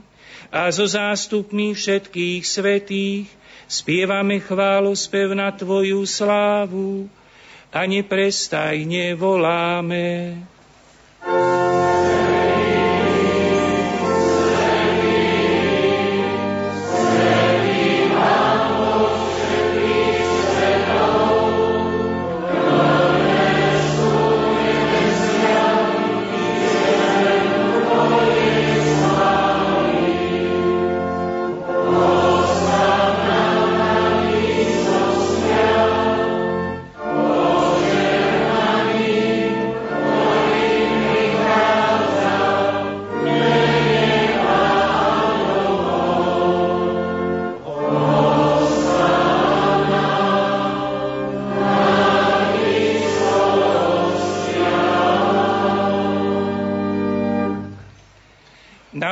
a 0.54 0.70
so 0.70 0.86
zástupmi 0.86 1.74
všetkých 1.74 2.46
svetých 2.46 3.26
spievame 3.66 4.38
chválu 4.38 4.94
spev 4.94 5.34
na 5.34 5.50
Tvoju 5.50 6.06
slávu 6.06 7.10
a 7.74 7.90
neprestajne 7.90 9.18
voláme. 9.18 10.38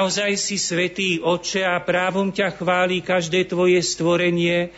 Naozaj 0.08 0.39
si 0.39 0.55
svetý 0.55 1.20
Oče 1.20 1.68
a 1.68 1.84
právom 1.84 2.32
ťa 2.32 2.55
chváli 2.55 3.03
každé 3.03 3.43
tvoje 3.43 3.76
stvorenie, 3.84 4.72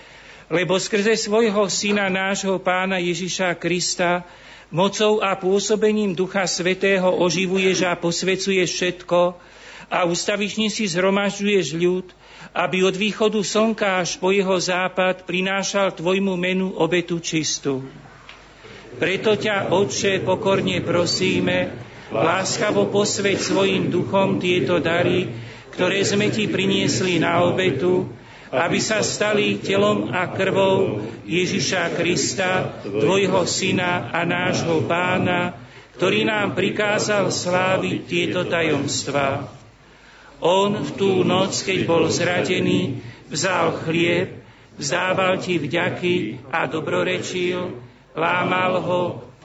lebo 0.49 0.81
skrze 0.81 1.13
svojho 1.13 1.69
syna 1.69 2.09
nášho 2.09 2.57
pána 2.57 2.97
Ježiša 2.97 3.53
Krista 3.61 4.25
mocou 4.73 5.21
a 5.21 5.37
pôsobením 5.37 6.17
Ducha 6.17 6.49
Svetého 6.49 7.13
oživuješ 7.13 7.85
a 7.85 7.93
posvecuješ 7.93 8.73
všetko 8.73 9.37
a 9.93 10.09
ustavične 10.09 10.73
si 10.73 10.89
zhromažďuješ 10.89 11.77
ľud, 11.77 12.09
aby 12.57 12.89
od 12.89 12.97
východu 12.97 13.37
slnka 13.45 14.01
až 14.01 14.17
po 14.17 14.33
jeho 14.33 14.57
západ 14.57 15.29
prinášal 15.29 15.93
tvojmu 15.93 16.33
menu 16.41 16.73
obetu 16.73 17.21
čistú. 17.21 17.85
Preto 18.97 19.37
ťa, 19.37 19.69
Otče, 19.77 20.25
pokorne 20.25 20.81
prosíme, 20.81 21.88
láskavo 22.09 22.89
posveď 22.89 23.37
svojim 23.37 23.93
duchom 23.93 24.41
tieto 24.41 24.81
dary, 24.81 25.29
ktoré 25.73 26.01
sme 26.01 26.33
ti 26.33 26.49
priniesli 26.49 27.21
na 27.21 27.45
obetu, 27.45 28.09
aby 28.49 28.81
sa 28.81 29.05
stali 29.05 29.61
telom 29.61 30.09
a 30.09 30.33
krvou 30.33 31.05
Ježiša 31.29 31.93
Krista, 31.93 32.81
tvojho 32.81 33.45
syna 33.45 34.09
a 34.09 34.25
nášho 34.25 34.89
pána, 34.89 35.53
ktorý 36.01 36.25
nám 36.25 36.57
prikázal 36.57 37.29
sláviť 37.29 37.97
tieto 38.09 38.41
tajomstvá. 38.49 39.45
On 40.41 40.71
v 40.71 40.89
tú 40.97 41.21
noc, 41.21 41.53
keď 41.61 41.79
bol 41.85 42.09
zradený, 42.09 43.03
vzal 43.29 43.85
chlieb, 43.85 44.41
vzdával 44.79 45.37
ti 45.43 45.59
vďaky 45.59 46.47
a 46.49 46.65
dobrorečil, 46.65 47.75
lámal 48.15 48.79
ho 48.81 49.28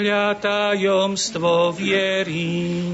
Hľa 0.00 0.32
tajomstvo 0.40 1.76
viery. 1.76 2.88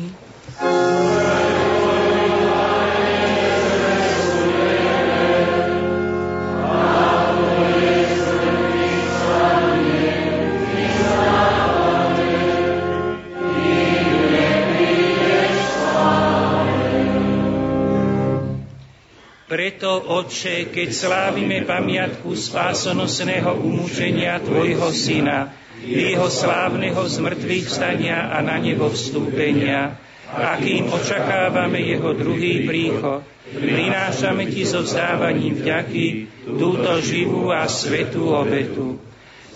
Preto, 19.46 19.94
Otče, 20.11 20.74
keď 20.74 20.88
slávime 20.90 21.62
pamiatku 21.62 22.34
spásonosného 22.34 23.62
umúčenia 23.62 24.42
Tvojho 24.42 24.90
Syna, 24.90 25.65
jeho 25.84 26.28
slávneho 26.30 27.02
zmrtvých 27.04 27.66
vstania 27.68 28.32
a 28.32 28.40
na 28.40 28.56
nebo 28.56 28.88
vstúpenia, 28.88 29.98
akým 30.32 30.88
očakávame 30.90 31.84
jeho 31.84 32.16
druhý 32.16 32.64
príchod. 32.64 33.22
Prinášame 33.46 34.50
ti 34.50 34.66
so 34.66 34.82
vzdávaním 34.82 35.54
vďaky 35.62 36.06
túto 36.58 36.98
živú 36.98 37.54
a 37.54 37.70
svetú 37.70 38.34
obetu. 38.34 38.98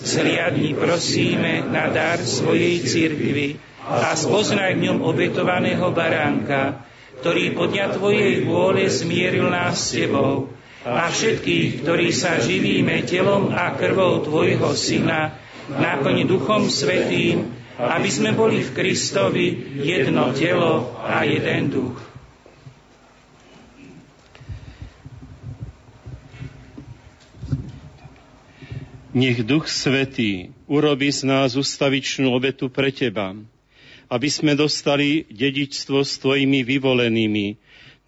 Zriadni 0.00 0.72
prosíme 0.78 1.66
na 1.66 1.90
dar 1.90 2.22
svojej 2.22 2.80
cirkvi 2.86 3.58
a 3.84 4.14
spoznaj 4.14 4.78
v 4.78 4.82
ňom 4.88 4.98
obetovaného 5.02 5.90
baránka, 5.90 6.86
ktorý 7.20 7.52
podľa 7.52 8.00
Tvojej 8.00 8.46
vôle 8.48 8.88
zmieril 8.88 9.50
nás 9.50 9.76
s 9.76 9.98
Tebou 9.98 10.48
a 10.86 11.12
všetkých, 11.12 11.84
ktorí 11.84 12.08
sa 12.16 12.40
živíme 12.40 13.04
telom 13.04 13.52
a 13.52 13.76
krvou 13.76 14.24
Tvojho 14.24 14.72
Syna, 14.72 15.36
náplň 15.68 16.24
Duchom 16.24 16.72
Svetým, 16.72 17.52
aby 17.76 18.08
sme 18.08 18.32
boli 18.32 18.64
v 18.64 18.70
Kristovi 18.72 19.46
jedno 19.80 20.32
telo 20.32 20.96
a 21.04 21.24
jeden 21.24 21.68
duch. 21.68 21.98
Nech 29.10 29.42
Duch 29.42 29.66
Svetý 29.66 30.54
urobí 30.70 31.10
z 31.10 31.26
nás 31.26 31.58
ustavičnú 31.58 32.30
obetu 32.30 32.70
pre 32.70 32.94
Teba, 32.94 33.34
aby 34.06 34.28
sme 34.30 34.54
dostali 34.54 35.26
dedičstvo 35.26 36.06
s 36.06 36.14
Tvojimi 36.22 36.62
vyvolenými, 36.62 37.58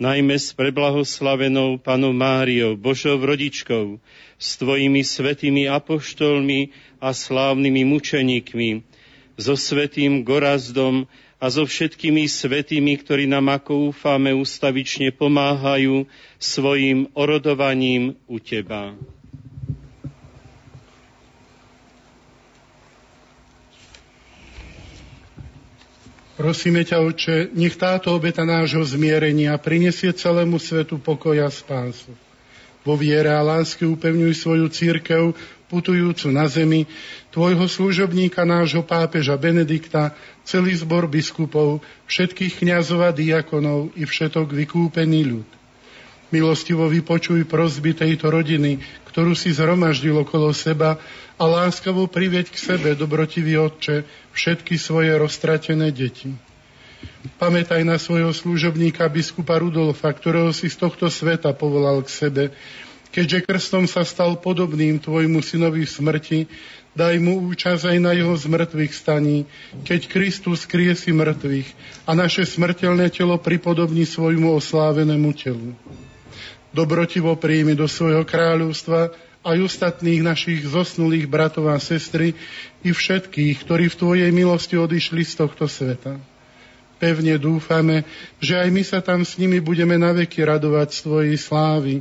najmä 0.00 0.38
s 0.38 0.52
preblahoslavenou 0.52 1.78
Panou 1.78 2.12
Máriou, 2.12 2.76
Božou 2.76 3.20
rodičkou, 3.20 4.00
s 4.38 4.56
Tvojimi 4.56 5.04
svetými 5.04 5.68
apoštolmi 5.68 6.68
a 7.00 7.12
slávnymi 7.12 7.82
mučeníkmi, 7.84 8.82
so 9.36 9.56
svetým 9.56 10.24
Gorazdom 10.24 11.06
a 11.42 11.50
so 11.50 11.66
všetkými 11.66 12.30
svetými, 12.30 13.02
ktorí 13.02 13.26
nám, 13.26 13.50
ako 13.50 13.90
úfame, 13.90 14.30
ustavične 14.30 15.10
pomáhajú 15.10 16.06
svojim 16.38 17.10
orodovaním 17.18 18.14
u 18.30 18.38
Teba. 18.38 18.94
Prosíme 26.32 26.80
ťa, 26.80 27.04
Oče, 27.04 27.36
nech 27.52 27.76
táto 27.76 28.16
obeta 28.16 28.48
nášho 28.48 28.80
zmierenia 28.88 29.52
prinesie 29.60 30.16
celému 30.16 30.56
svetu 30.56 30.96
pokoja 30.96 31.44
a 31.44 31.52
spásu. 31.52 32.16
Vo 32.82 32.96
viere 32.96 33.30
a 33.30 33.44
láske 33.44 33.84
upevňuj 33.84 34.32
svoju 34.40 34.66
církev, 34.72 35.36
putujúcu 35.68 36.32
na 36.32 36.48
zemi, 36.48 36.88
tvojho 37.30 37.68
služobníka, 37.68 38.48
nášho 38.48 38.80
pápeža 38.80 39.36
Benedikta, 39.36 40.16
celý 40.42 40.72
zbor 40.72 41.04
biskupov, 41.04 41.84
všetkých 42.08 42.64
kňazov 42.64 43.00
a 43.06 43.10
diakonov 43.12 43.92
i 43.92 44.08
všetok 44.08 44.56
vykúpený 44.56 45.20
ľud. 45.28 45.48
Milostivo 46.32 46.88
vypočuj 46.88 47.44
prozby 47.44 47.92
tejto 47.92 48.32
rodiny, 48.32 48.80
ktorú 49.12 49.36
si 49.36 49.52
zhromaždil 49.52 50.16
okolo 50.16 50.48
seba 50.56 50.96
a 51.42 51.44
láskavo 51.50 52.06
privieť 52.06 52.54
k 52.54 52.56
sebe, 52.70 52.94
dobrotivý 52.94 53.58
Otče, 53.58 54.06
všetky 54.30 54.78
svoje 54.78 55.10
roztratené 55.18 55.90
deti. 55.90 56.30
Pamätaj 57.42 57.82
na 57.82 57.98
svojho 57.98 58.30
služobníka 58.30 59.02
biskupa 59.10 59.58
Rudolfa, 59.58 60.14
ktorého 60.14 60.54
si 60.54 60.70
z 60.70 60.78
tohto 60.78 61.10
sveta 61.10 61.50
povolal 61.50 62.06
k 62.06 62.14
sebe 62.14 62.44
Keďže 63.12 63.44
krstom 63.44 63.84
sa 63.84 64.08
stal 64.08 64.40
podobným 64.40 64.96
tvojmu 64.96 65.44
synovi 65.44 65.84
v 65.84 65.92
smrti, 65.92 66.40
daj 66.96 67.20
mu 67.20 67.44
účasť 67.52 67.92
aj 67.92 67.98
na 68.00 68.16
jeho 68.16 68.32
zmrtvých 68.32 68.88
staní, 68.96 69.44
keď 69.84 70.08
Kristus 70.08 70.64
kriesi 70.64 71.12
mŕtvych 71.12 71.68
a 72.08 72.16
naše 72.16 72.48
smrteľné 72.48 73.12
telo 73.12 73.36
pripodobní 73.36 74.08
svojmu 74.08 74.56
oslávenému 74.56 75.28
telu. 75.36 75.76
Dobrotivo 76.72 77.36
príjmi 77.36 77.76
do 77.76 77.84
svojho 77.84 78.24
kráľovstva 78.24 79.12
aj 79.42 79.58
ostatných 79.58 80.22
našich 80.22 80.62
zosnulých 80.62 81.26
bratov 81.26 81.70
a 81.70 81.78
sestry 81.82 82.38
i 82.86 82.90
všetkých, 82.94 83.66
ktorí 83.66 83.90
v 83.90 83.98
Tvojej 83.98 84.30
milosti 84.30 84.78
odišli 84.78 85.26
z 85.26 85.34
tohto 85.42 85.66
sveta. 85.66 86.18
Pevne 87.02 87.34
dúfame, 87.34 88.06
že 88.38 88.54
aj 88.54 88.68
my 88.70 88.82
sa 88.86 89.02
tam 89.02 89.26
s 89.26 89.34
nimi 89.34 89.58
budeme 89.58 89.98
naveky 89.98 90.46
radovať 90.46 90.88
z 90.94 90.98
Tvojej 91.02 91.36
slávy, 91.36 91.94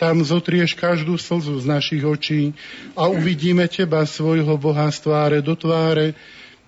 tam 0.00 0.24
zotrieš 0.24 0.78
každú 0.78 1.20
slzu 1.20 1.60
z 1.60 1.66
našich 1.68 2.00
očí 2.06 2.56
a 2.96 3.10
uvidíme 3.10 3.68
Teba, 3.68 4.08
svojho 4.08 4.56
Boha 4.56 4.88
z 4.88 5.04
tváre 5.04 5.38
do 5.44 5.52
tváre, 5.52 6.16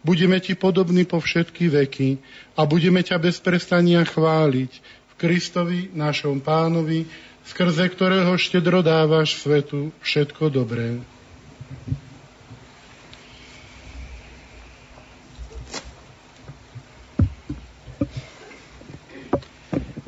budeme 0.05 0.37
Ti 0.37 0.53
podobní 0.59 1.09
po 1.09 1.23
všetky 1.23 1.73
veky 1.73 2.11
a 2.59 2.69
budeme 2.69 3.01
ťa 3.01 3.17
bez 3.17 3.41
prestania 3.41 4.05
chváliť 4.05 4.71
v 4.85 5.13
Kristovi, 5.17 5.89
našom 5.97 6.43
pánovi, 6.45 7.09
skrze 7.51 7.91
ktorého 7.91 8.39
štedro 8.39 8.79
dávaš 8.79 9.43
svetu 9.43 9.91
všetko 10.07 10.55
dobré. 10.55 11.03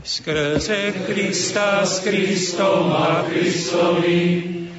Skrze 0.07 0.95
Krista 1.03 1.83
s 1.83 2.07
Kristom 2.07 2.95
a 2.95 3.27
Kristovi 3.27 4.23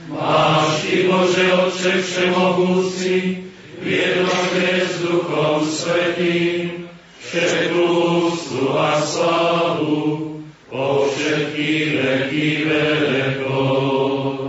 máš 0.08 0.88
Ty, 0.88 0.98
Bože 1.12 1.46
Otče 1.52 1.94
Všemohúci, 2.00 3.44
v 3.84 3.86
jednote 3.88 4.68
s 4.88 5.04
Duchom 5.04 5.68
Svetým, 5.68 6.88
všetkú 7.20 7.84
úctu 8.32 8.72
a 8.72 9.04
slavu 9.04 10.33
po 10.74 11.06
všetky 11.06 12.02
veky 12.02 12.66
vekov. 12.66 14.43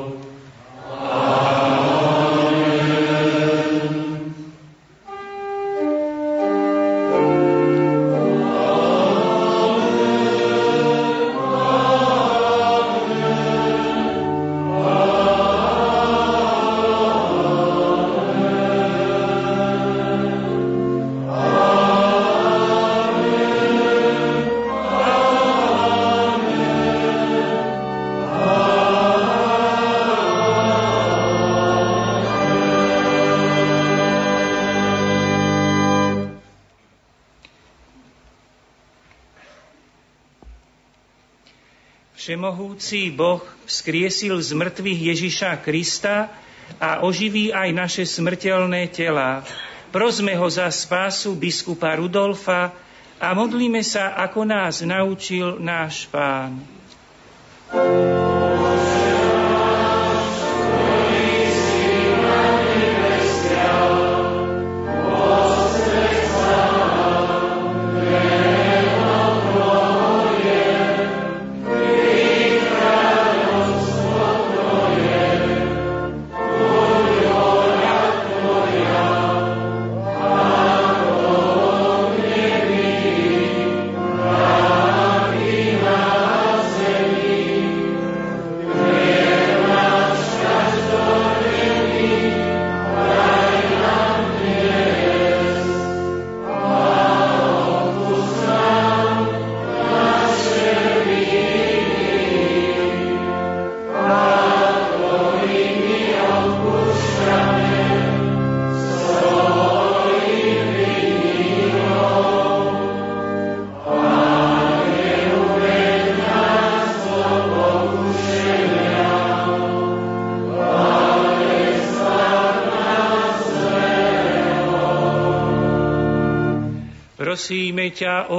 Všemohúci 42.95 43.19
Boh 43.19 43.43
vzkriesil 43.67 44.39
z 44.39 44.55
mŕtvych 44.55 45.01
Ježiša 45.11 45.67
Krista 45.67 46.31
a 46.79 47.03
oživí 47.03 47.51
aj 47.51 47.75
naše 47.75 48.05
smrteľné 48.07 48.87
tela. 48.87 49.43
Prosme 49.91 50.31
ho 50.39 50.47
za 50.47 50.71
spásu 50.71 51.35
biskupa 51.35 51.99
Rudolfa 51.99 52.71
a 53.19 53.35
modlíme 53.35 53.83
sa, 53.83 54.15
ako 54.15 54.47
nás 54.47 54.87
naučil 54.87 55.59
náš 55.59 56.07
pán. 56.07 56.63
thank 57.75 58.74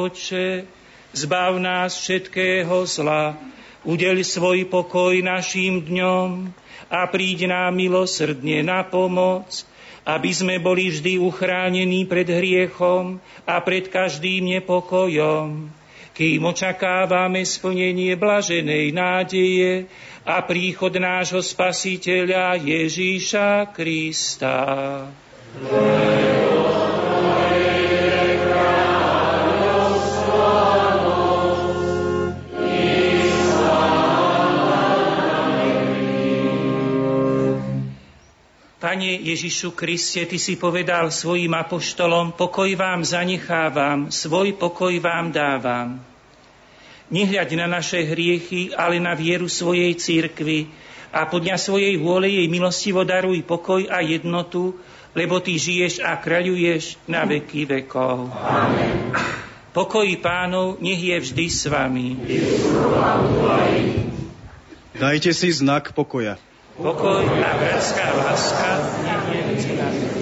Oče, 0.05 0.69
zbav 1.17 1.57
nás 1.57 1.97
všetkého 1.97 2.85
zla, 2.85 3.33
udel 3.81 4.21
svoj 4.21 4.69
pokoj 4.69 5.17
našim 5.17 5.81
dňom 5.81 6.53
a 6.93 7.09
príď 7.09 7.49
nám 7.49 7.73
milosrdne 7.73 8.61
na 8.61 8.85
pomoc, 8.85 9.65
aby 10.05 10.29
sme 10.29 10.61
boli 10.61 10.93
vždy 10.93 11.17
uchránení 11.17 12.05
pred 12.05 12.29
hriechom 12.29 13.17
a 13.49 13.57
pred 13.65 13.89
každým 13.89 14.61
nepokojom, 14.61 15.73
kým 16.13 16.41
očakávame 16.45 17.41
splnenie 17.41 18.13
blaženej 18.13 18.93
nádeje 18.93 19.89
a 20.21 20.45
príchod 20.45 20.93
nášho 20.93 21.41
Spasiteľa 21.41 22.61
Ježíša 22.61 23.73
Krista. 23.73 24.61
Amen. 25.55 26.34
Pane 38.85 39.17
Ježišu 39.17 39.73
Kriste, 39.73 40.29
Ty 40.29 40.37
si 40.37 40.61
povedal 40.61 41.09
svojim 41.09 41.49
apoštolom, 41.57 42.37
pokoj 42.37 42.69
vám 42.77 43.01
zanechávam, 43.01 44.13
svoj 44.13 44.53
pokoj 44.61 44.93
vám 45.01 45.33
dávam. 45.33 45.97
Nehľaď 47.09 47.65
na 47.65 47.81
naše 47.81 48.05
hriechy, 48.05 48.77
ale 48.77 49.01
na 49.01 49.17
vieru 49.17 49.49
svojej 49.49 49.89
církvy 49.97 50.69
a 51.09 51.25
podľa 51.25 51.57
svojej 51.57 51.97
vôle 51.97 52.29
jej 52.29 52.45
milostivo 52.45 53.01
daruj 53.01 53.41
pokoj 53.41 53.89
a 53.89 54.05
jednotu, 54.05 54.77
lebo 55.17 55.41
Ty 55.41 55.57
žiješ 55.57 56.05
a 56.05 56.21
kráľuješ 56.21 57.01
na 57.09 57.25
veky 57.25 57.65
vekov. 57.65 58.29
Amen. 58.37 59.17
Pokoj 59.73 60.05
pánov 60.21 60.77
nech 60.77 61.01
je 61.01 61.17
vždy 61.25 61.45
s 61.49 61.65
vami. 61.65 62.21
Dajte 64.93 65.33
si 65.33 65.49
znak 65.49 65.89
pokoja. 65.97 66.37
Pokoj 66.75 67.23
a 67.23 67.57
bratská 67.57 68.03
láska 68.19 68.67
nech 69.03 69.23
je 69.31 69.41
medzi 69.47 69.71
nami. 69.79 70.14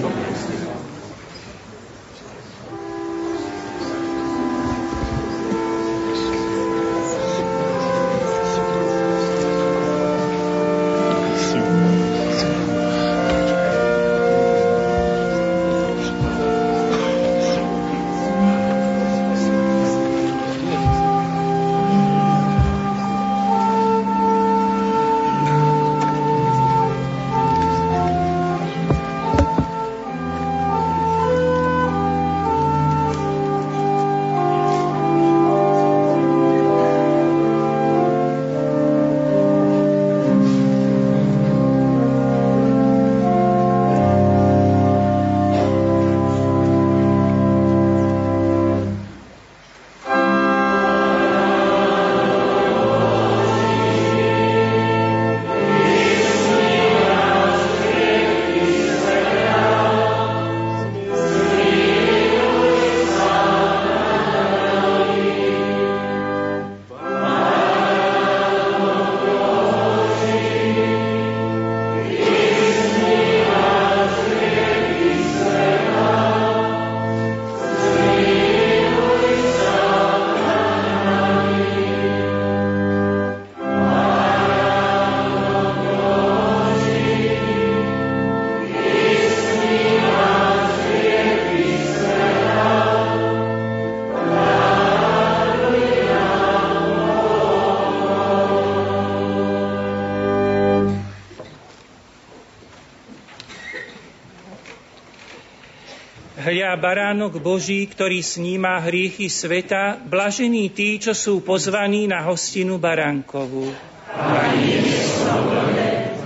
Hľa 106.53 106.77
baránok 106.77 107.41
Boží, 107.41 107.81
ktorý 107.89 108.21
sníma 108.21 108.77
hriechy 108.85 109.25
sveta, 109.25 109.97
blažení 109.97 110.69
tí, 110.69 111.01
čo 111.01 111.17
sú 111.17 111.41
pozvaní 111.41 112.05
na 112.05 112.21
hostinu 112.21 112.77
baránkovú. 112.77 113.73
Pani, 114.13 114.69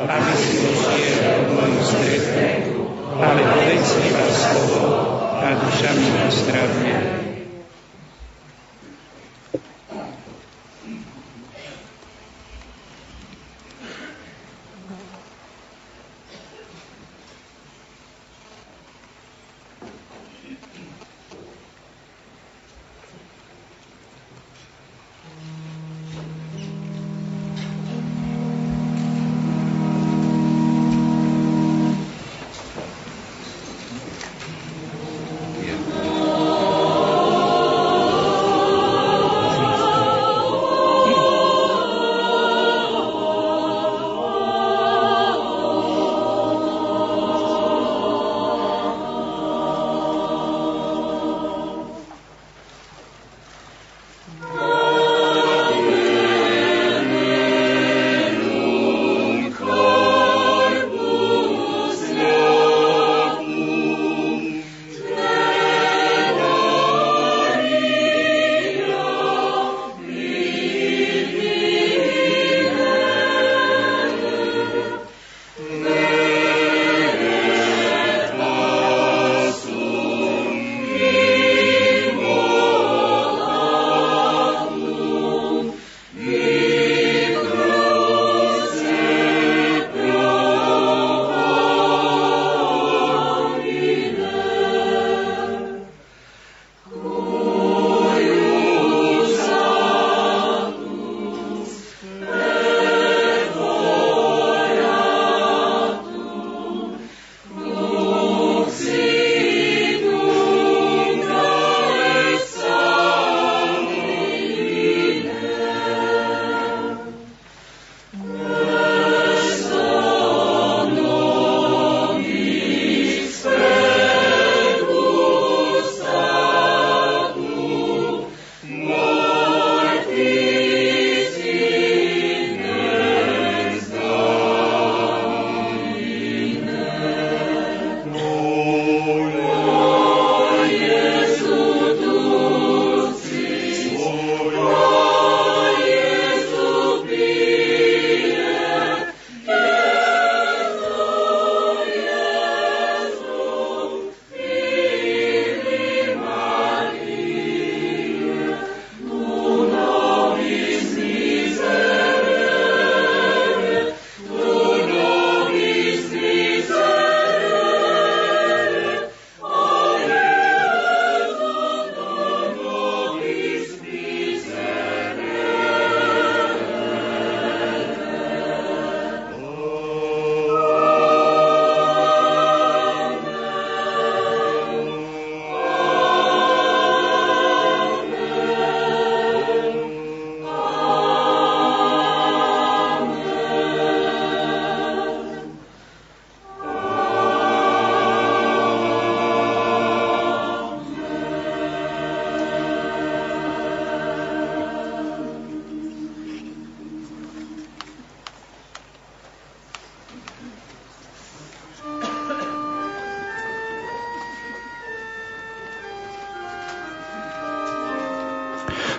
aby 0.04 0.34
si 0.36 0.52
došiel 0.68 1.48
moju 1.48 1.80
strechu, 1.80 2.76
ale 3.16 3.40
povedz 3.40 3.90
iba 4.04 4.28
slovo 4.28 5.00
a 5.32 5.48
duša 5.64 5.96
mi 5.96 6.08
nazdravie. 6.20 7.27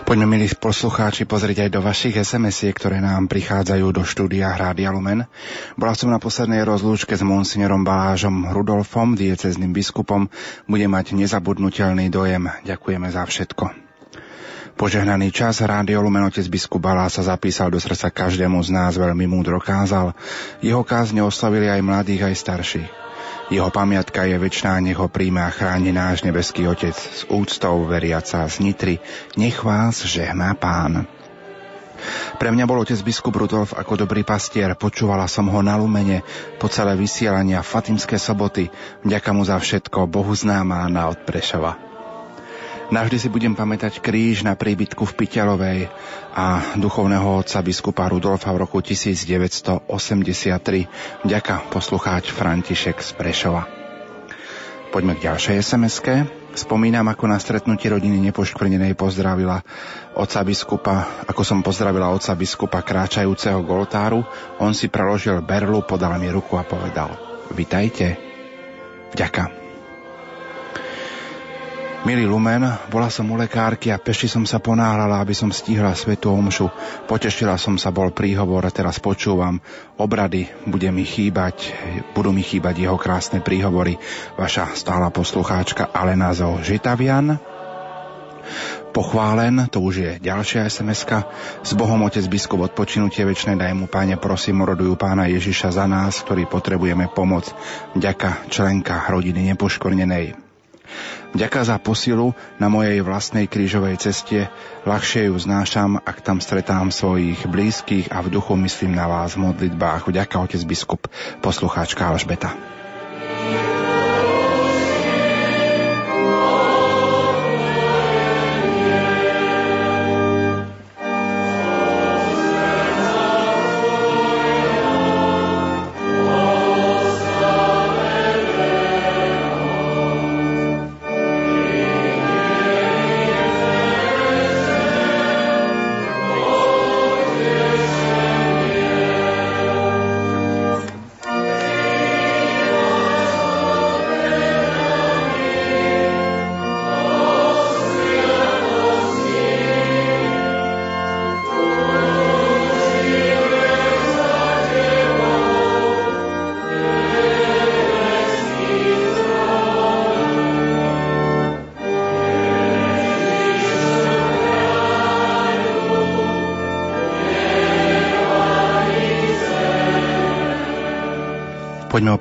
Poďme, 0.09 0.41
milí 0.41 0.49
poslucháči, 0.49 1.29
pozrieť 1.29 1.69
aj 1.69 1.71
do 1.77 1.85
vašich 1.85 2.17
sms 2.17 2.73
ktoré 2.73 2.97
nám 2.97 3.29
prichádzajú 3.29 3.93
do 3.93 4.09
štúdia 4.09 4.57
Rádia 4.57 4.89
Lumen. 4.89 5.29
Bola 5.77 5.93
som 5.93 6.09
na 6.09 6.17
poslednej 6.17 6.65
rozlúčke 6.65 7.13
s 7.13 7.21
monsignorom 7.21 7.85
Balážom 7.85 8.49
Rudolfom, 8.49 9.13
diecezným 9.13 9.77
biskupom. 9.77 10.33
Bude 10.65 10.89
mať 10.89 11.13
nezabudnutelný 11.13 12.09
dojem. 12.09 12.49
Ďakujeme 12.65 13.05
za 13.13 13.29
všetko. 13.29 13.69
Požehnaný 14.81 15.29
čas 15.29 15.61
Rádio 15.61 16.01
Lumen 16.01 16.25
otec 16.25 16.49
biskup 16.49 16.81
Balá 16.81 17.13
sa 17.13 17.21
zapísal 17.21 17.69
do 17.69 17.77
srdca 17.77 18.09
každému 18.09 18.65
z 18.65 18.73
nás 18.73 18.97
veľmi 18.97 19.29
múdro 19.29 19.61
kázal. 19.61 20.17
Jeho 20.65 20.89
kázne 20.89 21.21
oslavili 21.21 21.69
aj 21.69 21.85
mladých, 21.85 22.33
aj 22.33 22.35
starších. 22.49 23.08
Jeho 23.49 23.73
pamiatka 23.73 24.29
je 24.29 24.37
väčšiná, 24.37 24.77
nech 24.85 25.01
ho 25.01 25.09
príjme 25.09 25.41
a 25.41 25.49
chráni 25.49 25.89
náš 25.89 26.21
nebeský 26.21 26.69
Otec 26.69 26.93
s 26.93 27.25
úctou 27.33 27.89
veriaca 27.89 28.45
z 28.45 28.61
Nitry. 28.61 29.01
Nech 29.41 29.65
vás 29.65 30.05
žehná 30.05 30.53
Pán. 30.53 31.09
Pre 32.37 32.49
mňa 32.53 32.69
bol 32.69 32.85
otec 32.85 33.01
biskup 33.01 33.35
Rudolf 33.35 33.73
ako 33.75 34.05
dobrý 34.05 34.23
pastier, 34.23 34.77
počúvala 34.77 35.27
som 35.27 35.49
ho 35.49 35.61
na 35.65 35.81
lumene 35.81 36.23
po 36.61 36.69
celé 36.69 36.95
vysielania 36.95 37.65
Fatimské 37.65 38.21
soboty. 38.21 38.71
Vďaka 39.03 39.33
mu 39.33 39.43
za 39.43 39.57
všetko, 39.57 40.07
Bohu 40.07 40.37
známa 40.37 40.87
na 40.93 41.09
od 41.09 41.19
Prešova. 41.25 41.88
Navždy 42.89 43.21
si 43.21 43.29
budem 43.29 43.53
pamätať 43.53 44.01
kríž 44.01 44.49
na 44.49 44.57
príbytku 44.57 45.05
v 45.05 45.13
Piteľovej 45.13 45.93
a 46.33 46.73
duchovného 46.81 47.45
otca 47.45 47.61
biskupa 47.61 48.09
Rudolfa 48.09 48.49
v 48.57 48.65
roku 48.65 48.81
1983. 48.81 49.85
Ďaka 51.21 51.69
poslucháč 51.69 52.33
František 52.33 52.97
z 53.05 53.11
Prešova. 53.13 53.69
Poďme 54.89 55.21
k 55.21 55.29
ďalšej 55.29 55.57
sms 55.61 55.97
-ke. 56.01 56.17
Spomínam, 56.57 57.05
ako 57.13 57.29
na 57.29 57.37
stretnutí 57.37 57.93
rodiny 57.93 58.25
nepoškvrnenej 58.33 58.97
pozdravila 58.97 59.61
oca 60.17 60.41
biskupa, 60.49 61.29
ako 61.29 61.45
som 61.45 61.61
pozdravila 61.61 62.09
oca 62.09 62.33
biskupa 62.33 62.81
kráčajúceho 62.81 63.69
k. 63.69 64.25
On 64.65 64.73
si 64.73 64.89
preložil 64.89 65.45
berlu, 65.45 65.85
podal 65.85 66.17
mi 66.17 66.33
ruku 66.33 66.57
a 66.57 66.65
povedal 66.65 67.21
Vitajte. 67.53 68.17
Ďakujem. 69.13 69.68
Milý 72.07 72.31
Lumen, 72.31 72.63
bola 72.95 73.11
som 73.11 73.27
u 73.27 73.35
lekárky 73.35 73.91
a 73.91 73.99
peši 73.99 74.31
som 74.31 74.47
sa 74.47 74.63
ponáhľala, 74.63 75.19
aby 75.19 75.35
som 75.35 75.51
stihla 75.51 75.99
svetu 75.99 76.31
omšu. 76.31 76.71
Potešila 77.11 77.59
som 77.59 77.75
sa, 77.75 77.91
bol 77.91 78.15
príhovor 78.15 78.63
a 78.63 78.71
teraz 78.71 79.03
počúvam 79.03 79.59
obrady, 79.99 80.47
bude 80.63 80.87
mi 80.95 81.03
chýbať, 81.03 81.75
budú 82.15 82.31
mi 82.31 82.47
chýbať 82.47 82.87
jeho 82.87 82.95
krásne 82.95 83.43
príhovory. 83.43 83.99
Vaša 84.39 84.79
stála 84.79 85.11
poslucháčka 85.11 85.91
Alena 85.91 86.31
zo 86.31 86.63
Žitavian. 86.63 87.43
Pochválen, 88.95 89.67
to 89.67 89.83
už 89.83 89.95
je 89.99 90.13
ďalšia 90.23 90.71
sms 90.71 91.03
S 91.67 91.71
Bohom 91.75 91.99
Otec 92.07 92.25
biskup 92.31 92.63
odpočinutie 92.63 93.27
večné 93.27 93.59
daj 93.59 93.75
mu, 93.75 93.91
Páne, 93.91 94.15
prosím, 94.15 94.63
rodujú 94.63 94.95
Pána 94.95 95.27
Ježiša 95.27 95.75
za 95.75 95.91
nás, 95.91 96.23
ktorí 96.23 96.47
potrebujeme 96.47 97.11
pomoc. 97.11 97.51
Ďaka 97.99 98.47
členka 98.49 99.03
rodiny 99.11 99.51
nepoškornenej. 99.53 100.48
Ďaká 101.37 101.65
za 101.65 101.77
posilu 101.77 102.33
na 102.57 102.73
mojej 102.73 103.05
vlastnej 103.05 103.49
krížovej 103.51 104.01
ceste. 104.01 104.49
Ľahšie 104.89 105.29
ju 105.29 105.37
znášam, 105.37 106.01
ak 106.01 106.25
tam 106.25 106.41
stretám 106.41 106.89
svojich 106.89 107.45
blízkych 107.45 108.09
a 108.09 108.25
v 108.25 108.33
duchu 108.33 108.57
myslím 108.57 108.97
na 108.97 109.09
vás 109.09 109.37
v 109.37 109.49
modlitbách. 109.49 110.09
Ďaká 110.09 110.41
otec 110.41 110.63
biskup, 110.65 111.09
poslucháčka 111.45 112.09
Alžbeta. 112.09 112.57
Poďme 113.29 113.88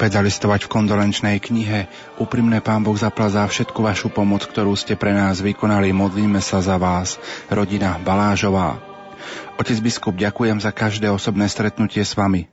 opäť 0.08 0.24
zalistovať 0.24 0.62
v 0.64 0.72
kondolenčnej 0.72 1.36
knihe. 1.36 1.92
Úprimné 2.16 2.64
Pán 2.64 2.80
Boh 2.80 2.96
zapla 2.96 3.28
za 3.28 3.44
všetku 3.44 3.84
vašu 3.84 4.08
pomoc, 4.08 4.48
ktorú 4.48 4.72
ste 4.72 4.96
pre 4.96 5.12
nás 5.12 5.44
vykonali. 5.44 5.92
Modlíme 5.92 6.40
sa 6.40 6.64
za 6.64 6.80
vás, 6.80 7.20
rodina 7.52 8.00
Balážová. 8.00 8.80
Otec 9.60 9.76
biskup, 9.84 10.16
ďakujem 10.16 10.64
za 10.64 10.72
každé 10.72 11.12
osobné 11.12 11.52
stretnutie 11.52 12.08
s 12.08 12.16
vami. 12.16 12.48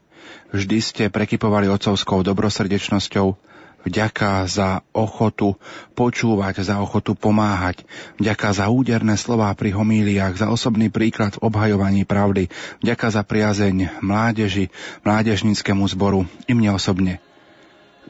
Vždy 0.50 0.78
ste 0.82 1.04
prekypovali 1.14 1.70
otcovskou 1.70 2.26
dobrosrdečnosťou, 2.26 3.38
Vďaka 3.86 4.50
za 4.50 4.82
ochotu 4.96 5.54
počúvať, 5.94 6.64
za 6.64 6.80
ochotu 6.82 7.14
pomáhať. 7.14 7.84
Vďaka 8.16 8.50
za 8.50 8.66
úderné 8.72 9.14
slová 9.14 9.52
pri 9.54 9.76
homíliách, 9.76 10.40
za 10.40 10.48
osobný 10.50 10.88
príklad 10.90 11.38
v 11.38 11.44
obhajovaní 11.52 12.02
pravdy. 12.08 12.50
Vďaka 12.80 13.12
za 13.12 13.22
priazeň 13.22 14.00
mládeži, 14.00 14.72
mládežníckému 15.04 15.84
zboru 15.92 16.24
i 16.48 16.56
mne 16.56 16.80
osobne. 16.80 17.20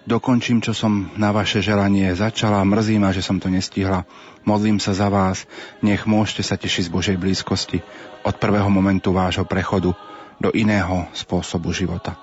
Dokončím, 0.04 0.60
čo 0.60 0.76
som 0.76 1.08
na 1.16 1.32
vaše 1.32 1.64
želanie 1.64 2.12
začala. 2.12 2.60
Mrzí 2.60 3.00
ma, 3.00 3.08
že 3.08 3.24
som 3.24 3.40
to 3.40 3.48
nestihla. 3.48 4.04
Modlím 4.44 4.76
sa 4.76 4.92
za 4.92 5.08
vás. 5.08 5.48
Nech 5.80 6.04
môžete 6.04 6.44
sa 6.44 6.60
tešiť 6.60 6.88
z 6.88 6.92
Božej 6.92 7.16
blízkosti 7.16 7.80
od 8.20 8.36
prvého 8.36 8.68
momentu 8.68 9.16
vášho 9.16 9.48
prechodu 9.48 9.96
do 10.36 10.52
iného 10.52 11.08
spôsobu 11.16 11.72
života. 11.72 12.20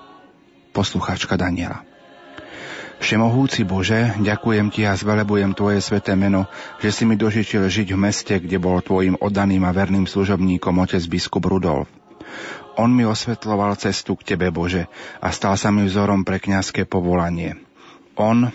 Poslucháčka 0.77 1.33
Daniela. 1.41 1.81
Všemohúci 3.01 3.65
Bože, 3.65 4.13
ďakujem 4.21 4.69
Ti 4.69 4.85
a 4.85 4.93
zvelebujem 4.93 5.57
Tvoje 5.57 5.81
sveté 5.81 6.13
meno, 6.13 6.45
že 6.77 6.93
si 6.93 7.01
mi 7.09 7.17
dožičil 7.17 7.65
žiť 7.65 7.97
v 7.97 7.97
meste, 7.97 8.37
kde 8.37 8.61
bol 8.61 8.77
Tvojim 8.85 9.17
oddaným 9.17 9.65
a 9.65 9.73
verným 9.73 10.05
služobníkom 10.05 10.77
otec 10.85 11.01
biskup 11.09 11.49
Rudolf. 11.49 11.89
On 12.77 12.93
mi 12.93 13.09
osvetloval 13.09 13.73
cestu 13.81 14.13
k 14.13 14.37
Tebe, 14.37 14.53
Bože, 14.53 14.85
a 15.17 15.33
stal 15.33 15.57
sa 15.57 15.73
mi 15.73 15.81
vzorom 15.89 16.21
pre 16.21 16.37
kňazské 16.37 16.85
povolanie. 16.85 17.70
On, 18.19 18.51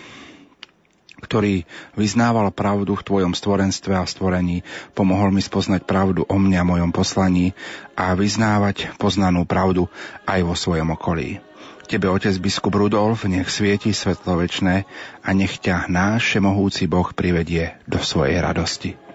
ktorý 1.17 1.65
vyznával 1.97 2.53
pravdu 2.53 2.93
v 2.93 3.05
Tvojom 3.05 3.33
stvorenstve 3.33 3.97
a 3.97 4.05
stvorení, 4.05 4.61
pomohol 4.93 5.33
mi 5.33 5.41
spoznať 5.41 5.83
pravdu 5.83 6.21
o 6.29 6.35
mne 6.37 6.61
a 6.61 6.69
mojom 6.69 6.91
poslaní 6.93 7.57
a 7.97 8.13
vyznávať 8.13 8.93
poznanú 9.01 9.43
pravdu 9.49 9.89
aj 10.29 10.39
vo 10.45 10.53
svojom 10.53 10.93
okolí. 10.93 11.41
Tebe, 11.87 12.11
otec 12.11 12.35
biskup 12.43 12.75
Rudolf, 12.75 13.23
nech 13.23 13.47
svieti 13.47 13.95
svetlo 13.95 14.43
večné 14.43 14.83
a 15.23 15.29
nech 15.31 15.55
ťa 15.55 15.87
náš 15.87 16.27
všemohúci 16.27 16.83
Boh 16.83 17.15
privedie 17.15 17.79
do 17.87 18.03
svojej 18.03 18.43
radosti. 18.43 19.06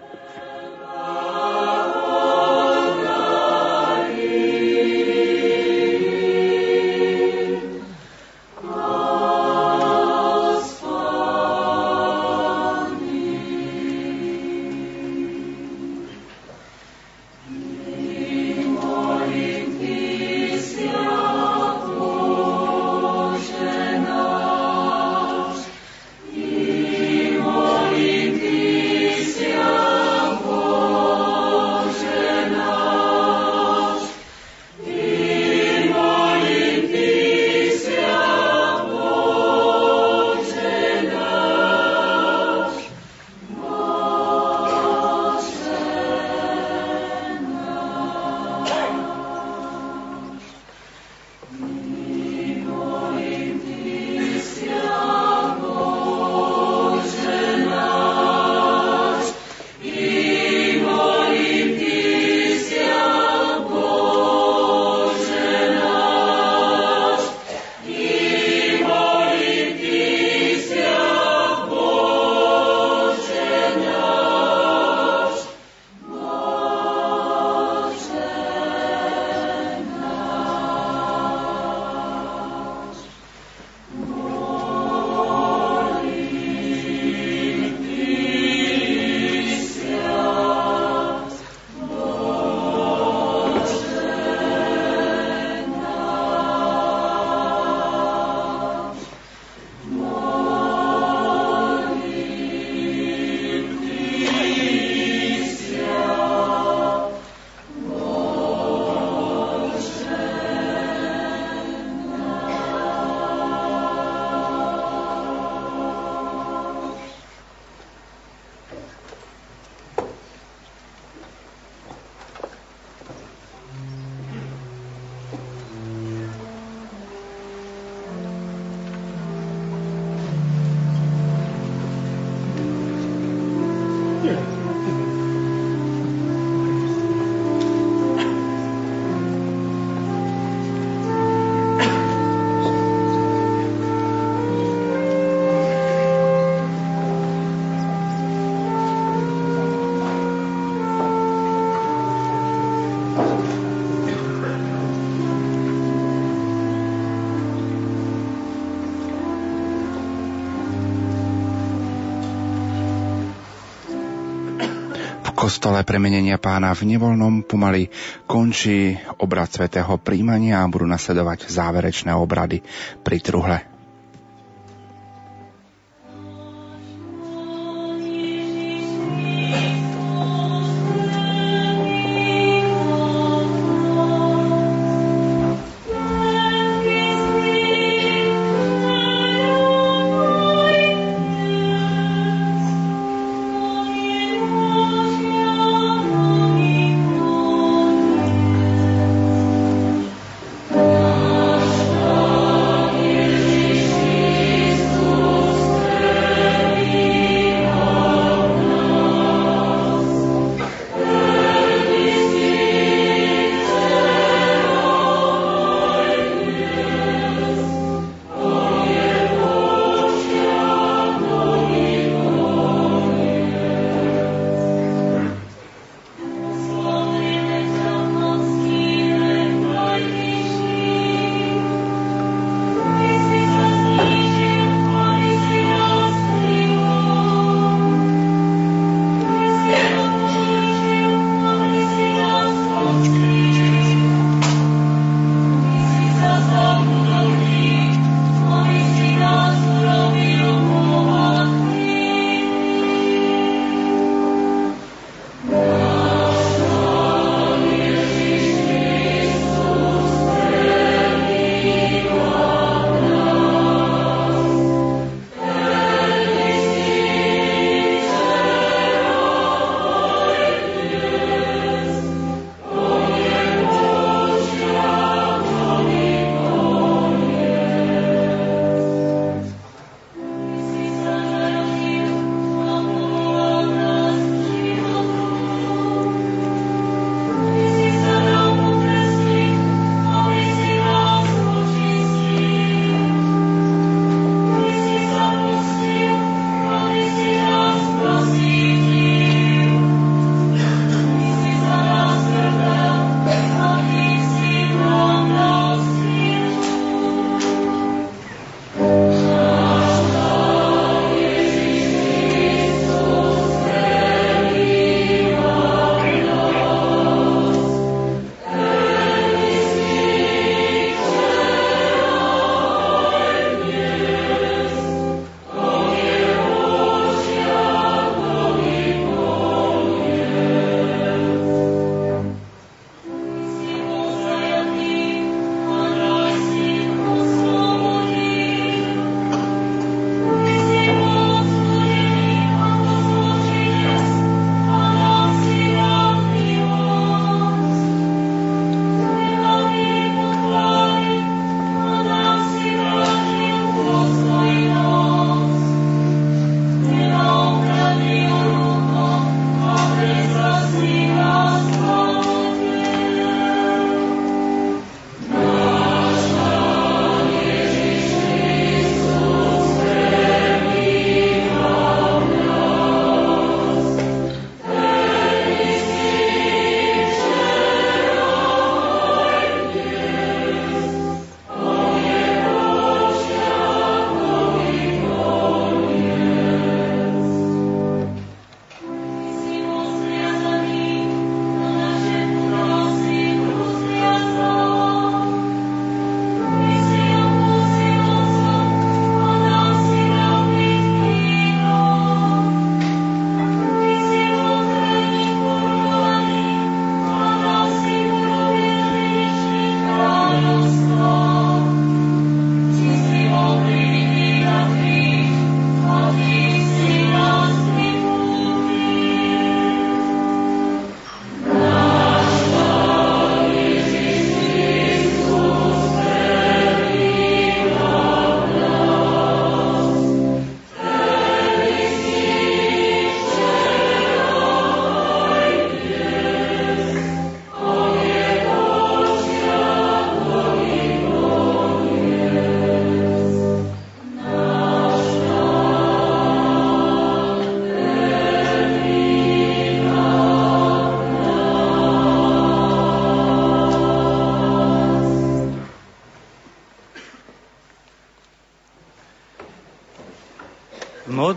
Kostole 165.62 165.86
premenenia 165.86 166.42
pána 166.42 166.74
v 166.74 166.90
nevoľnom 166.90 167.46
pomaly 167.46 167.86
končí 168.26 168.98
obrad 169.22 169.46
svätého 169.46 169.94
príjmania 169.94 170.58
a 170.58 170.66
budú 170.66 170.90
nasledovať 170.90 171.46
záverečné 171.46 172.10
obrady 172.18 172.58
pri 173.06 173.22
truhle. 173.22 173.71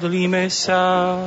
Modlíme 0.06 0.53
sa. 0.53 1.18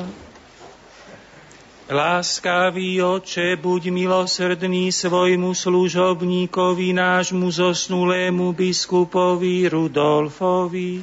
Láskavý 1.90 3.02
oče, 3.02 3.58
buď 3.58 3.90
milosrdný 3.90 4.94
svojmu 4.94 5.50
služobníkovi, 5.50 6.94
nášmu 6.94 7.50
zosnulému 7.50 8.54
biskupovi 8.54 9.66
Rudolfovi 9.66 11.02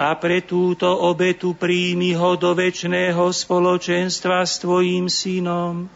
a 0.00 0.16
pre 0.16 0.48
túto 0.48 0.88
obetu 0.88 1.52
príjmi 1.52 2.16
ho 2.16 2.40
do 2.40 2.56
väčšného 2.56 3.28
spoločenstva 3.28 4.40
s 4.40 4.64
tvojim 4.64 5.04
synom, 5.04 5.92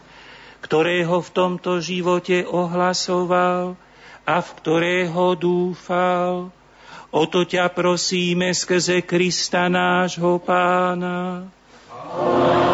ktorého 0.60 1.24
v 1.24 1.28
tomto 1.32 1.80
živote 1.80 2.44
ohlasoval 2.44 3.80
a 4.28 4.36
v 4.44 4.48
ktorého 4.60 5.32
dúfal. 5.40 6.52
O 7.08 7.24
to 7.24 7.44
ťa 7.48 7.72
prosíme 7.72 8.52
skrze 8.52 9.00
Krista 9.02 9.68
nášho 9.72 10.38
pána. 10.44 11.48
Amen. 12.12 12.68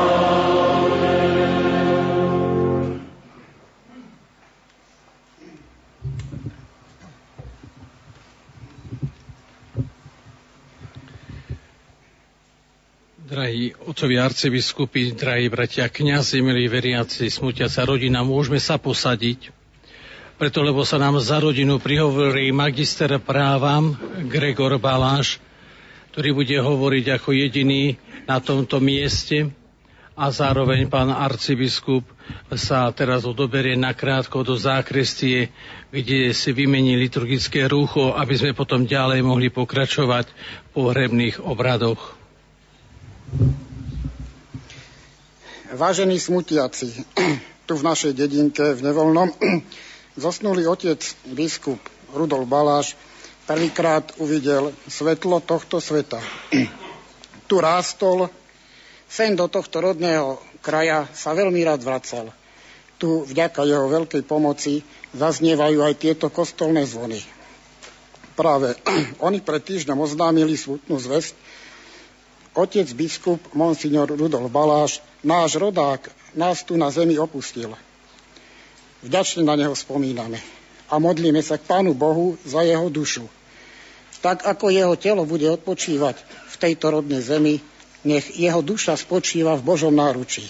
Drahí 13.34 13.74
otcovi 13.74 14.14
arcibiskupy, 14.14 15.10
drahí 15.10 15.50
bratia 15.50 15.90
kňazi, 15.90 16.38
milí 16.38 16.70
veriaci, 16.70 17.26
smutiaca 17.26 17.82
rodina, 17.82 18.22
môžeme 18.22 18.62
sa 18.62 18.78
posadiť, 18.78 19.50
preto 20.34 20.66
lebo 20.66 20.82
sa 20.82 20.98
nám 20.98 21.22
za 21.22 21.38
rodinu 21.38 21.78
prihovorí 21.78 22.50
magister 22.50 23.22
práva 23.22 23.78
Gregor 24.26 24.74
Baláš, 24.82 25.38
ktorý 26.10 26.34
bude 26.34 26.56
hovoriť 26.58 27.06
ako 27.18 27.30
jediný 27.34 27.94
na 28.26 28.42
tomto 28.42 28.82
mieste 28.82 29.54
a 30.14 30.30
zároveň 30.30 30.86
pán 30.86 31.10
arcibiskup 31.10 32.06
sa 32.54 32.90
teraz 32.94 33.26
odoberie 33.26 33.74
nakrátko 33.74 34.46
do 34.46 34.54
zákrestie, 34.54 35.50
kde 35.90 36.30
si 36.30 36.50
vymení 36.54 36.94
liturgické 36.94 37.66
rúcho, 37.66 38.14
aby 38.14 38.34
sme 38.38 38.52
potom 38.54 38.86
ďalej 38.86 39.26
mohli 39.26 39.50
pokračovať 39.50 40.26
v 40.30 40.68
pohrebných 40.70 41.42
obradoch. 41.42 42.14
Vážení 45.74 46.22
smutiaci, 46.22 47.02
tu 47.66 47.74
v 47.74 47.82
našej 47.82 48.14
dedinke 48.14 48.62
v 48.78 48.80
Nevolnom 48.86 49.34
zosnulý 50.14 50.66
otec 50.70 51.00
biskup 51.34 51.78
Rudolf 52.14 52.46
Baláš 52.46 52.94
prvýkrát 53.44 54.14
uvidel 54.22 54.72
svetlo 54.86 55.42
tohto 55.42 55.82
sveta. 55.82 56.22
Tu 57.44 57.60
rástol, 57.60 58.32
sen 59.04 59.36
do 59.36 59.44
tohto 59.52 59.84
rodného 59.84 60.40
kraja 60.64 61.04
sa 61.12 61.36
veľmi 61.36 61.60
rád 61.60 61.84
vracal. 61.84 62.32
Tu 62.96 63.20
vďaka 63.28 63.68
jeho 63.68 63.84
veľkej 63.84 64.24
pomoci 64.24 64.80
zaznievajú 65.12 65.84
aj 65.84 65.94
tieto 66.00 66.32
kostolné 66.32 66.88
zvony. 66.88 67.20
Práve 68.32 68.80
oni 69.26 69.44
pred 69.44 69.60
týždňom 69.60 70.00
oznámili 70.00 70.56
smutnú 70.56 70.96
zväzť, 70.96 71.36
Otec 72.54 72.86
biskup 72.94 73.42
Monsignor 73.50 74.06
Rudolf 74.06 74.46
Baláš, 74.46 75.02
náš 75.26 75.58
rodák, 75.58 76.06
nás 76.38 76.62
tu 76.62 76.78
na 76.78 76.86
zemi 76.94 77.18
opustil. 77.18 77.74
Vďačne 79.04 79.44
na 79.44 79.54
neho 79.54 79.76
spomíname 79.76 80.40
a 80.88 80.96
modlíme 80.96 81.40
sa 81.44 81.60
k 81.60 81.68
Pánu 81.68 81.92
Bohu 81.92 82.40
za 82.44 82.64
jeho 82.64 82.88
dušu. 82.88 83.28
Tak 84.24 84.48
ako 84.48 84.72
jeho 84.72 84.96
telo 84.96 85.28
bude 85.28 85.44
odpočívať 85.44 86.16
v 86.24 86.54
tejto 86.56 86.96
rodnej 86.96 87.20
zemi, 87.20 87.60
nech 88.08 88.32
jeho 88.32 88.64
duša 88.64 88.96
spočíva 88.96 89.52
v 89.60 89.66
Božom 89.68 89.92
náručí. 89.92 90.48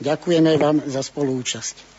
Ďakujeme 0.00 0.56
vám 0.56 0.88
za 0.88 1.04
spolúčasť. 1.04 1.95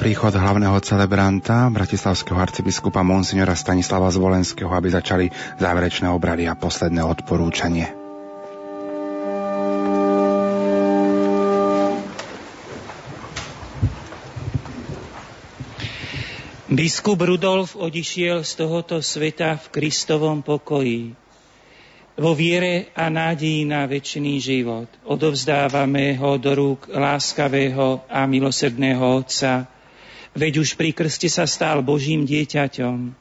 Príchod 0.00 0.32
hlavného 0.32 0.80
celebranta, 0.80 1.68
bratislavského 1.68 2.40
arcibiskupa 2.40 3.04
Monsignora 3.04 3.52
Stanislava 3.52 4.08
Zvolenského, 4.08 4.72
aby 4.72 4.88
začali 4.88 5.28
záverečné 5.60 6.08
obrady 6.08 6.48
a 6.48 6.56
posledné 6.56 7.04
odporúčanie. 7.04 7.92
Biskup 16.72 17.20
Rudolf 17.20 17.76
odišiel 17.76 18.40
z 18.40 18.52
tohoto 18.56 19.04
sveta 19.04 19.60
v 19.60 19.66
Kristovom 19.68 20.40
pokoji 20.40 21.12
vo 22.16 22.32
viere 22.32 22.88
a 22.96 23.12
nádeji 23.12 23.68
na 23.68 23.84
väčší 23.84 24.40
život. 24.40 24.88
Odovzdávame 25.04 26.16
ho 26.16 26.40
do 26.40 26.56
rúk 26.56 26.88
láskavého 26.88 28.08
a 28.08 28.24
milosrdného 28.24 29.04
Otca, 29.04 29.79
veď 30.34 30.62
už 30.62 30.78
pri 30.78 30.94
krste 30.94 31.26
sa 31.26 31.46
stal 31.46 31.82
Božím 31.82 32.22
dieťaťom. 32.26 33.14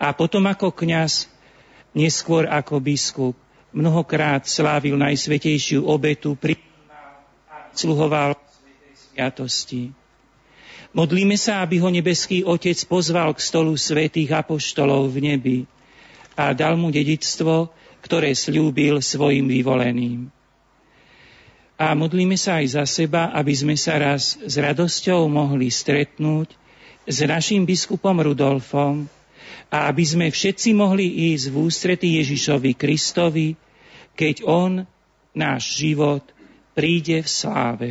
A 0.00 0.06
potom 0.16 0.44
ako 0.46 0.74
kňaz, 0.74 1.30
neskôr 1.94 2.46
ako 2.50 2.82
biskup, 2.82 3.34
mnohokrát 3.70 4.46
slávil 4.48 4.96
Najsvetejšiu 4.96 5.84
obetu, 5.86 6.34
prijímal 6.34 7.22
a 7.50 7.70
sluhoval 7.76 8.34
sviatosti. 8.94 9.92
Modlíme 10.96 11.36
sa, 11.36 11.60
aby 11.60 11.76
ho 11.76 11.92
nebeský 11.92 12.40
Otec 12.40 12.76
pozval 12.88 13.36
k 13.36 13.44
stolu 13.44 13.76
svätých 13.76 14.32
apoštolov 14.32 15.12
v 15.12 15.18
nebi 15.20 15.58
a 16.36 16.56
dal 16.56 16.80
mu 16.80 16.88
dedictvo, 16.88 17.68
ktoré 18.00 18.32
slúbil 18.32 19.04
svojim 19.04 19.44
vyvoleným. 19.44 20.35
A 21.76 21.92
modlíme 21.92 22.40
sa 22.40 22.64
aj 22.64 22.80
za 22.80 22.84
seba, 22.88 23.28
aby 23.36 23.52
sme 23.52 23.76
sa 23.76 24.00
raz 24.00 24.40
s 24.40 24.54
radosťou 24.56 25.28
mohli 25.28 25.68
stretnúť 25.68 26.56
s 27.04 27.18
našim 27.20 27.68
biskupom 27.68 28.16
Rudolfom 28.16 29.04
a 29.68 29.92
aby 29.92 30.04
sme 30.08 30.26
všetci 30.32 30.72
mohli 30.72 31.36
ísť 31.36 31.52
v 31.52 31.56
ústrety 31.60 32.16
Ježišovi 32.16 32.72
Kristovi, 32.72 33.52
keď 34.16 34.48
On, 34.48 34.88
náš 35.36 35.76
život, 35.76 36.24
príde 36.72 37.20
v 37.20 37.28
sláve. 37.28 37.90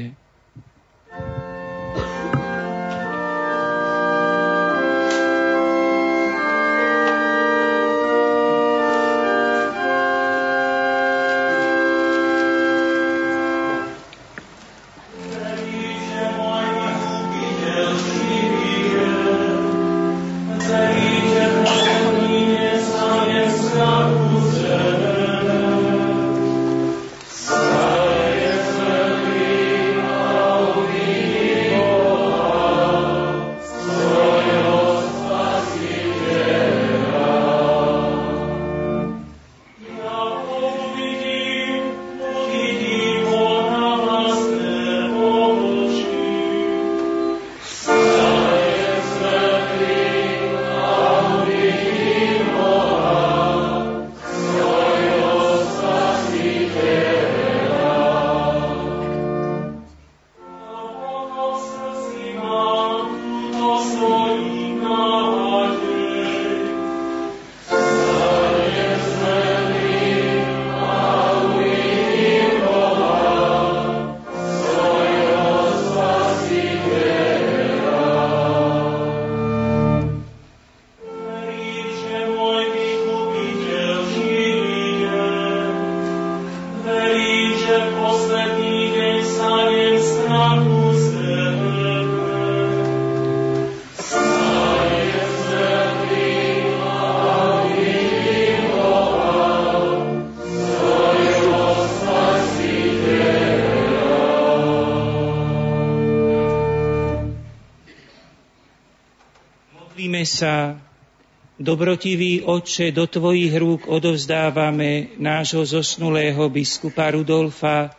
Dobrotivý 111.76 112.48
Otče, 112.48 112.96
do 112.96 113.04
Tvojich 113.04 113.52
rúk 113.52 113.92
odovzdávame 113.92 115.12
nášho 115.20 115.60
zosnulého 115.68 116.48
biskupa 116.48 117.12
Rudolfa, 117.12 117.92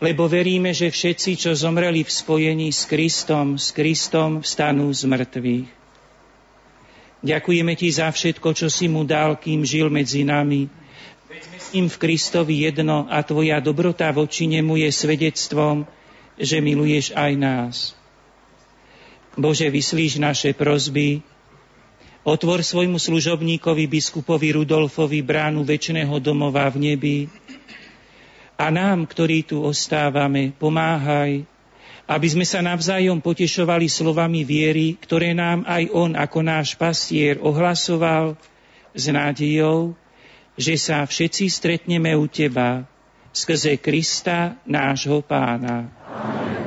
lebo 0.00 0.24
veríme, 0.24 0.72
že 0.72 0.88
všetci, 0.88 1.36
čo 1.36 1.52
zomreli 1.52 2.00
v 2.00 2.08
spojení 2.08 2.72
s 2.72 2.88
Kristom, 2.88 3.60
s 3.60 3.76
Kristom 3.76 4.40
vstanú 4.40 4.88
z 4.96 5.04
mŕtvych. 5.04 5.68
Ďakujeme 7.20 7.76
Ti 7.76 7.88
za 7.92 8.08
všetko, 8.08 8.56
čo 8.56 8.72
si 8.72 8.88
mu 8.88 9.04
dal, 9.04 9.36
kým 9.36 9.68
žil 9.68 9.92
medzi 9.92 10.24
nami. 10.24 10.72
Veď 11.28 11.40
sme 11.44 11.58
s 11.60 11.68
ním 11.76 11.86
v 11.92 12.00
Kristovi 12.00 12.64
jedno 12.64 13.04
a 13.04 13.20
Tvoja 13.20 13.60
dobrota 13.60 14.08
voči 14.16 14.48
nemu 14.48 14.80
je 14.80 14.88
svedectvom, 14.88 15.84
že 16.40 16.64
miluješ 16.64 17.12
aj 17.12 17.32
nás. 17.36 17.92
Bože, 19.36 19.68
vyslíš 19.68 20.16
naše 20.16 20.56
prozby, 20.56 21.20
otvor 22.24 22.60
svojmu 22.64 23.00
služobníkovi 23.00 23.84
biskupovi 23.88 24.56
Rudolfovi 24.56 25.20
bránu 25.24 25.64
väčšného 25.64 26.16
domova 26.20 26.68
v 26.68 26.76
nebi, 26.92 27.18
a 28.60 28.68
nám, 28.68 29.08
ktorí 29.08 29.48
tu 29.48 29.64
ostávame, 29.64 30.52
pomáhaj, 30.52 31.48
aby 32.04 32.26
sme 32.28 32.44
sa 32.44 32.60
navzájom 32.60 33.16
potešovali 33.24 33.88
slovami 33.88 34.44
viery, 34.44 35.00
ktoré 35.00 35.32
nám 35.32 35.64
aj 35.64 35.88
On 35.96 36.12
ako 36.12 36.38
náš 36.44 36.76
pastier 36.76 37.40
ohlasoval 37.40 38.36
s 38.92 39.08
nádejou, 39.08 39.96
že 40.60 40.76
sa 40.76 41.08
všetci 41.08 41.48
stretneme 41.48 42.12
u 42.12 42.28
Teba 42.28 42.84
skrze 43.32 43.78
Krista, 43.78 44.58
nášho 44.66 45.22
Pána. 45.22 45.86
Amen. 46.10 46.59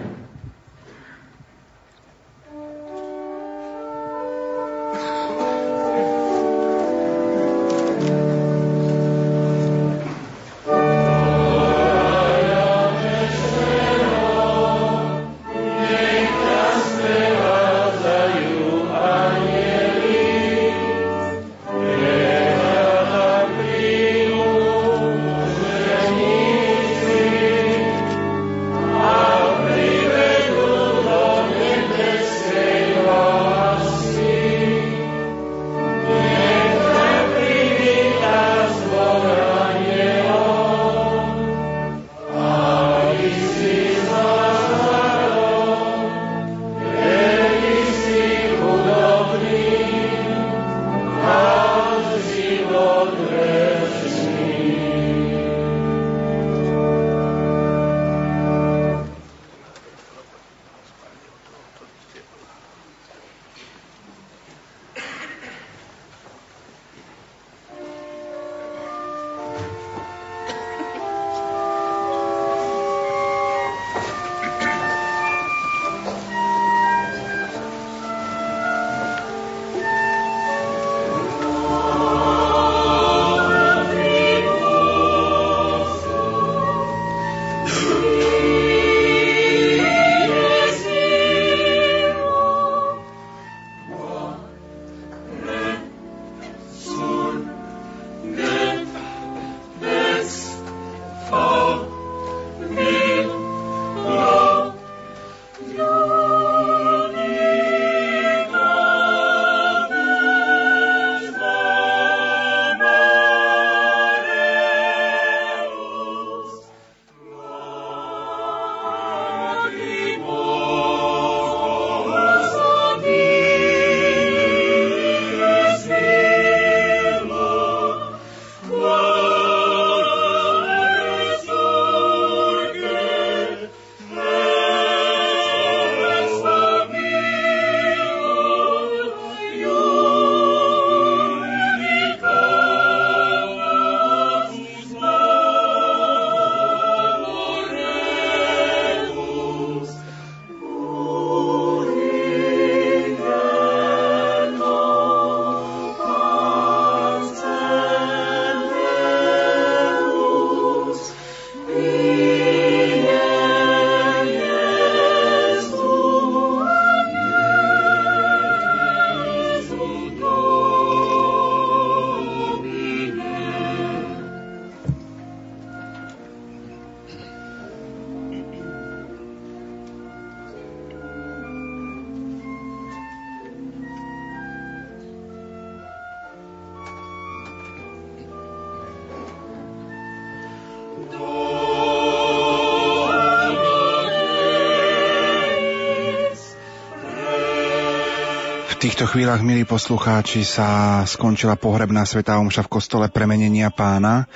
Týchto 198.94 199.10
chvíľach, 199.10 199.41
milí 199.41 199.65
poslucháči, 199.65 200.45
sa 200.45 201.02
skončila 201.10 201.57
pohrebná 201.57 202.06
svetá 202.06 202.38
omša 202.38 202.61
v 202.70 202.78
kostole 202.78 203.10
premenenia 203.10 203.74
pána. 203.74 204.30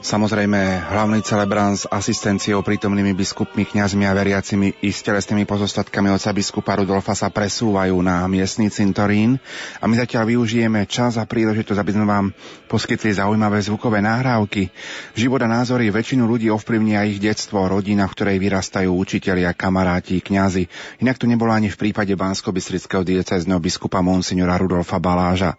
Samozrejme, 0.00 0.88
hlavný 0.88 1.20
celebrant 1.20 1.76
s 1.76 1.84
asistenciou 1.84 2.64
prítomnými 2.64 3.12
biskupmi, 3.12 3.68
kňazmi 3.68 4.08
a 4.08 4.16
veriacimi 4.16 4.72
i 4.80 4.88
s 4.88 5.04
telesnými 5.04 5.44
pozostatkami 5.44 6.08
oca 6.08 6.32
biskupa 6.32 6.80
Rudolfa 6.80 7.12
sa 7.12 7.28
presúvajú 7.28 7.98
na 8.00 8.24
miestny 8.24 8.72
cintorín 8.72 9.36
a 9.76 9.84
my 9.84 10.00
zatiaľ 10.00 10.32
využijeme 10.32 10.88
čas 10.88 11.20
a 11.20 11.28
príležitosť, 11.28 11.76
aby 11.76 11.92
sme 11.92 12.08
vám 12.08 12.32
poskytli 12.72 13.20
zaujímavé 13.20 13.60
zvukové 13.60 14.00
nahrávky. 14.00 14.72
Život 15.12 15.44
a 15.44 15.60
názory 15.60 15.92
väčšinu 15.92 16.24
ľudí 16.24 16.48
ovplyvnia 16.48 17.04
ich 17.04 17.20
detstvo, 17.48 17.64
rodina, 17.64 18.04
v 18.04 18.12
ktorej 18.12 18.36
vyrastajú 18.44 18.92
učitelia, 18.92 19.56
kamaráti, 19.56 20.20
kňazi. 20.20 20.68
Inak 21.00 21.16
to 21.16 21.24
nebolo 21.24 21.56
ani 21.56 21.72
v 21.72 21.80
prípade 21.80 22.12
bansko-bystrického 22.12 23.00
diecezneho 23.00 23.56
biskupa 23.56 24.04
monsignora 24.04 24.60
Rudolfa 24.60 25.00
Baláža. 25.00 25.56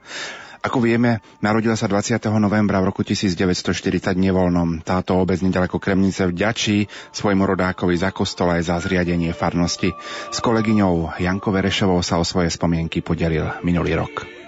Ako 0.61 0.85
vieme, 0.85 1.17
narodila 1.41 1.73
sa 1.73 1.89
20. 1.89 2.21
novembra 2.37 2.77
v 2.77 2.93
roku 2.93 3.01
1940 3.01 4.21
nevoľnom. 4.21 4.85
Táto 4.85 5.17
obec 5.17 5.41
nedaleko 5.41 5.81
Kremnice 5.81 6.29
vďačí 6.29 6.85
svojmu 7.09 7.57
rodákovi 7.57 7.97
za 7.97 8.13
kostol 8.13 8.53
aj 8.53 8.69
za 8.69 8.77
zriadenie 8.77 9.33
farnosti. 9.33 9.89
S 10.29 10.37
kolegyňou 10.45 11.17
Janko 11.17 11.49
Verešovou 11.49 12.05
sa 12.05 12.21
o 12.21 12.27
svoje 12.27 12.53
spomienky 12.53 13.01
podelil 13.01 13.49
minulý 13.65 13.97
rok. 13.97 14.38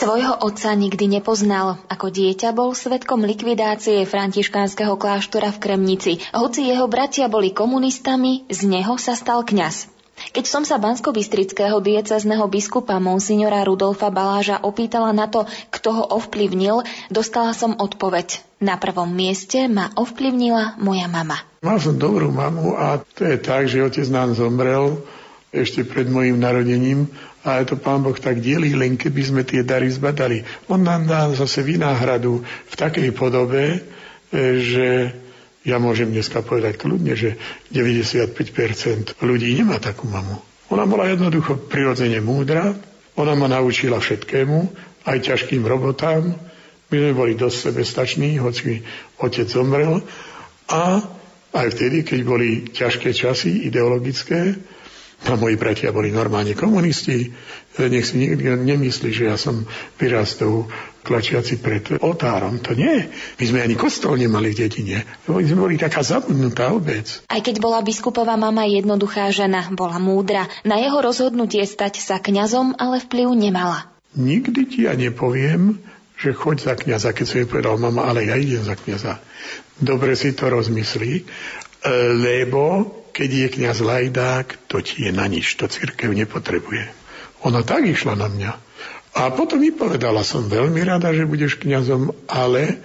Svojho 0.00 0.32
otca 0.32 0.72
nikdy 0.72 1.20
nepoznal. 1.20 1.76
Ako 1.92 2.08
dieťa 2.08 2.56
bol 2.56 2.72
svetkom 2.72 3.20
likvidácie 3.20 4.08
františkánskeho 4.08 4.96
kláštora 4.96 5.52
v 5.52 5.60
Kremnici. 5.60 6.24
Hoci 6.32 6.72
jeho 6.72 6.88
bratia 6.88 7.28
boli 7.28 7.52
komunistami, 7.52 8.48
z 8.48 8.64
neho 8.64 8.96
sa 8.96 9.12
stal 9.12 9.44
kňaz. 9.44 9.92
Keď 10.32 10.44
som 10.48 10.64
sa 10.64 10.80
bansko-bystrického 10.80 11.84
diecezneho 11.84 12.48
biskupa 12.48 12.96
monsignora 12.96 13.60
Rudolfa 13.60 14.08
Baláža 14.08 14.64
opýtala 14.64 15.12
na 15.12 15.28
to, 15.28 15.44
kto 15.68 15.92
ho 15.92 16.04
ovplyvnil, 16.16 16.80
dostala 17.12 17.52
som 17.52 17.76
odpoveď. 17.76 18.40
Na 18.64 18.80
prvom 18.80 19.12
mieste 19.12 19.68
ma 19.68 19.92
ovplyvnila 20.00 20.80
moja 20.80 21.12
mama. 21.12 21.44
Mal 21.60 21.76
som 21.76 22.00
dobrú 22.00 22.32
mamu 22.32 22.72
a 22.72 23.04
to 23.04 23.28
je 23.28 23.36
tak, 23.36 23.68
že 23.68 23.84
otec 23.84 24.08
nám 24.08 24.32
zomrel 24.32 24.96
ešte 25.52 25.84
pred 25.84 26.08
mojim 26.08 26.40
narodením 26.40 27.10
a 27.40 27.64
to 27.64 27.80
pán 27.80 28.04
Boh 28.04 28.16
tak 28.16 28.44
dielí, 28.44 28.76
len 28.76 29.00
keby 29.00 29.22
sme 29.24 29.42
tie 29.48 29.64
dary 29.64 29.88
zbadali. 29.88 30.44
On 30.68 30.76
nám 30.76 31.08
dá 31.08 31.32
zase 31.32 31.64
vynáhradu 31.64 32.44
v 32.44 32.74
takej 32.76 33.16
podobe, 33.16 33.64
e, 33.72 33.78
že 34.60 34.88
ja 35.64 35.80
môžem 35.80 36.12
dneska 36.12 36.44
povedať 36.44 36.76
kľudne, 36.80 37.16
že 37.16 37.40
95% 37.72 39.16
ľudí 39.24 39.56
nemá 39.56 39.80
takú 39.80 40.08
mamu. 40.08 40.36
Ona 40.72 40.84
bola 40.84 41.08
jednoducho 41.08 41.56
prirodzene 41.68 42.20
múdra, 42.20 42.76
ona 43.16 43.32
ma 43.36 43.48
naučila 43.48 44.00
všetkému, 44.00 44.58
aj 45.08 45.18
ťažkým 45.20 45.64
robotám. 45.64 46.36
My 46.90 46.96
sme 46.96 47.12
boli 47.16 47.32
dosť 47.36 47.56
sebestační, 47.70 48.36
hoci 48.40 48.84
otec 49.20 49.46
zomrel. 49.48 50.00
A 50.70 51.02
aj 51.50 51.66
vtedy, 51.74 52.06
keď 52.06 52.20
boli 52.22 52.68
ťažké 52.70 53.10
časy 53.10 53.66
ideologické, 53.66 54.54
a 55.20 55.36
moji 55.36 55.56
bratia 55.60 55.92
boli 55.92 56.08
normálne 56.08 56.56
komunisti. 56.56 57.28
Nech 57.80 58.08
si 58.08 58.20
nikto 58.20 58.56
nemyslí, 58.56 59.10
že 59.12 59.28
ja 59.28 59.36
som 59.36 59.68
vyrastol 60.00 60.66
klačiaci 61.00 61.60
pred 61.60 62.00
oltárom. 62.00 62.60
To 62.64 62.72
nie. 62.76 63.08
My 63.40 63.44
sme 63.44 63.60
ani 63.64 63.76
kostol 63.76 64.16
nemali 64.16 64.52
v 64.52 64.66
dedine. 64.66 64.98
My 65.28 65.44
sme 65.44 65.64
boli 65.68 65.76
taká 65.80 66.00
zabudnutá 66.04 66.72
obec. 66.72 67.24
Aj 67.28 67.40
keď 67.40 67.56
bola 67.60 67.80
biskupová 67.84 68.36
mama 68.36 68.64
jednoduchá 68.68 69.28
žena, 69.32 69.68
bola 69.72 70.00
múdra. 70.00 70.48
Na 70.64 70.80
jeho 70.80 71.00
rozhodnutie 71.00 71.64
stať 71.64 72.00
sa 72.00 72.16
kňazom, 72.20 72.76
ale 72.76 73.00
vplyv 73.00 73.28
nemala. 73.32 73.92
Nikdy 74.16 74.60
ti 74.66 74.78
ja 74.90 74.96
nepoviem, 74.98 75.78
že 76.20 76.36
choď 76.36 76.56
za 76.60 76.74
kňaza, 76.76 77.16
keď 77.16 77.24
som 77.24 77.38
jej 77.40 77.48
povedal, 77.48 77.80
mama, 77.80 78.04
ale 78.04 78.28
ja 78.28 78.36
idem 78.36 78.60
za 78.60 78.76
kňaza. 78.76 79.24
Dobre 79.80 80.12
si 80.12 80.36
to 80.36 80.52
rozmyslí, 80.52 81.24
lebo 82.20 82.92
keď 83.10 83.30
je 83.30 83.48
kniaz 83.60 83.78
lajdák, 83.82 84.70
to 84.70 84.80
ti 84.80 85.06
je 85.06 85.12
na 85.12 85.26
nič, 85.26 85.58
to 85.58 85.66
církev 85.66 86.10
nepotrebuje. 86.14 86.88
Ona 87.44 87.66
tak 87.66 87.84
išla 87.86 88.14
na 88.16 88.28
mňa. 88.30 88.52
A 89.10 89.34
potom 89.34 89.58
mi 89.58 89.74
povedala, 89.74 90.22
som 90.22 90.46
veľmi 90.46 90.86
rada, 90.86 91.10
že 91.10 91.26
budeš 91.26 91.58
kňazom, 91.58 92.14
ale 92.30 92.78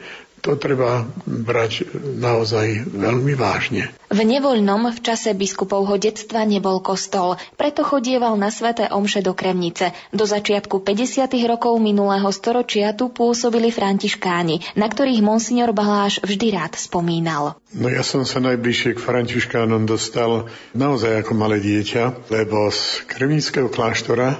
to 0.45 0.53
treba 0.61 1.09
brať 1.25 1.89
naozaj 1.97 2.85
veľmi 2.93 3.33
vážne. 3.33 3.89
V 4.13 4.21
nevoľnom 4.21 4.93
v 4.93 4.99
čase 5.01 5.33
biskupovho 5.33 5.97
detstva 5.97 6.45
nebol 6.45 6.85
kostol, 6.85 7.41
preto 7.57 7.81
chodieval 7.81 8.37
na 8.37 8.53
sveté 8.53 8.85
omše 8.93 9.25
do 9.25 9.33
Kremnice. 9.33 9.97
Do 10.13 10.29
začiatku 10.29 10.85
50. 10.85 11.25
rokov 11.49 11.81
minulého 11.81 12.29
storočia 12.29 12.93
tu 12.93 13.09
pôsobili 13.09 13.73
františkáni, 13.73 14.77
na 14.77 14.85
ktorých 14.85 15.25
monsignor 15.25 15.73
Baláš 15.73 16.21
vždy 16.21 16.53
rád 16.53 16.77
spomínal. 16.77 17.57
No 17.73 17.89
ja 17.89 18.05
som 18.05 18.21
sa 18.21 18.37
najbližšie 18.37 18.93
k 18.93 19.01
františkánom 19.01 19.89
dostal 19.89 20.45
naozaj 20.77 21.25
ako 21.25 21.33
malé 21.33 21.57
dieťa, 21.57 22.29
lebo 22.29 22.69
z 22.69 23.01
kremnického 23.09 23.73
kláštora 23.73 24.37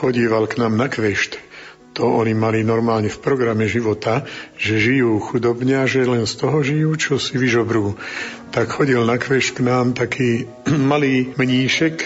chodíval 0.00 0.48
k 0.48 0.64
nám 0.64 0.80
na 0.80 0.88
kvešt 0.88 1.47
to 1.98 2.06
oni 2.06 2.30
mali 2.30 2.62
normálne 2.62 3.10
v 3.10 3.18
programe 3.18 3.66
života, 3.66 4.22
že 4.54 4.78
žijú 4.78 5.18
chudobne 5.18 5.82
a 5.82 5.90
že 5.90 6.06
len 6.06 6.22
z 6.30 6.34
toho 6.38 6.62
žijú, 6.62 6.94
čo 6.94 7.18
si 7.18 7.34
vyžobrú. 7.34 7.98
Tak 8.54 8.70
chodil 8.70 9.02
na 9.02 9.18
kveš 9.18 9.58
k 9.58 9.66
nám 9.66 9.98
taký 9.98 10.46
malý 10.94 11.34
mníšek, 11.34 11.96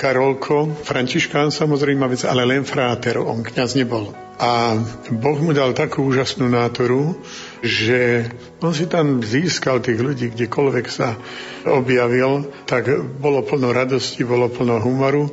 Karolko, 0.00 0.72
františkán 0.88 1.52
samozrejme, 1.52 2.00
ale 2.24 2.48
len 2.48 2.64
fráter, 2.64 3.20
on 3.20 3.44
kňaz 3.44 3.76
nebol. 3.76 4.16
A 4.40 4.74
Boh 5.12 5.38
mu 5.38 5.52
dal 5.52 5.76
takú 5.76 6.08
úžasnú 6.08 6.48
nátoru, 6.48 7.14
že 7.60 8.32
on 8.64 8.72
si 8.72 8.88
tam 8.88 9.20
získal 9.20 9.84
tých 9.84 10.00
ľudí, 10.00 10.32
kdekoľvek 10.32 10.86
sa 10.88 11.14
objavil, 11.68 12.48
tak 12.64 12.90
bolo 13.20 13.44
plno 13.44 13.70
radosti, 13.70 14.24
bolo 14.24 14.48
plno 14.48 14.80
humoru 14.80 15.30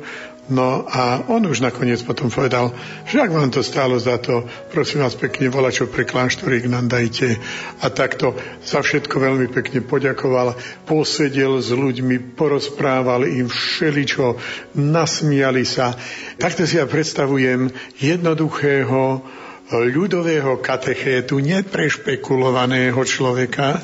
No 0.50 0.82
a 0.90 1.30
on 1.30 1.46
už 1.46 1.62
nakoniec 1.62 2.02
potom 2.02 2.34
povedal, 2.34 2.74
že 3.06 3.22
ak 3.22 3.30
vám 3.30 3.54
to 3.54 3.62
stálo 3.62 4.02
za 4.02 4.18
to, 4.18 4.50
prosím 4.74 5.06
vás 5.06 5.14
pekne, 5.14 5.54
volá 5.54 5.70
čo 5.70 5.86
pre 5.86 6.10
kláštorík 6.10 6.66
nám 6.66 6.90
dajte. 6.90 7.38
A 7.86 7.94
takto 7.94 8.34
za 8.66 8.82
všetko 8.82 9.14
veľmi 9.14 9.48
pekne 9.54 9.86
poďakoval, 9.86 10.58
posedel 10.90 11.62
s 11.62 11.70
ľuďmi, 11.70 12.34
porozprával 12.34 13.30
im 13.30 13.46
všeličo, 13.46 14.42
nasmiali 14.74 15.62
sa. 15.70 15.94
Takto 16.42 16.66
si 16.66 16.82
ja 16.82 16.90
predstavujem 16.90 17.70
jednoduchého 18.02 19.22
ľudového 19.70 20.58
katechétu, 20.58 21.38
neprešpekulovaného 21.38 22.98
človeka, 23.06 23.78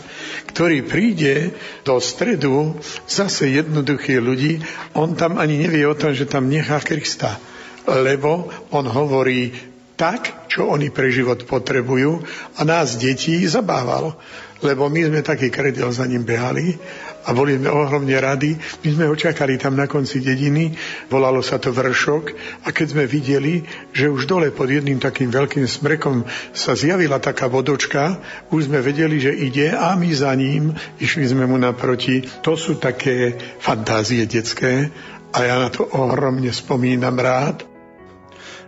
ktorý 0.50 0.82
príde 0.82 1.54
do 1.86 2.02
stredu 2.02 2.82
zase 3.06 3.54
jednoduchých 3.54 4.22
ľudí, 4.22 4.54
on 4.98 5.14
tam 5.14 5.38
ani 5.38 5.62
nevie 5.62 5.86
o 5.86 5.94
tom, 5.94 6.18
že 6.18 6.26
tam 6.26 6.50
nechá 6.50 6.82
Krista. 6.82 7.38
Lebo 7.86 8.50
on 8.74 8.90
hovorí 8.90 9.54
tak, 9.94 10.50
čo 10.50 10.74
oni 10.74 10.90
pre 10.90 11.14
život 11.14 11.46
potrebujú 11.46 12.26
a 12.58 12.62
nás 12.66 12.98
detí 12.98 13.46
zabával. 13.46 14.18
Lebo 14.64 14.88
my 14.88 15.02
sme 15.04 15.20
taký 15.20 15.52
kredel 15.52 15.92
za 15.92 16.08
ním 16.08 16.24
behali 16.24 16.80
a 17.28 17.34
boli 17.36 17.60
sme 17.60 17.68
ohromne 17.68 18.16
radi. 18.16 18.56
My 18.56 18.90
sme 18.96 19.06
ho 19.12 19.16
čakali 19.18 19.60
tam 19.60 19.76
na 19.76 19.90
konci 19.90 20.24
dediny, 20.24 20.72
volalo 21.12 21.44
sa 21.44 21.60
to 21.60 21.76
Vršok 21.76 22.26
a 22.64 22.72
keď 22.72 22.88
sme 22.96 23.04
videli, 23.04 23.68
že 23.92 24.08
už 24.08 24.30
dole 24.30 24.56
pod 24.56 24.72
jedným 24.72 25.02
takým 25.02 25.28
veľkým 25.28 25.68
smrekom 25.68 26.24
sa 26.56 26.72
zjavila 26.78 27.20
taká 27.20 27.52
vodočka, 27.52 28.22
už 28.54 28.72
sme 28.72 28.80
vedeli, 28.80 29.20
že 29.20 29.36
ide 29.36 29.76
a 29.76 29.92
my 30.00 30.10
za 30.16 30.32
ním 30.38 30.72
išli 31.04 31.28
sme 31.28 31.44
mu 31.50 31.60
naproti. 31.60 32.24
To 32.46 32.56
sú 32.56 32.80
také 32.80 33.36
fantázie 33.60 34.24
detské 34.24 34.88
a 35.36 35.38
ja 35.44 35.60
na 35.60 35.68
to 35.68 35.84
ohromne 35.84 36.54
spomínam 36.54 37.20
rád. 37.20 37.75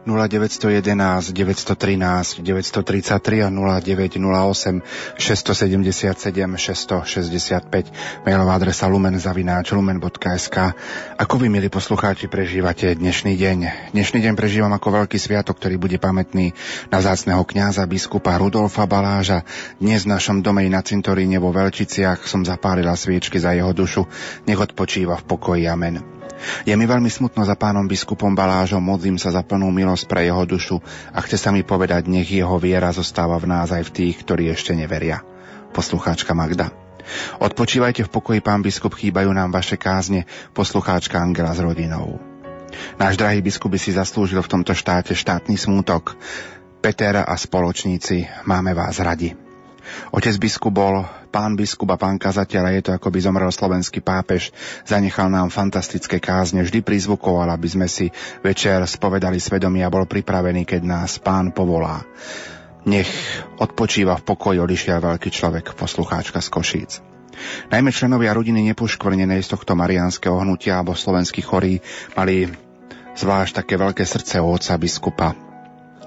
0911 0.08 1.36
913 1.36 2.40
933 2.40 3.44
a 3.44 3.50
0908 3.52 5.20
677 5.20 6.56
665 6.56 8.24
mailová 8.24 8.56
adresa 8.56 8.88
lumenzavináč 8.88 9.76
lumen.sk 9.76 10.56
Ako 11.20 11.34
vy, 11.36 11.52
milí 11.52 11.68
poslucháči, 11.68 12.32
prežívate 12.32 12.96
dnešný 12.96 13.36
deň? 13.36 13.92
Dnešný 13.92 14.24
deň 14.24 14.34
prežívam 14.40 14.72
ako 14.72 15.04
veľký 15.04 15.20
sviatok, 15.20 15.60
ktorý 15.60 15.76
bude 15.76 16.00
pamätný 16.00 16.56
na 16.88 17.04
zácného 17.04 17.44
kňaza 17.44 17.84
biskupa 17.84 18.40
Rudolfa 18.40 18.88
Baláža. 18.88 19.44
Dnes 19.84 20.08
v 20.08 20.16
našom 20.16 20.40
dome 20.40 20.64
na 20.72 20.80
cintoríne 20.80 21.36
vo 21.44 21.52
Veľčiciach 21.52 22.24
som 22.24 22.48
zapálila 22.48 22.96
sviečky 22.96 23.44
za 23.44 23.52
jeho 23.52 23.76
dušu. 23.76 24.08
Nech 24.48 24.58
odpočíva 24.58 25.20
v 25.20 25.28
pokoji. 25.28 25.68
Amen. 25.68 26.16
Je 26.64 26.73
mi 26.73 26.85
veľmi 26.85 27.09
smutno 27.09 27.43
za 27.43 27.57
pánom 27.57 27.85
biskupom 27.85 28.34
Balážom, 28.34 28.84
modlím 28.84 29.18
sa 29.18 29.34
za 29.34 29.41
plnú 29.41 29.69
milosť 29.73 30.05
pre 30.05 30.27
jeho 30.27 30.43
dušu 30.45 30.77
a 31.11 31.19
chce 31.23 31.38
sa 31.38 31.49
mi 31.49 31.65
povedať, 31.65 32.05
nech 32.09 32.30
jeho 32.30 32.55
viera 32.61 32.93
zostáva 32.93 33.38
v 33.41 33.49
nás 33.49 33.73
aj 33.73 33.89
v 33.89 33.93
tých, 33.93 34.15
ktorí 34.22 34.51
ešte 34.53 34.77
neveria. 34.77 35.26
Poslucháčka 35.73 36.38
Magda. 36.38 36.69
Odpočívajte 37.39 38.03
v 38.03 38.11
pokoji, 38.11 38.39
pán 38.43 38.59
biskup, 38.59 38.93
chýbajú 38.93 39.31
nám 39.31 39.55
vaše 39.55 39.80
kázne, 39.80 40.27
poslucháčka 40.51 41.18
Angela 41.18 41.55
s 41.55 41.64
rodinou. 41.64 42.19
Náš 42.99 43.15
drahý 43.15 43.39
biskup 43.39 43.72
by 43.72 43.80
si 43.80 43.95
zaslúžil 43.95 44.43
v 44.43 44.51
tomto 44.51 44.76
štáte 44.76 45.15
štátny 45.15 45.55
smútok. 45.55 46.19
Peter 46.84 47.23
a 47.23 47.34
spoločníci, 47.34 48.27
máme 48.45 48.76
vás 48.76 48.99
radi. 48.99 49.47
Otec 50.11 50.35
biskup 50.39 50.73
bol 50.73 51.03
pán 51.30 51.59
biskup 51.59 51.91
a 51.93 51.97
pán 51.99 52.18
kazateľ 52.18 52.64
a 52.68 52.72
je 52.73 52.81
to 52.88 52.91
ako 52.95 53.11
by 53.11 53.19
zomrel 53.22 53.51
slovenský 53.51 53.99
pápež. 54.01 54.49
Zanechal 54.88 55.27
nám 55.27 55.53
fantastické 55.53 56.18
kázne, 56.18 56.64
vždy 56.64 56.81
prizvukoval, 56.81 57.51
aby 57.51 57.68
sme 57.68 57.88
si 57.91 58.09
večer 58.41 58.84
spovedali 58.88 59.38
svedomie 59.38 59.84
a 59.84 59.93
bol 59.93 60.07
pripravený, 60.07 60.64
keď 60.65 60.81
nás 60.84 61.19
pán 61.19 61.51
povolá. 61.51 62.03
Nech 62.88 63.09
odpočíva 63.59 64.15
v 64.15 64.26
pokoji 64.27 64.57
odišiel 64.64 65.03
veľký 65.03 65.30
človek, 65.30 65.76
poslucháčka 65.76 66.39
z 66.39 66.49
Košíc. 66.49 66.91
Najmä 67.69 67.93
členovia 67.93 68.34
rodiny 68.34 68.65
nepoškvrnenej 68.73 69.45
z 69.45 69.53
tohto 69.53 69.77
mariánskeho 69.77 70.41
hnutia 70.41 70.81
alebo 70.81 70.97
slovenských 70.97 71.45
chorí 71.45 71.77
mali 72.18 72.49
zvlášť 73.14 73.61
také 73.61 73.77
veľké 73.77 74.01
srdce 74.01 74.41
o 74.41 74.49
otca 74.49 74.73
biskupa 74.81 75.47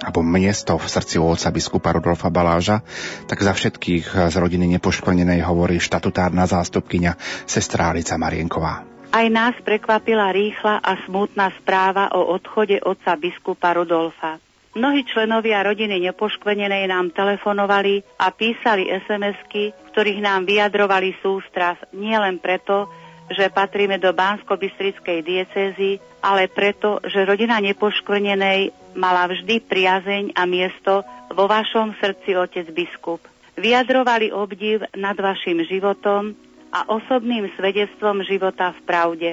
alebo 0.01 0.25
miesto 0.25 0.81
v 0.81 0.87
srdci 0.89 1.21
otca 1.21 1.53
biskupa 1.53 1.93
Rudolfa 1.93 2.33
Baláža, 2.33 2.81
tak 3.29 3.45
za 3.45 3.53
všetkých 3.53 4.33
z 4.33 4.35
rodiny 4.37 4.67
nepoškvrnenej 4.77 5.45
hovorí 5.45 5.77
štatutárna 5.77 6.49
zástupkyňa 6.49 7.45
sestra 7.45 7.93
Alica 7.93 8.17
Marienková. 8.17 8.85
Aj 9.11 9.27
nás 9.27 9.59
prekvapila 9.67 10.31
rýchla 10.31 10.79
a 10.79 10.95
smutná 11.03 11.51
správa 11.59 12.15
o 12.15 12.31
odchode 12.31 12.79
otca 12.79 13.19
biskupa 13.19 13.75
Rudolfa. 13.75 14.39
Mnohí 14.71 15.03
členovia 15.03 15.67
rodiny 15.67 15.99
nepoškvenenej 15.99 16.87
nám 16.87 17.11
telefonovali 17.11 18.07
a 18.23 18.31
písali 18.31 18.87
SMS-ky, 18.87 19.75
ktorých 19.91 20.23
nám 20.23 20.47
vyjadrovali 20.47 21.19
sústras 21.19 21.75
nielen 21.91 22.39
preto, 22.39 22.87
že 23.31 23.47
patríme 23.49 24.03
do 24.03 24.11
Bansko-Bystrickej 24.11 25.23
diecézy, 25.23 26.03
ale 26.21 26.51
preto, 26.51 26.99
že 27.07 27.23
rodina 27.23 27.63
nepoškvrnenej 27.63 28.93
mala 28.99 29.31
vždy 29.31 29.63
priazeň 29.65 30.25
a 30.35 30.43
miesto 30.51 31.07
vo 31.31 31.47
vašom 31.47 31.95
srdci, 32.03 32.35
otec 32.35 32.67
biskup. 32.75 33.23
Vyjadrovali 33.55 34.35
obdiv 34.35 34.83
nad 34.99 35.15
vašim 35.15 35.63
životom 35.63 36.35
a 36.75 36.87
osobným 36.91 37.51
svedectvom 37.55 38.27
života 38.27 38.75
v 38.75 38.81
pravde. 38.83 39.31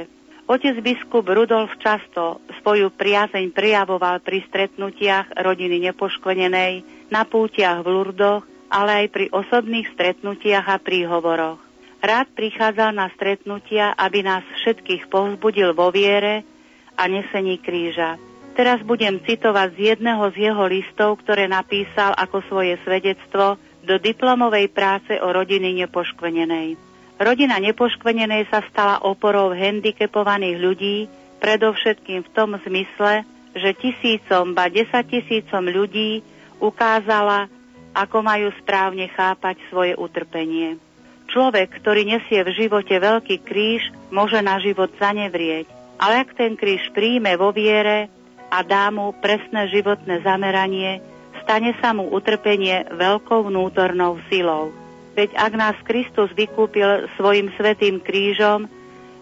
Otec 0.48 0.80
biskup 0.80 1.28
Rudolf 1.28 1.76
často 1.84 2.40
svoju 2.64 2.94
priazeň 2.96 3.52
prijavoval 3.52 4.24
pri 4.24 4.48
stretnutiach 4.48 5.36
rodiny 5.44 5.92
nepoškvenenej, 5.92 6.74
na 7.12 7.28
pútiach 7.28 7.84
v 7.84 7.88
Lurdoch, 7.92 8.44
ale 8.72 9.04
aj 9.04 9.08
pri 9.12 9.26
osobných 9.32 9.92
stretnutiach 9.96 10.68
a 10.72 10.78
príhovoroch. 10.80 11.67
Rád 12.08 12.32
prichádzal 12.40 12.96
na 12.96 13.12
stretnutia, 13.12 13.92
aby 13.92 14.24
nás 14.24 14.40
všetkých 14.64 15.12
povzbudil 15.12 15.76
vo 15.76 15.92
viere 15.92 16.48
a 16.96 17.04
nesení 17.12 17.60
kríža. 17.60 18.16
Teraz 18.56 18.80
budem 18.80 19.20
citovať 19.28 19.76
z 19.76 19.80
jedného 19.92 20.24
z 20.32 20.48
jeho 20.48 20.64
listov, 20.72 21.20
ktoré 21.20 21.52
napísal 21.52 22.16
ako 22.16 22.48
svoje 22.48 22.80
svedectvo 22.88 23.60
do 23.84 24.00
diplomovej 24.00 24.72
práce 24.72 25.20
o 25.20 25.28
rodiny 25.36 25.84
nepoškvenenej. 25.84 26.80
Rodina 27.20 27.60
nepoškvenenej 27.60 28.48
sa 28.48 28.64
stala 28.72 29.04
oporou 29.04 29.52
handicapovaných 29.52 30.58
ľudí, 30.64 30.98
predovšetkým 31.44 32.24
v 32.24 32.32
tom 32.32 32.56
zmysle, 32.64 33.28
že 33.52 33.76
tisícom, 33.76 34.56
ba 34.56 34.72
desaťtisícom 34.72 35.68
ľudí 35.76 36.24
ukázala, 36.64 37.52
ako 37.92 38.24
majú 38.24 38.48
správne 38.64 39.12
chápať 39.12 39.60
svoje 39.68 39.92
utrpenie. 40.00 40.87
Človek, 41.28 41.84
ktorý 41.84 42.08
nesie 42.08 42.42
v 42.44 42.56
živote 42.56 42.96
veľký 42.98 43.44
kríž, 43.44 43.92
môže 44.10 44.40
na 44.40 44.58
život 44.64 44.88
zanevrieť, 44.96 45.68
ale 46.00 46.24
ak 46.24 46.40
ten 46.40 46.56
kríž 46.56 46.88
príjme 46.96 47.36
vo 47.36 47.52
viere 47.52 48.08
a 48.48 48.64
dá 48.64 48.88
mu 48.88 49.12
presné 49.20 49.68
životné 49.68 50.24
zameranie, 50.24 51.04
stane 51.44 51.76
sa 51.84 51.92
mu 51.92 52.08
utrpenie 52.08 52.88
veľkou 52.96 53.52
vnútornou 53.52 54.24
silou. 54.32 54.72
Veď 55.18 55.36
ak 55.36 55.54
nás 55.58 55.78
Kristus 55.84 56.32
vykúpil 56.32 57.12
svojim 57.20 57.52
svetým 57.58 58.00
krížom, 58.00 58.70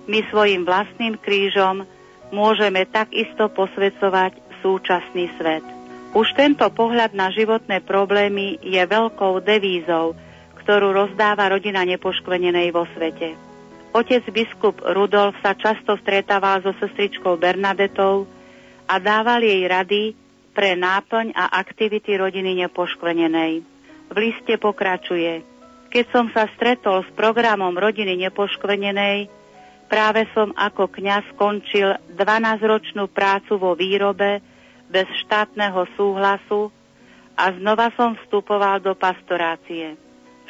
my 0.06 0.20
svojim 0.30 0.68
vlastným 0.68 1.18
krížom 1.18 1.88
môžeme 2.30 2.86
takisto 2.86 3.50
posvedcovať 3.50 4.38
súčasný 4.62 5.32
svet. 5.40 5.66
Už 6.14 6.32
tento 6.38 6.68
pohľad 6.72 7.12
na 7.12 7.32
životné 7.34 7.84
problémy 7.84 8.62
je 8.62 8.80
veľkou 8.80 9.42
devízou, 9.44 10.16
ktorú 10.66 10.98
rozdáva 10.98 11.54
rodina 11.54 11.86
nepoškvenenej 11.86 12.74
vo 12.74 12.90
svete. 12.98 13.38
Otec 13.94 14.26
biskup 14.34 14.82
Rudolf 14.82 15.38
sa 15.40 15.54
často 15.54 15.96
stretával 16.02 16.66
so 16.66 16.74
sestričkou 16.82 17.38
Bernadetou 17.38 18.26
a 18.90 18.98
dával 18.98 19.46
jej 19.46 19.64
rady 19.70 20.18
pre 20.52 20.74
náplň 20.74 21.38
a 21.38 21.54
aktivity 21.62 22.18
rodiny 22.18 22.66
nepoškvenenej. 22.66 23.54
V 24.10 24.16
liste 24.18 24.58
pokračuje– 24.60 25.40
keď 25.96 26.12
som 26.12 26.28
sa 26.36 26.44
stretol 26.60 27.08
s 27.08 27.10
programom 27.16 27.72
rodiny 27.72 28.20
nepoškvenenej, 28.28 29.32
práve 29.88 30.28
som 30.36 30.52
ako 30.52 30.92
kňaz 30.92 31.24
skončil 31.32 31.96
12-ročnú 32.20 33.08
prácu 33.08 33.56
vo 33.56 33.80
výrobe 33.80 34.44
bez 34.92 35.08
štátneho 35.24 35.88
súhlasu 35.96 36.68
a 37.40 37.48
znova 37.56 37.96
som 37.96 38.20
vstupoval 38.20 38.84
do 38.84 38.92
pastorácie. 38.92 39.96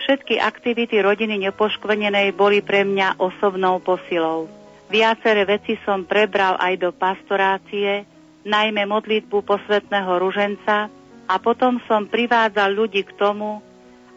Všetky 0.06 0.38
aktivity 0.38 1.02
rodiny 1.02 1.50
nepoškvenenej 1.50 2.38
boli 2.38 2.62
pre 2.62 2.86
mňa 2.86 3.18
osobnou 3.18 3.82
posilou. 3.82 4.46
Viaceré 4.86 5.50
veci 5.50 5.82
som 5.82 6.06
prebral 6.06 6.62
aj 6.62 6.74
do 6.78 6.94
pastorácie, 6.94 8.06
najmä 8.46 8.86
modlitbu 8.86 9.42
posvetného 9.42 10.14
ruženca 10.22 10.94
a 11.26 11.36
potom 11.42 11.82
som 11.90 12.06
privádzal 12.06 12.70
ľudí 12.70 13.02
k 13.02 13.18
tomu, 13.18 13.66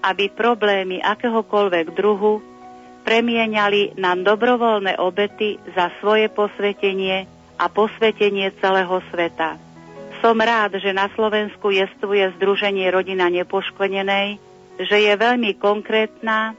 aby 0.04 0.28
problémy 0.28 1.00
akéhokoľvek 1.00 1.96
druhu 1.96 2.44
premieniali 3.08 3.96
na 3.96 4.12
dobrovoľné 4.12 5.00
obety 5.00 5.56
za 5.72 5.88
svoje 6.04 6.28
posvetenie 6.28 7.24
a 7.56 7.64
posvetenie 7.72 8.52
celého 8.60 9.00
sveta. 9.08 9.56
Som 10.20 10.36
rád, 10.36 10.76
že 10.76 10.92
na 10.92 11.08
Slovensku 11.16 11.72
jestvuje 11.72 12.28
Združenie 12.36 12.92
Rodina 12.92 13.32
nepoškvenenej, 13.32 14.47
že 14.78 14.96
je 14.96 15.12
veľmi 15.14 15.58
konkrétna 15.58 16.54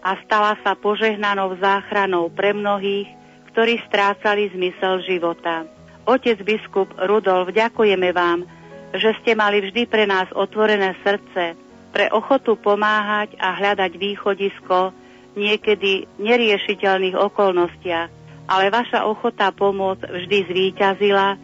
a 0.00 0.10
stala 0.24 0.56
sa 0.64 0.72
požehnanou 0.72 1.60
záchranou 1.60 2.32
pre 2.32 2.56
mnohých, 2.56 3.08
ktorí 3.52 3.82
strácali 3.84 4.48
zmysel 4.56 5.04
života. 5.04 5.68
Otec 6.08 6.40
biskup 6.40 6.88
Rudolf, 6.96 7.52
ďakujeme 7.52 8.08
vám, 8.16 8.48
že 8.96 9.12
ste 9.20 9.36
mali 9.36 9.60
vždy 9.60 9.84
pre 9.84 10.08
nás 10.08 10.24
otvorené 10.32 10.96
srdce, 11.04 11.52
pre 11.92 12.08
ochotu 12.08 12.56
pomáhať 12.56 13.36
a 13.36 13.52
hľadať 13.52 13.92
východisko 14.00 14.96
niekedy 15.36 16.08
neriešiteľných 16.16 17.16
okolnostiach, 17.16 18.08
ale 18.48 18.64
vaša 18.72 19.04
ochota 19.04 19.52
pomôcť 19.52 20.08
vždy 20.08 20.38
zvíťazila, 20.48 21.36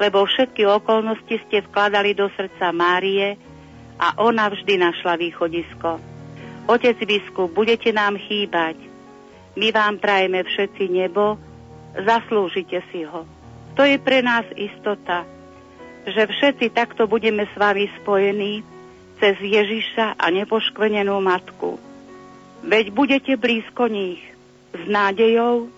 lebo 0.00 0.24
všetky 0.24 0.64
okolnosti 0.64 1.36
ste 1.48 1.60
vkladali 1.68 2.16
do 2.16 2.32
srdca 2.32 2.72
Márie 2.72 3.36
a 3.96 4.20
ona 4.20 4.52
vždy 4.52 4.76
našla 4.78 5.16
východisko. 5.16 6.00
Otec 6.66 6.98
biskup, 7.06 7.52
budete 7.54 7.92
nám 7.94 8.18
chýbať. 8.18 8.76
My 9.56 9.72
vám 9.72 9.96
prajeme 10.02 10.44
všetci 10.44 10.84
nebo, 10.92 11.40
zaslúžite 11.96 12.82
si 12.92 13.08
ho. 13.08 13.24
To 13.76 13.82
je 13.84 13.96
pre 13.96 14.20
nás 14.20 14.44
istota, 14.56 15.24
že 16.04 16.28
všetci 16.28 16.72
takto 16.72 17.08
budeme 17.08 17.48
s 17.48 17.54
vami 17.56 17.88
spojení, 18.02 18.64
cez 19.16 19.36
Ježiša 19.40 20.20
a 20.20 20.26
nepoškvenenú 20.28 21.16
matku. 21.24 21.80
Veď 22.60 22.92
budete 22.92 23.32
blízko 23.40 23.88
nich 23.88 24.20
s 24.76 24.82
nádejou, 24.84 25.72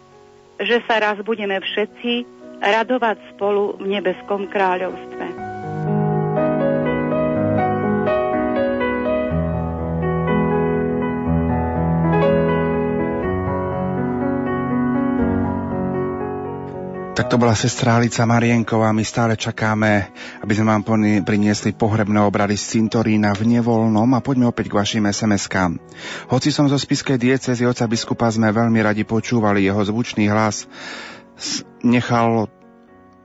že 0.59 0.83
sa 0.91 0.99
raz 0.99 1.23
budeme 1.23 1.55
všetci 1.63 2.27
radovať 2.59 3.19
spolu 3.35 3.79
v 3.79 3.99
nebeskom 3.99 4.51
kráľovstve. 4.51 5.38
Tak 17.19 17.35
to 17.35 17.43
bola 17.43 17.59
sestra 17.59 17.99
Alica 17.99 18.23
Marienková. 18.23 18.95
My 18.95 19.03
stále 19.03 19.35
čakáme, 19.35 20.15
aby 20.39 20.55
sme 20.55 20.71
vám 20.71 21.03
priniesli 21.27 21.75
pohrebné 21.75 22.23
obrady 22.23 22.55
z 22.55 22.79
cintorína 22.79 23.35
v 23.35 23.59
Nevolnom 23.59 24.07
a 24.15 24.23
poďme 24.23 24.47
opäť 24.47 24.71
k 24.71 24.79
vašim 24.79 25.03
SMS-kám. 25.03 25.83
Hoci 26.31 26.55
som 26.55 26.71
zo 26.71 26.79
spiskej 26.79 27.19
diecezy 27.19 27.67
oca 27.67 27.91
biskupa 27.91 28.31
sme 28.31 28.55
veľmi 28.55 28.79
radi 28.87 29.03
počúvali 29.03 29.67
jeho 29.67 29.83
zvučný 29.83 30.31
hlas, 30.31 30.71
nechal 31.83 32.47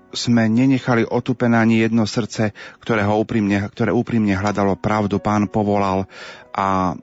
sme 0.09 0.49
nenechali 0.49 1.05
otupené 1.05 1.61
ani 1.61 1.85
jedno 1.85 2.09
srdce, 2.09 2.49
ktoré, 2.81 3.05
ho 3.05 3.21
úprimne, 3.21 3.69
ktoré 3.69 3.93
úprimne 3.93 4.33
hľadalo 4.33 4.73
pravdu. 4.73 5.21
Pán 5.21 5.45
povolal 5.45 6.09
a 6.49 6.97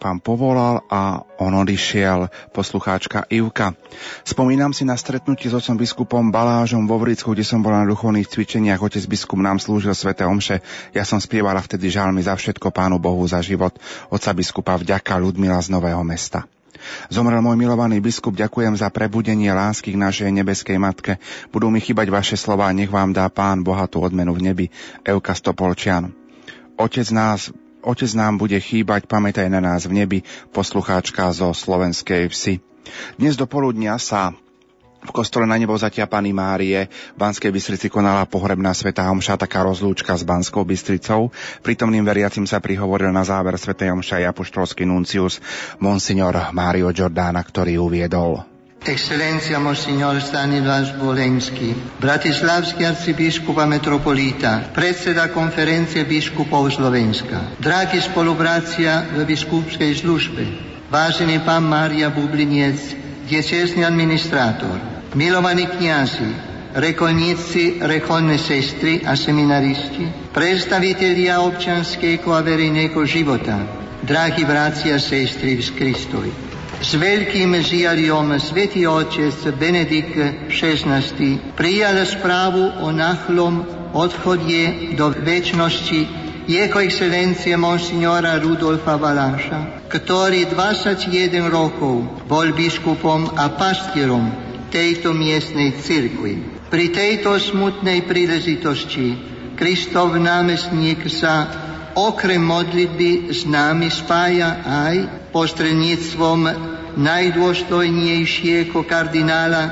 pán 0.00 0.20
povolal 0.22 0.84
a 0.88 1.20
on 1.40 1.52
odišiel, 1.52 2.32
poslucháčka 2.54 3.28
Ivka. 3.28 3.76
Spomínam 4.24 4.72
si 4.72 4.88
na 4.88 4.96
stretnutie 4.96 5.52
s 5.52 5.56
otcom 5.56 5.76
biskupom 5.76 6.32
Balážom 6.32 6.88
vo 6.88 6.96
Vricku, 6.96 7.36
kde 7.36 7.44
som 7.44 7.60
bol 7.60 7.74
na 7.74 7.84
duchovných 7.84 8.28
cvičeniach. 8.28 8.80
Otec 8.80 9.04
biskup 9.04 9.40
nám 9.40 9.60
slúžil 9.60 9.92
svete 9.92 10.24
omše. 10.24 10.64
Ja 10.96 11.04
som 11.04 11.20
spievala 11.20 11.60
vtedy 11.60 11.92
žalmy 11.92 12.24
za 12.24 12.38
všetko 12.38 12.72
pánu 12.72 12.96
Bohu 12.96 13.22
za 13.28 13.44
život. 13.44 13.76
Otca 14.08 14.32
biskupa 14.32 14.78
vďaka 14.80 15.20
Ľudmila 15.20 15.60
z 15.60 15.68
Nového 15.72 16.00
mesta. 16.06 16.48
Zomrel 17.14 17.38
môj 17.38 17.54
milovaný 17.54 18.02
biskup, 18.02 18.34
ďakujem 18.34 18.74
za 18.74 18.90
prebudenie 18.90 19.54
lásky 19.54 19.94
k 19.94 20.02
našej 20.02 20.30
nebeskej 20.34 20.82
matke. 20.82 21.22
Budú 21.54 21.70
mi 21.70 21.78
chýbať 21.78 22.10
vaše 22.10 22.34
slova, 22.34 22.74
nech 22.74 22.90
vám 22.90 23.14
dá 23.14 23.30
pán 23.30 23.62
bohatú 23.62 24.02
odmenu 24.02 24.34
v 24.34 24.50
nebi. 24.50 24.66
Euka 25.06 25.30
Stopolčian. 25.36 26.10
Otec 26.74 27.06
nás 27.14 27.54
Otec 27.82 28.14
nám 28.14 28.38
bude 28.38 28.54
chýbať, 28.62 29.10
pamätaj 29.10 29.50
na 29.50 29.58
nás 29.58 29.90
v 29.90 29.98
nebi, 29.98 30.18
poslucháčka 30.54 31.34
zo 31.34 31.50
slovenskej 31.50 32.30
vsi. 32.30 32.62
Dnes 33.18 33.34
do 33.34 33.50
poludnia 33.50 33.98
sa 33.98 34.30
v 35.02 35.10
kostole 35.10 35.50
na 35.50 35.58
nebo 35.58 35.74
zatia 35.74 36.06
Pany 36.06 36.30
Márie 36.30 36.86
v 36.86 37.18
Banskej 37.18 37.50
Bystrici 37.50 37.90
konala 37.90 38.22
pohrebná 38.22 38.70
svetá 38.70 39.10
omša, 39.10 39.34
taká 39.34 39.66
rozlúčka 39.66 40.14
s 40.14 40.22
Banskou 40.22 40.62
Bystricou. 40.62 41.34
Prítomným 41.66 42.06
veriacim 42.06 42.46
sa 42.46 42.62
prihovoril 42.62 43.10
na 43.10 43.26
záver 43.26 43.58
svetej 43.58 43.90
omša 43.90 44.22
aj 44.22 44.30
apoštolský 44.30 44.86
nuncius 44.86 45.42
Monsignor 45.82 46.54
Mario 46.54 46.94
Giordana, 46.94 47.42
ktorý 47.42 47.82
uviedol. 47.82 48.51
Excelencja 48.82 49.62
Monsignor 49.62 50.18
Stanislav 50.18 50.98
Volensky, 50.98 51.70
Bratislavský 52.02 52.82
arcibiskup 52.82 53.54
a 53.62 53.66
metropolita, 53.66 54.74
predseda 54.74 55.30
konferencie 55.30 56.02
biskupov 56.02 56.66
Slovenska, 56.74 57.54
dragi 57.62 58.02
spoluprácia 58.02 59.06
v 59.14 59.22
biskupskej 59.22 60.02
službe, 60.02 60.42
vážený 60.90 61.46
pán 61.46 61.62
Mária 61.62 62.10
Bubliniec, 62.10 62.98
diecezný 63.30 63.86
administrátor, 63.86 64.74
milovaní 65.14 65.70
kniazy, 65.70 66.30
rekolníci, 66.74 67.78
rekolné 67.86 68.34
sestry 68.34 69.06
a 69.06 69.14
seminaristi, 69.14 70.34
predstavitelia 70.34 71.38
občanského 71.38 72.34
a 72.34 72.42
verejného 72.42 72.98
života, 73.06 73.62
drahí 74.02 74.42
bratia 74.42 74.98
a 74.98 75.02
sestry 75.02 75.54
v 75.54 75.70
Kristovi. 75.70 76.51
S 76.82 76.98
veľkým 76.98 77.54
žiariom 77.62 78.34
Svetý 78.42 78.90
Otec 78.90 79.54
Benedikt 79.54 80.18
XVI 80.50 80.98
prijal 81.54 82.02
správu 82.02 82.82
o 82.82 82.90
náchlom 82.90 83.62
odchodie 83.94 84.90
do 84.98 85.14
väčšnosti 85.14 86.00
jeho 86.50 86.78
excelencie 86.82 87.54
monsignora 87.54 88.34
Rudolfa 88.42 88.98
Valáša, 88.98 89.86
ktorý 89.86 90.50
21 90.50 91.54
rokov 91.54 92.26
bol 92.26 92.50
biskupom 92.50 93.30
a 93.38 93.54
pastierom 93.54 94.34
tejto 94.74 95.14
miestnej 95.14 95.78
cirkvi. 95.78 96.66
Pri 96.66 96.90
tejto 96.90 97.38
smutnej 97.38 98.10
príležitosti 98.10 99.14
Kristov 99.54 100.18
námestník 100.18 101.06
sa 101.06 101.46
okrem 101.94 102.42
modlitby 102.42 103.30
s 103.30 103.46
nami 103.46 103.86
spája 103.86 104.66
aj 104.66 105.21
postredníctvom 105.32 106.40
najdôstojnejšieho 107.00 108.78
kardinála 108.84 109.62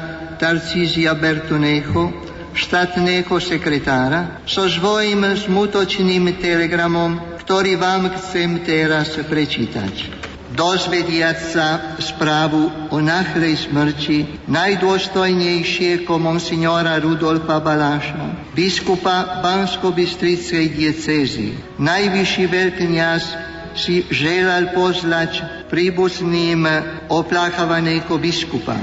Tarcízia 0.40 1.12
Bertoneho, 1.12 2.10
štátneho 2.56 3.36
sekretára, 3.38 4.40
so 4.48 4.64
svojím 4.64 5.36
smutočným 5.36 6.40
telegramom, 6.40 7.38
ktorý 7.44 7.76
vám 7.76 8.08
chcem 8.16 8.64
teraz 8.64 9.14
prečítať 9.20 10.20
dozvediať 10.60 11.38
sa 11.56 11.68
správu 11.96 12.90
o 12.90 12.98
náhlej 12.98 13.70
smrti 13.70 14.44
najdôstojnejšieho 14.50 16.10
monsignora 16.20 16.98
Rudolfa 16.98 17.62
Baláša, 17.62 18.52
biskupa 18.52 19.40
Bansko-Bystrickej 19.40 20.66
diecézy. 20.74 21.56
Najvyšší 21.80 22.44
veľkňaz 22.44 23.49
si 23.74 24.06
želal 24.10 24.74
pozlať 24.74 25.66
príbuzným 25.70 26.66
opláchavaného 27.10 28.10
biskupa, 28.18 28.76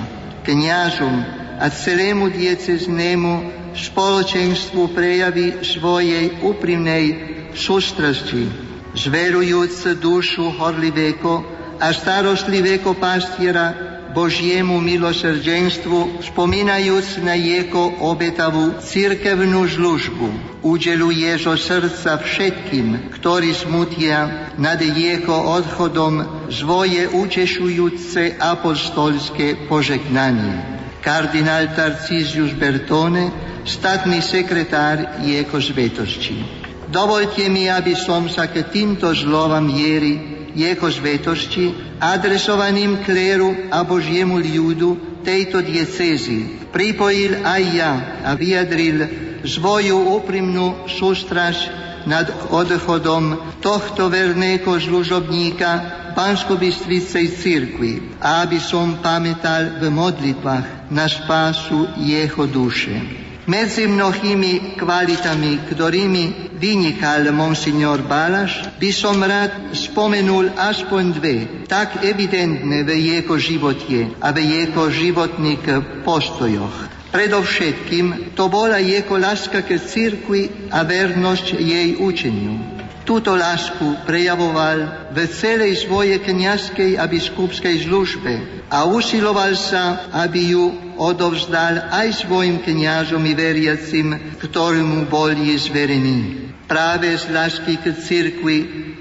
kňazom 0.43 1.15
a 1.57 1.65
celému 1.73 2.29
dieceznému 2.31 3.33
spoločenstvu 3.73 4.93
prejavy 4.93 5.61
svojej 5.65 6.41
úprimnej 6.41 7.05
sústrasti, 7.53 8.47
zverujúc 8.93 9.97
dušu 9.97 10.53
horlivého 10.57 11.45
a 11.77 11.93
starostlivého 11.93 12.93
pastiera 12.97 13.86
Božiemu 14.17 14.81
milosrdenstvu, 14.81 16.25
spomínajúc 16.25 17.21
na 17.21 17.37
jeho 17.37 18.01
obetavú 18.01 18.81
cirkevnú 18.81 19.69
službu, 19.69 20.57
udeluje 20.65 21.29
zo 21.37 21.53
srdca 21.53 22.17
všetkým, 22.25 23.13
ktorí 23.13 23.53
smutia 23.53 24.49
nad 24.57 24.81
jeho 24.81 25.61
odchodom 25.61 26.49
svoje 26.49 27.05
utešujúce 27.13 28.41
apostolské 28.41 29.69
požegnanie. 29.69 30.81
Kardinál 31.05 31.77
Tarcisius 31.77 32.57
Bertone, 32.57 33.29
statný 33.69 34.25
sekretár 34.25 35.21
jeho 35.21 35.61
svetosti. 35.61 36.41
Dovolte 36.89 37.45
mi, 37.53 37.69
aby 37.69 37.93
som 37.93 38.25
sa 38.33 38.49
k 38.49 38.65
týmto 38.65 39.13
zlovám 39.13 39.69
viery 39.69 40.36
jeho 40.57 40.89
svetosti 40.89 41.69
adresovaným 42.01 43.05
kléru 43.05 43.69
a 43.69 43.85
Božiemu 43.85 44.41
ľudu 44.41 45.21
tejto 45.21 45.61
diecézy. 45.61 46.67
Pripojil 46.73 47.45
aj 47.45 47.63
ja 47.77 47.93
a 48.25 48.33
vyjadril 48.33 49.05
svoju 49.45 50.17
úprimnú 50.17 50.89
sústraž 50.89 51.69
nad 52.09 52.25
odchodom 52.49 53.59
tohto 53.61 54.09
verného 54.09 54.65
služobníka 54.65 55.69
Bansko-Bystricej 56.17 57.37
cirkvi, 57.37 58.17
aby 58.17 58.57
som 58.57 58.97
pamätal 59.03 59.77
v 59.77 59.93
modlitbách 59.93 60.89
na 60.89 61.05
spásu 61.05 61.85
jeho 62.01 62.49
duše. 62.49 63.26
Medzi 63.47 63.87
mnohými 63.87 64.75
kvalitami, 64.75 65.71
ktorými 65.71 66.51
vynikal 66.59 67.31
monsignor 67.31 68.03
Balaš, 68.03 68.67
by 68.75 68.91
som 68.91 69.23
rád 69.23 69.71
spomenul 69.71 70.51
aspoň 70.51 71.03
dve, 71.15 71.37
tak 71.63 72.03
evidentné 72.03 72.83
v 72.83 72.91
jeho 72.99 73.39
živote 73.39 74.11
a 74.19 74.35
v 74.35 74.37
jeho 74.43 74.91
životných 74.91 75.63
postojoch. 76.03 76.91
Predovšetkým 77.07 78.35
to 78.35 78.51
bola 78.51 78.83
jeho 78.83 79.15
láska 79.15 79.63
ke 79.63 79.79
cirkvi 79.79 80.67
a 80.67 80.83
vernosť 80.83 81.55
jej 81.55 81.95
učeniu. 82.03 82.76
Túto 83.07 83.39
lásku 83.39 84.03
prejavoval 84.03 85.07
v 85.15 85.17
celej 85.31 85.87
svojej 85.87 86.19
kniazkej 86.19 86.99
a 86.99 87.07
biskupskej 87.07 87.87
službe 87.87 88.67
a 88.67 88.83
usiloval 88.83 89.55
sa, 89.55 90.11
aby 90.11 90.51
ju 90.51 90.75
odovzdal 90.99 91.87
aj 91.87 92.27
svojim 92.27 92.59
kniažom 92.59 93.23
i 93.23 93.31
veriacim, 93.31 94.35
ktorému 94.43 95.07
boli 95.07 95.55
zverení. 95.55 96.51
Práve 96.67 97.15
z 97.15 97.31
lásky 97.31 97.79
k 97.79 97.95
cirkvi 97.95 98.57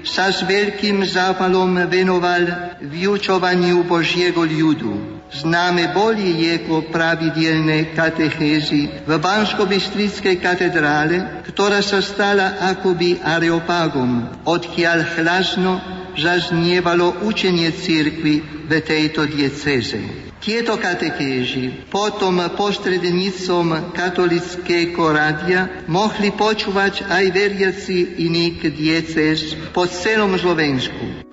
sa 0.07 0.31
s 0.31 0.39
veľkým 0.39 1.03
zápalom 1.03 1.75
venoval 1.91 2.79
vyučovaniu 2.79 3.83
Božiego 3.83 4.47
ľudu. 4.47 5.16
Známe 5.27 5.91
boli 5.91 6.39
jeho 6.39 6.87
pravidelné 6.87 7.91
katechézy 7.91 9.03
v 9.03 9.11
Bansko-Bystrickej 9.19 10.39
katedrále, 10.39 11.43
ktorá 11.51 11.83
sa 11.83 11.99
stala 11.99 12.63
akoby 12.71 13.19
areopagom, 13.19 14.43
odkiaľ 14.47 15.19
hlasno 15.19 15.83
zaznievalo 16.15 17.27
učenie 17.27 17.75
cirkvi 17.75 18.67
v 18.67 18.71
tejto 18.79 19.27
dieceze. 19.27 20.27
Tieto 20.37 20.79
katekéži 20.79 21.91
potom 21.91 22.39
postredníctvom 22.55 23.91
katolického 23.91 25.11
rádia 25.11 25.83
mohli 25.91 26.31
počúvať 26.31 27.03
aj 27.03 27.25
veriaci 27.35 28.21
iných 28.23 28.63
diecéz 28.71 29.59
po 29.75 29.89
celom 29.91 30.39
Slovensku. 30.39 31.26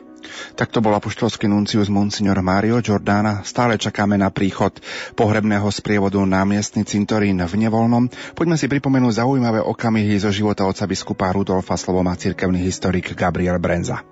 Tak 0.54 0.70
to 0.70 0.78
bol 0.78 0.94
apoštolský 0.94 1.50
nuncius 1.50 1.90
Monsignor 1.90 2.38
Mario 2.38 2.78
Giordana. 2.78 3.42
Stále 3.42 3.74
čakáme 3.74 4.14
na 4.14 4.30
príchod 4.30 4.70
pohrebného 5.18 5.66
sprievodu 5.74 6.22
na 6.22 6.46
miestny 6.46 6.86
cintorín 6.86 7.42
v 7.42 7.54
Nevolnom. 7.58 8.06
Poďme 8.38 8.54
si 8.54 8.70
pripomenúť 8.70 9.18
zaujímavé 9.18 9.58
okamihy 9.58 10.14
zo 10.22 10.30
života 10.30 10.62
otca 10.62 10.86
biskupa 10.86 11.34
Rudolfa 11.34 11.74
slovo 11.74 12.06
má 12.06 12.14
cirkevný 12.14 12.62
historik 12.62 13.18
Gabriel 13.18 13.58
Brenza. 13.58 14.06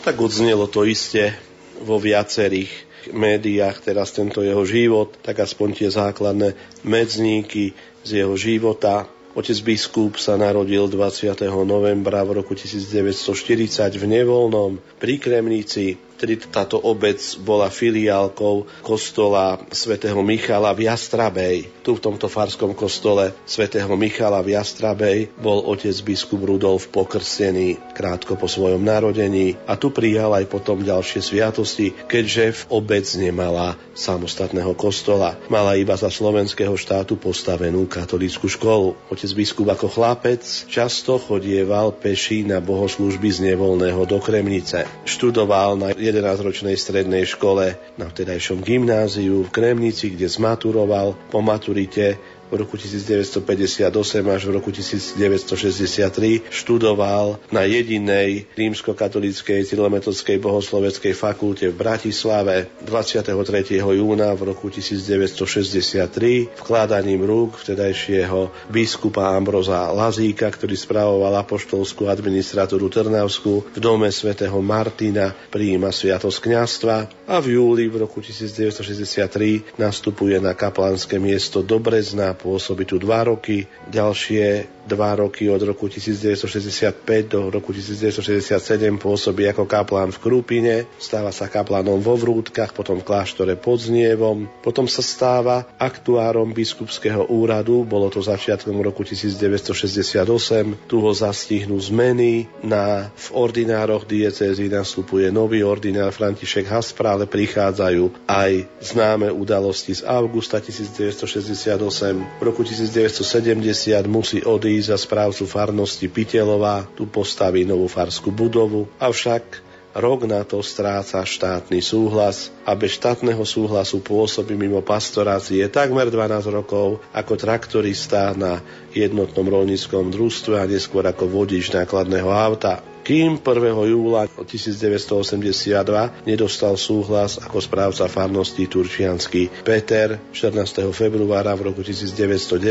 Tak 0.00 0.16
odznelo 0.16 0.64
to 0.64 0.88
iste 0.88 1.36
vo 1.84 2.00
viacerých 2.00 2.72
médiách 3.12 3.84
teraz 3.84 4.16
tento 4.16 4.40
jeho 4.40 4.64
život, 4.64 5.20
tak 5.20 5.44
aspoň 5.44 5.68
tie 5.76 5.88
základné 5.92 6.56
medzníky 6.88 7.76
z 8.00 8.24
jeho 8.24 8.32
života. 8.40 9.12
Otec 9.32 9.64
biskup 9.64 10.20
sa 10.20 10.36
narodil 10.36 10.92
20. 10.92 11.32
novembra 11.64 12.20
v 12.20 12.44
roku 12.44 12.52
1940 12.52 13.96
v 13.96 14.04
Nevolnom 14.04 14.76
pri 15.00 15.16
Kremnici 15.16 15.96
Vtedy 16.22 16.38
táto 16.54 16.78
obec 16.78 17.18
bola 17.42 17.66
filiálkou 17.66 18.70
kostola 18.86 19.58
svätého 19.74 20.22
Michala 20.22 20.70
v 20.70 20.86
Jastrabej. 20.86 21.82
Tu 21.82 21.98
v 21.98 21.98
tomto 21.98 22.30
farskom 22.30 22.78
kostole 22.78 23.34
svätého 23.42 23.90
Michala 23.98 24.38
v 24.38 24.54
Jastrabej 24.54 25.34
bol 25.42 25.66
otec 25.66 25.90
biskup 26.06 26.46
Rudolf 26.46 26.94
pokrstený 26.94 27.74
krátko 27.90 28.38
po 28.38 28.46
svojom 28.46 28.86
narodení 28.86 29.58
a 29.66 29.74
tu 29.74 29.90
prijal 29.90 30.30
aj 30.38 30.46
potom 30.46 30.86
ďalšie 30.86 31.26
sviatosti, 31.26 31.90
keďže 32.06 32.54
v 32.54 32.62
obec 32.70 33.02
nemala 33.18 33.74
samostatného 33.98 34.78
kostola. 34.78 35.34
Mala 35.50 35.74
iba 35.74 35.98
za 35.98 36.06
slovenského 36.06 36.78
štátu 36.78 37.18
postavenú 37.18 37.90
katolickú 37.90 38.46
školu. 38.46 38.94
Otec 39.10 39.30
biskup 39.34 39.74
ako 39.74 39.90
chlapec 39.90 40.46
často 40.70 41.18
chodieval 41.18 41.90
peší 41.98 42.46
na 42.46 42.62
bohoslužby 42.62 43.26
z 43.26 43.38
nevolného 43.50 44.06
do 44.06 44.22
Kremnice. 44.22 44.86
Študoval 45.02 45.74
na 45.74 45.90
11-ročnej 46.12 46.76
strednej 46.76 47.24
škole, 47.24 47.80
na 47.96 48.12
vtedajšom 48.12 48.60
gymnáziu 48.60 49.48
v 49.48 49.50
Kremnici, 49.50 50.12
kde 50.12 50.28
zmaturoval. 50.28 51.16
Po 51.32 51.40
maturite 51.40 52.20
v 52.52 52.60
roku 52.60 52.76
1958 52.76 53.88
až 54.28 54.42
v 54.44 54.50
roku 54.52 54.68
1963 54.68 56.52
študoval 56.52 57.40
na 57.48 57.64
jedinej 57.64 58.44
rímskokatolíckej 58.52 59.64
cyrilometodskej 59.64 60.36
bohosloveckej 60.36 61.16
fakulte 61.16 61.72
v 61.72 61.76
Bratislave 61.80 62.68
23. 62.84 63.32
júna 63.80 64.36
v 64.36 64.52
roku 64.52 64.68
1963 64.68 66.52
vkladaním 66.60 67.24
rúk 67.24 67.56
vtedajšieho 67.56 68.68
biskupa 68.68 69.32
Ambroza 69.32 69.88
Lazíka, 69.88 70.52
ktorý 70.52 70.76
spravoval 70.76 71.40
apoštolskú 71.40 72.12
administratúru 72.12 72.92
Trnavskú 72.92 73.64
v 73.72 73.78
dome 73.80 74.12
svätého 74.12 74.60
Martina 74.60 75.32
prijíma 75.48 75.88
sviatosť 75.88 76.38
kňastva 76.44 76.96
a 77.32 77.40
v 77.40 77.56
júli 77.56 77.88
v 77.88 78.04
roku 78.04 78.20
1963 78.20 79.80
nastupuje 79.80 80.36
na 80.36 80.52
kaplánske 80.52 81.16
miesto 81.16 81.64
Dobrezna 81.64 82.41
pôsobí 82.42 82.82
tu 82.82 82.98
dva 82.98 83.22
roky, 83.22 83.70
ďalšie 83.86 84.66
dva 84.82 85.14
roky 85.14 85.46
od 85.46 85.62
roku 85.62 85.86
1965 85.86 87.30
do 87.30 87.54
roku 87.54 87.70
1967 87.70 88.98
pôsobí 88.98 89.46
ako 89.46 89.64
kaplán 89.70 90.10
v 90.10 90.18
Krúpine, 90.18 90.74
stáva 90.98 91.30
sa 91.30 91.46
kaplánom 91.46 92.02
vo 92.02 92.18
Vrútkach, 92.18 92.74
potom 92.74 92.98
v 92.98 93.06
kláštore 93.06 93.54
pod 93.54 93.78
Znievom, 93.78 94.50
potom 94.60 94.90
sa 94.90 95.00
stáva 95.00 95.70
aktuárom 95.78 96.50
biskupského 96.50 97.30
úradu, 97.30 97.86
bolo 97.86 98.10
to 98.10 98.18
začiatkom 98.18 98.82
roku 98.82 99.06
1968, 99.06 100.90
tu 100.90 100.96
ho 100.98 101.12
zastihnú 101.14 101.78
zmeny, 101.78 102.50
na, 102.66 103.06
v 103.14 103.28
ordinároch 103.38 104.02
diecézy 104.02 104.66
nastupuje 104.66 105.30
nový 105.30 105.62
ordinár 105.62 106.10
František 106.10 106.66
Haspra, 106.66 107.14
ale 107.14 107.30
prichádzajú 107.30 108.26
aj 108.26 108.66
známe 108.82 109.30
udalosti 109.30 109.94
z 109.94 110.02
augusta 110.10 110.58
1968, 110.58 112.31
v 112.38 112.40
roku 112.40 112.62
1970 112.64 113.60
musí 114.08 114.40
odísť 114.44 114.88
za 114.92 114.98
správcu 114.98 115.44
farnosti 115.44 116.06
Pitelová, 116.08 116.86
tu 116.96 117.10
postaví 117.10 117.66
novú 117.66 117.90
farskú 117.90 118.32
budovu, 118.32 118.88
avšak 119.00 119.72
rok 119.92 120.24
na 120.24 120.40
to 120.40 120.64
stráca 120.64 121.20
štátny 121.20 121.84
súhlas 121.84 122.48
a 122.64 122.72
bez 122.72 122.96
štátneho 122.96 123.44
súhlasu 123.44 124.00
pôsobí 124.00 124.56
mimo 124.56 124.80
pastorácie 124.80 125.68
takmer 125.68 126.08
12 126.08 126.48
rokov 126.48 127.04
ako 127.12 127.32
traktorista 127.36 128.32
na 128.32 128.64
jednotnom 128.96 129.44
rolníckom 129.44 130.08
družstve 130.08 130.56
a 130.56 130.64
neskôr 130.64 131.04
ako 131.04 131.28
vodič 131.28 131.68
nákladného 131.76 132.32
auta 132.32 132.80
kým 133.02 133.42
1. 133.42 133.90
júla 133.90 134.30
1982 134.30 136.22
nedostal 136.22 136.78
súhlas 136.78 137.42
ako 137.42 137.58
správca 137.58 138.06
farnosti 138.06 138.70
Turčiansky. 138.70 139.50
Peter 139.66 140.22
14. 140.30 140.86
februára 140.94 141.50
v 141.58 141.74
roku 141.74 141.82
1990 141.82 142.62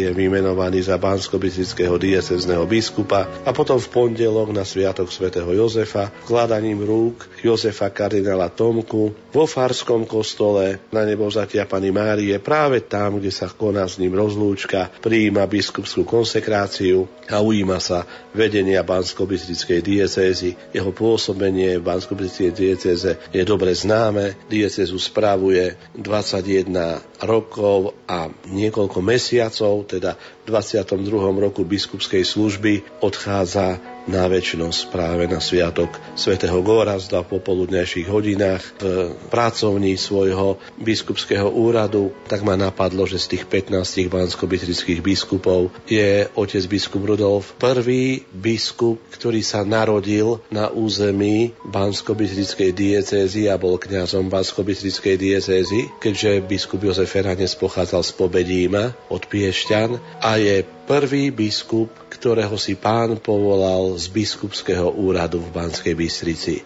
je 0.00 0.08
vymenovaný 0.16 0.80
za 0.80 0.96
bansko 0.96 1.36
diecezneho 2.00 2.64
biskupa 2.64 3.44
a 3.44 3.52
potom 3.52 3.76
v 3.76 3.88
pondelok 3.92 4.56
na 4.56 4.64
sviatok 4.64 5.12
svätého 5.12 5.52
Jozefa 5.52 6.08
vkladaním 6.24 6.80
rúk 6.80 7.28
Jozefa 7.44 7.92
kardinála 7.92 8.48
Tomku 8.48 9.12
vo 9.28 9.44
farskom 9.44 10.08
kostole 10.08 10.80
na 10.88 11.04
nebovzatia 11.04 11.68
Pany 11.68 11.92
Márie 11.92 12.40
práve 12.40 12.80
tam, 12.80 13.20
kde 13.20 13.28
sa 13.28 13.52
koná 13.52 13.84
s 13.84 14.00
ním 14.00 14.16
rozlúčka, 14.16 14.88
prijíma 15.04 15.44
biskupskú 15.44 16.08
konsekráciu 16.08 17.04
a 17.28 17.44
ujíma 17.44 17.76
sa 17.76 18.08
vedenia 18.32 18.80
bansko 18.80 19.28
Banskobystrickej 19.50 19.82
diecézy. 19.82 20.50
Jeho 20.70 20.94
pôsobenie 20.94 21.82
v 21.82 21.86
Banskobystrickej 21.90 22.54
diecéze 22.54 23.10
je 23.34 23.42
dobre 23.42 23.74
známe. 23.74 24.38
Diecézu 24.46 24.94
spravuje 25.02 25.74
21 25.98 27.02
rokov 27.26 27.98
a 28.06 28.30
niekoľko 28.46 29.02
mesiacov, 29.02 29.90
teda 29.90 30.14
v 30.14 30.54
22. 30.54 31.02
roku 31.42 31.66
biskupskej 31.66 32.22
služby 32.22 33.02
odchádza 33.02 33.82
na 34.10 34.26
väčšnosť 34.26 34.90
práve 34.90 35.30
na 35.30 35.38
sviatok 35.38 35.94
svätého 36.18 36.58
Gorazda 36.60 37.22
v 37.22 37.38
popoludnejších 37.38 38.10
hodinách 38.10 38.62
v 38.82 39.14
pracovní 39.30 39.94
svojho 39.94 40.58
biskupského 40.82 41.46
úradu, 41.46 42.10
tak 42.26 42.42
ma 42.42 42.58
napadlo, 42.58 43.06
že 43.06 43.22
z 43.22 43.38
tých 43.38 43.44
15 43.46 44.10
bansko 44.10 44.50
biskupov 45.00 45.70
je 45.86 46.26
otec 46.34 46.64
biskup 46.66 47.06
Rudolf 47.06 47.54
prvý 47.56 48.26
biskup, 48.34 48.98
ktorý 49.14 49.40
sa 49.46 49.62
narodil 49.62 50.42
na 50.50 50.68
území 50.68 51.54
bansko 51.62 52.18
diecézy 52.74 53.46
a 53.46 53.54
bol 53.54 53.78
kňazom 53.78 54.26
bansko 54.26 54.66
diecézy, 54.66 55.86
keďže 56.02 56.42
biskup 56.44 56.82
Jozef 56.82 57.14
Feranec 57.14 57.54
pochádzal 57.54 58.02
z 58.02 58.12
Pobedíma 58.18 58.84
od 59.12 59.22
Piešťan 59.30 60.20
a 60.24 60.40
je 60.40 60.66
prvý 60.90 61.30
biskup, 61.30 61.86
ktorého 62.20 62.52
si 62.60 62.76
pán 62.76 63.16
povolal 63.16 63.96
z 63.96 64.12
biskupského 64.12 64.92
úradu 64.92 65.40
v 65.40 65.48
Banskej 65.56 65.96
Bystrici. 65.96 66.60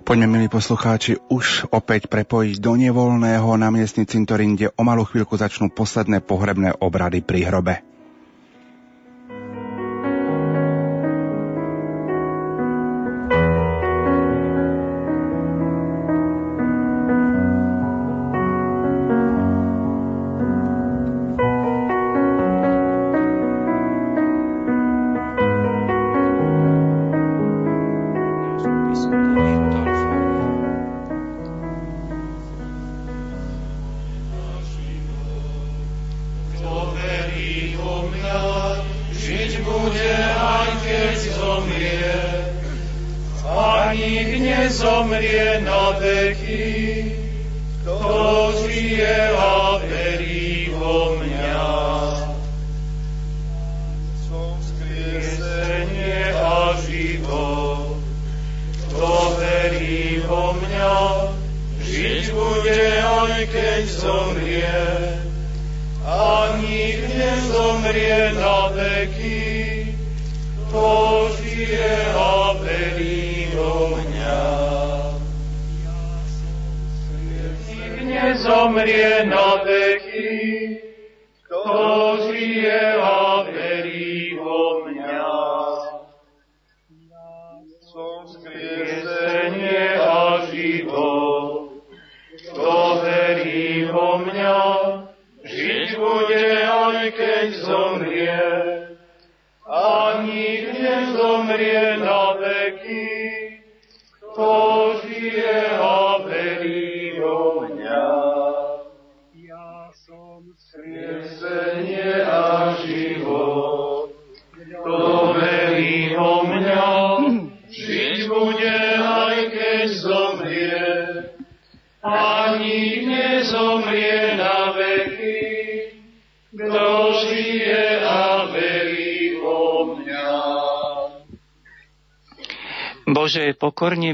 Poďme, 0.00 0.26
milí 0.26 0.48
poslucháči, 0.48 1.20
už 1.28 1.68
opäť 1.68 2.08
prepojiť 2.08 2.56
do 2.56 2.72
nevolného 2.72 3.52
na 3.60 3.68
miestny 3.68 4.08
cintorín, 4.08 4.56
kde 4.56 4.72
o 4.72 4.80
malú 4.80 5.04
chvíľku 5.04 5.36
začnú 5.36 5.68
posledné 5.68 6.24
pohrebné 6.24 6.72
obrady 6.80 7.20
pri 7.20 7.44
hrobe. 7.52 7.95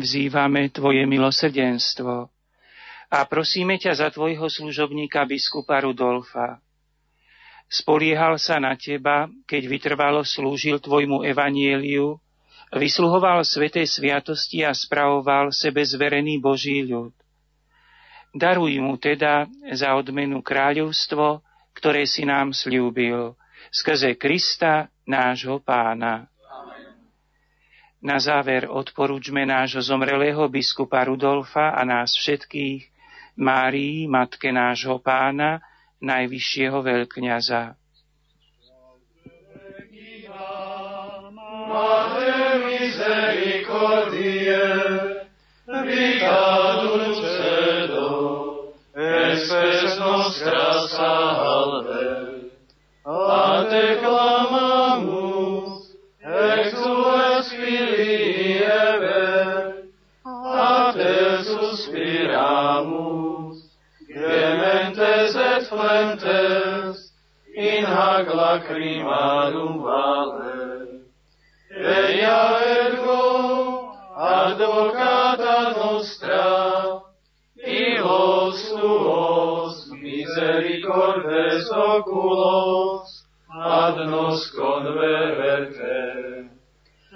Vzývame 0.02 0.68
Tvoje 0.74 1.06
milosrdenstvo 1.06 2.26
a 3.12 3.18
prosíme 3.28 3.76
ťa 3.76 3.92
za 4.02 4.08
Tvojho 4.08 4.48
služobníka 4.48 5.22
biskupa 5.28 5.84
Rudolfa. 5.84 6.58
Spoliehal 7.68 8.40
sa 8.40 8.56
na 8.56 8.72
Teba, 8.76 9.28
keď 9.44 9.62
vytrvalo 9.68 10.24
slúžil 10.24 10.80
Tvojmu 10.80 11.24
evanieliu, 11.24 12.16
vysluhoval 12.72 13.44
sveté 13.44 13.84
sviatosti 13.84 14.64
a 14.64 14.72
spravoval 14.72 15.52
sebe 15.52 15.84
zverený 15.84 16.40
Boží 16.40 16.84
ľud. 16.88 17.12
Daruj 18.32 18.80
mu 18.80 18.96
teda 18.96 19.44
za 19.76 19.92
odmenu 19.92 20.40
kráľovstvo, 20.40 21.44
ktoré 21.76 22.08
si 22.08 22.24
nám 22.24 22.56
slúbil, 22.56 23.36
skrze 23.68 24.16
Krista, 24.16 24.88
nášho 25.04 25.60
pána. 25.60 26.31
Na 28.02 28.18
záver 28.18 28.66
odporúčme 28.66 29.46
nášho 29.46 29.78
zomrelého 29.78 30.50
biskupa 30.50 31.06
Rudolfa 31.06 31.70
a 31.70 31.86
nás 31.86 32.18
všetkých, 32.18 32.90
Márii, 33.38 34.10
matke 34.10 34.50
nášho 34.50 34.98
pána, 34.98 35.62
najvyššieho 36.02 36.82
veľkňaza. 36.82 37.78
Espes 49.32 49.96
nostra 49.96 50.66
salve, 50.90 52.04
a 53.06 53.64
te 53.70 53.84
in 68.22 68.28
hac 68.28 68.66
lacrimarum 68.68 69.82
vale. 69.82 71.00
Eia 71.70 72.42
ergo 72.84 73.94
advocata 74.16 75.74
nostra, 75.76 77.00
ilos 77.66 78.60
tuos 78.68 79.90
misericordes 80.02 81.70
oculos 81.70 83.08
ad 83.50 83.96
nos 84.06 84.50
convererte. 84.50 86.00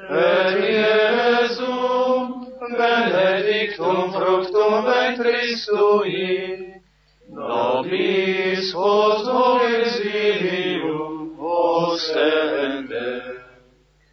Et 0.09 0.57
Iesum 0.75 2.27
benedictum 2.79 4.13
fructum 4.13 4.85
ventris 4.85 5.67
tui, 5.67 6.75
nobis 7.31 8.73
post 8.73 9.27
ostende. 11.97 13.09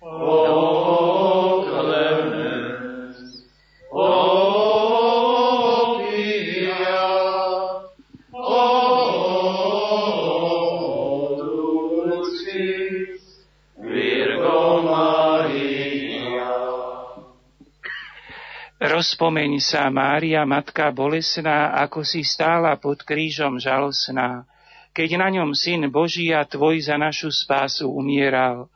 O 0.02 1.64
clemens, 1.68 3.20
o. 3.92 4.44
Rozpomeň 18.84 19.60
sa, 19.60 19.92
Mária, 19.92 20.48
Matka 20.48 20.88
bolesná, 20.92 21.76
ako 21.76 22.08
si 22.08 22.24
stála 22.24 22.76
pod 22.80 23.04
krížom 23.04 23.60
žalosná, 23.60 24.48
keď 24.94 25.10
na 25.18 25.28
ňom 25.34 25.58
Syn 25.58 25.90
Boží 25.90 26.30
a 26.30 26.46
Tvoj 26.46 26.86
za 26.86 26.96
našu 27.02 27.34
spásu 27.34 27.90
umieral. 27.90 28.70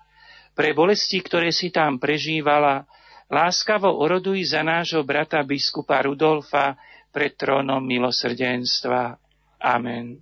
Pre 0.58 0.70
bolesti, 0.74 1.22
ktoré 1.22 1.54
si 1.54 1.70
tam 1.70 2.02
prežívala, 2.02 2.90
láskavo 3.30 4.02
oroduj 4.02 4.58
za 4.58 4.66
nášho 4.66 5.06
brata 5.06 5.46
biskupa 5.46 6.02
Rudolfa 6.02 6.74
pred 7.14 7.38
trónom 7.38 7.86
milosrdenstva. 7.86 9.22
Amen. 9.62 10.18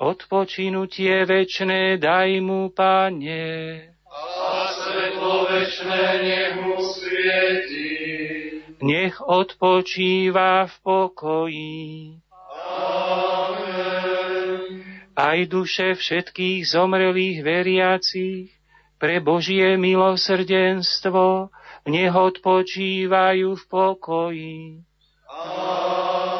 Odpočinutie 0.00 1.24
večné 1.28 2.00
daj 2.00 2.40
mu, 2.40 2.72
Pane. 2.72 3.44
A 4.08 4.72
svetlo 4.72 5.44
večné 5.48 6.04
nech 6.24 6.54
mu 6.64 6.76
svieti 6.80 8.06
nech 8.82 9.16
odpočíva 9.20 10.68
v 10.68 10.74
pokoji. 10.84 12.20
Aj 15.16 15.40
duše 15.48 15.96
všetkých 15.96 16.68
zomrelých 16.68 17.40
veriacich 17.40 18.52
pre 19.00 19.16
Božie 19.24 19.80
milosrdenstvo 19.80 21.48
nech 21.88 22.12
odpočívajú 22.12 23.48
v 23.56 23.64
pokoji. 23.64 24.84
Amen. 25.24 26.36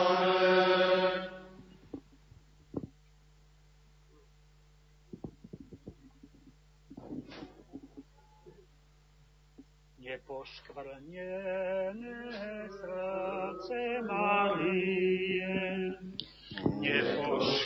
Nepoškvrnené 10.07 11.33
srdce 12.71 13.79
Marie, 14.07 15.51
nepoškvrnené 16.79 17.66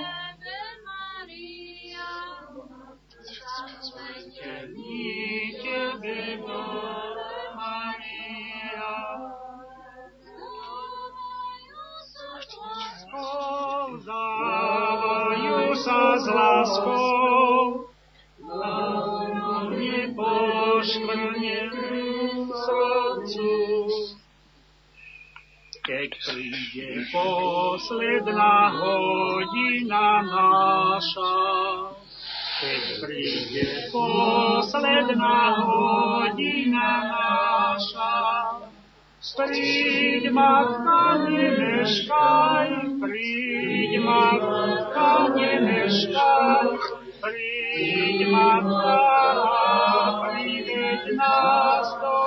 láskou, 16.61 17.89
nepoškvrnenú 19.73 22.53
srdcu. 22.53 23.49
Keď 25.81 26.11
príde 26.29 27.09
posledná 27.09 28.77
hodina 28.77 30.21
naša, 30.21 31.33
keď 32.61 32.83
príde 33.01 33.89
posledná 33.89 35.65
hodina 35.65 36.89
naša, 37.09 38.10
Príď, 39.21 40.33
matka, 40.33 41.29
nemeškaj, 41.29 42.97
príď, 42.97 44.01
matka, 44.01 45.29
nemeškaj, 45.37 46.69
príď, 47.21 48.19
matka, 48.33 48.97
priveď 50.25 51.03
nás 51.13 51.87
do 52.01 52.21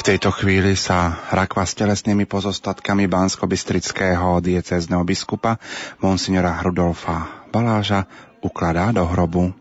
v 0.00 0.08
tejto 0.16 0.32
chvíli 0.32 0.80
sa 0.80 1.28
rakva 1.28 1.62
s 1.68 1.76
telesnými 1.76 2.24
pozostatkami 2.24 3.04
Bansko-Bystrického 3.04 4.40
diecézneho 4.40 5.04
biskupa 5.04 5.60
monsignora 6.00 6.56
Rudolfa 6.64 7.44
Baláža 7.52 8.08
ukladá 8.40 8.96
do 8.96 9.04
hrobu. 9.04 9.59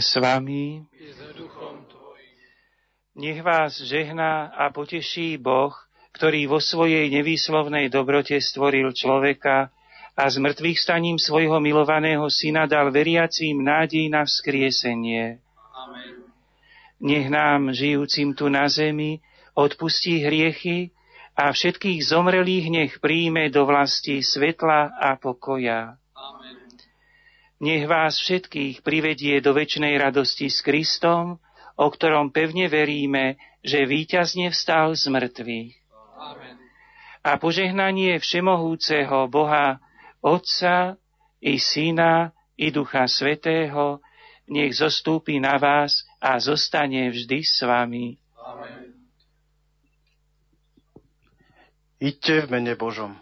S 0.00 0.16
vami. 0.16 0.82
Nech 3.20 3.44
vás 3.44 3.76
žehná 3.76 4.48
a 4.56 4.72
poteší 4.72 5.36
Boh, 5.36 5.76
ktorý 6.16 6.48
vo 6.48 6.58
svojej 6.58 7.12
nevýslovnej 7.12 7.92
dobrote 7.92 8.40
stvoril 8.40 8.90
človeka 8.96 9.68
a 10.16 10.24
z 10.26 10.40
mŕtvych 10.40 10.78
staním 10.80 11.20
svojho 11.20 11.60
milovaného 11.60 12.24
syna 12.32 12.64
dal 12.64 12.88
veriacím 12.88 13.60
nádej 13.60 14.08
na 14.08 14.24
vzkriesenie. 14.24 15.38
Amen. 15.76 16.24
Nech 17.00 17.28
nám, 17.28 17.72
žijúcim 17.76 18.32
tu 18.32 18.48
na 18.48 18.68
zemi, 18.68 19.20
odpustí 19.52 20.24
hriechy 20.24 20.92
a 21.36 21.52
všetkých 21.52 22.00
zomrelých 22.04 22.66
nech 22.72 22.92
príjme 23.00 23.52
do 23.52 23.68
vlasti 23.68 24.20
svetla 24.24 24.96
a 24.96 25.16
pokoja. 25.20 25.99
Nech 27.60 27.84
vás 27.84 28.16
všetkých 28.16 28.80
privedie 28.80 29.36
do 29.44 29.52
väčšnej 29.52 29.92
radosti 30.00 30.48
s 30.48 30.64
Kristom, 30.64 31.36
o 31.76 31.86
ktorom 31.92 32.32
pevne 32.32 32.72
veríme, 32.72 33.36
že 33.60 33.84
víťazne 33.84 34.48
vstal 34.48 34.96
z 34.96 35.12
mŕtvych. 35.12 35.72
Amen. 36.16 36.56
A 37.20 37.36
požehnanie 37.36 38.16
Všemohúceho 38.16 39.28
Boha, 39.28 39.76
Otca 40.24 40.96
i 41.44 41.60
Syna 41.60 42.32
i 42.56 42.72
Ducha 42.72 43.04
Svetého, 43.04 44.00
nech 44.48 44.72
zostúpi 44.80 45.36
na 45.36 45.60
vás 45.60 46.08
a 46.16 46.40
zostane 46.40 47.12
vždy 47.12 47.44
s 47.44 47.60
vami. 47.60 48.16
Amen. 48.40 48.96
Iďte 52.00 52.48
v 52.48 52.56
mene 52.56 52.72
Božom. 52.72 53.20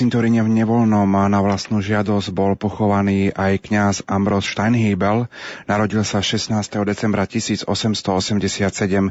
Cintoríne 0.00 0.40
v 0.40 0.48
Nevolnom 0.48 1.04
na 1.04 1.40
vlastnú 1.44 1.84
žiadosť 1.84 2.32
bol 2.32 2.56
pochovaný 2.56 3.36
aj 3.36 3.68
kňaz 3.68 3.96
Ambros 4.08 4.48
Steinhebel. 4.48 5.28
Narodil 5.68 6.08
sa 6.08 6.24
16. 6.24 6.56
decembra 6.88 7.28
1887. 7.28 7.68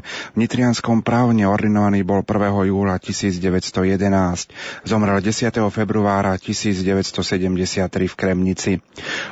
V 0.02 0.34
Nitrianskom 0.34 1.06
právne 1.06 1.46
ordinovaný 1.46 2.02
bol 2.02 2.26
1. 2.26 2.74
júla 2.74 2.98
1911. 2.98 4.50
Zomrel 4.82 5.22
10. 5.22 5.62
februára 5.70 6.34
1973 6.34 7.86
v 8.10 8.14
Kremnici. 8.18 8.72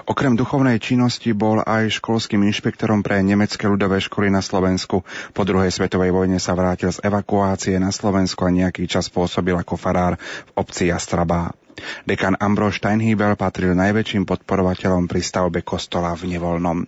Okrem 0.09 0.35
duchovnej 0.35 0.83
činnosti 0.83 1.31
bol 1.37 1.63
aj 1.63 2.03
školským 2.03 2.43
inšpektorom 2.49 3.07
pre 3.07 3.23
nemecké 3.23 3.69
ľudové 3.71 4.03
školy 4.03 4.33
na 4.33 4.43
Slovensku. 4.43 5.07
Po 5.37 5.43
druhej 5.45 5.71
svetovej 5.71 6.11
vojne 6.11 6.41
sa 6.43 6.57
vrátil 6.57 6.91
z 6.91 7.05
evakuácie 7.07 7.79
na 7.79 7.95
Slovensku 7.95 8.43
a 8.43 8.51
nejaký 8.51 8.91
čas 8.91 9.07
pôsobil 9.13 9.55
ako 9.55 9.77
farár 9.79 10.17
v 10.19 10.51
obci 10.59 10.91
Jastrab 10.91 11.29
slabá. 11.29 11.53
Dekan 12.05 12.37
Ambrož 12.39 12.79
Steinhibel 12.79 13.35
patril 13.35 13.75
najväčším 13.75 14.29
podporovateľom 14.29 15.09
pri 15.09 15.21
stavbe 15.25 15.61
kostola 15.67 16.13
v 16.13 16.37
Nevolnom. 16.37 16.85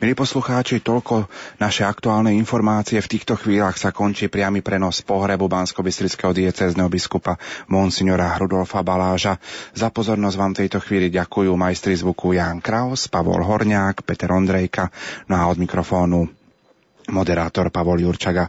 Milí 0.00 0.12
poslucháči, 0.16 0.80
toľko 0.80 1.28
naše 1.60 1.84
aktuálne 1.84 2.32
informácie. 2.34 2.98
V 2.98 3.12
týchto 3.12 3.36
chvíľach 3.36 3.76
sa 3.76 3.92
končí 3.92 4.32
priamy 4.32 4.64
prenos 4.64 5.04
pohrebu 5.04 5.46
bansko 5.46 5.84
diecézneho 5.84 6.88
biskupa 6.88 7.36
Monsignora 7.68 8.34
Rudolfa 8.34 8.80
Baláža. 8.82 9.36
Za 9.76 9.92
pozornosť 9.92 10.36
vám 10.40 10.52
tejto 10.56 10.78
chvíli 10.80 11.12
ďakujú 11.12 11.52
majstri 11.54 11.94
zvuku 11.94 12.34
Jan 12.34 12.64
Kraus, 12.64 13.06
Pavol 13.06 13.44
Horniák, 13.44 14.02
Peter 14.02 14.32
Ondrejka, 14.32 14.90
no 15.28 15.34
a 15.36 15.46
od 15.46 15.60
mikrofónu 15.60 16.38
moderátor 17.08 17.72
Pavol 17.72 18.04
Jurčaga. 18.04 18.48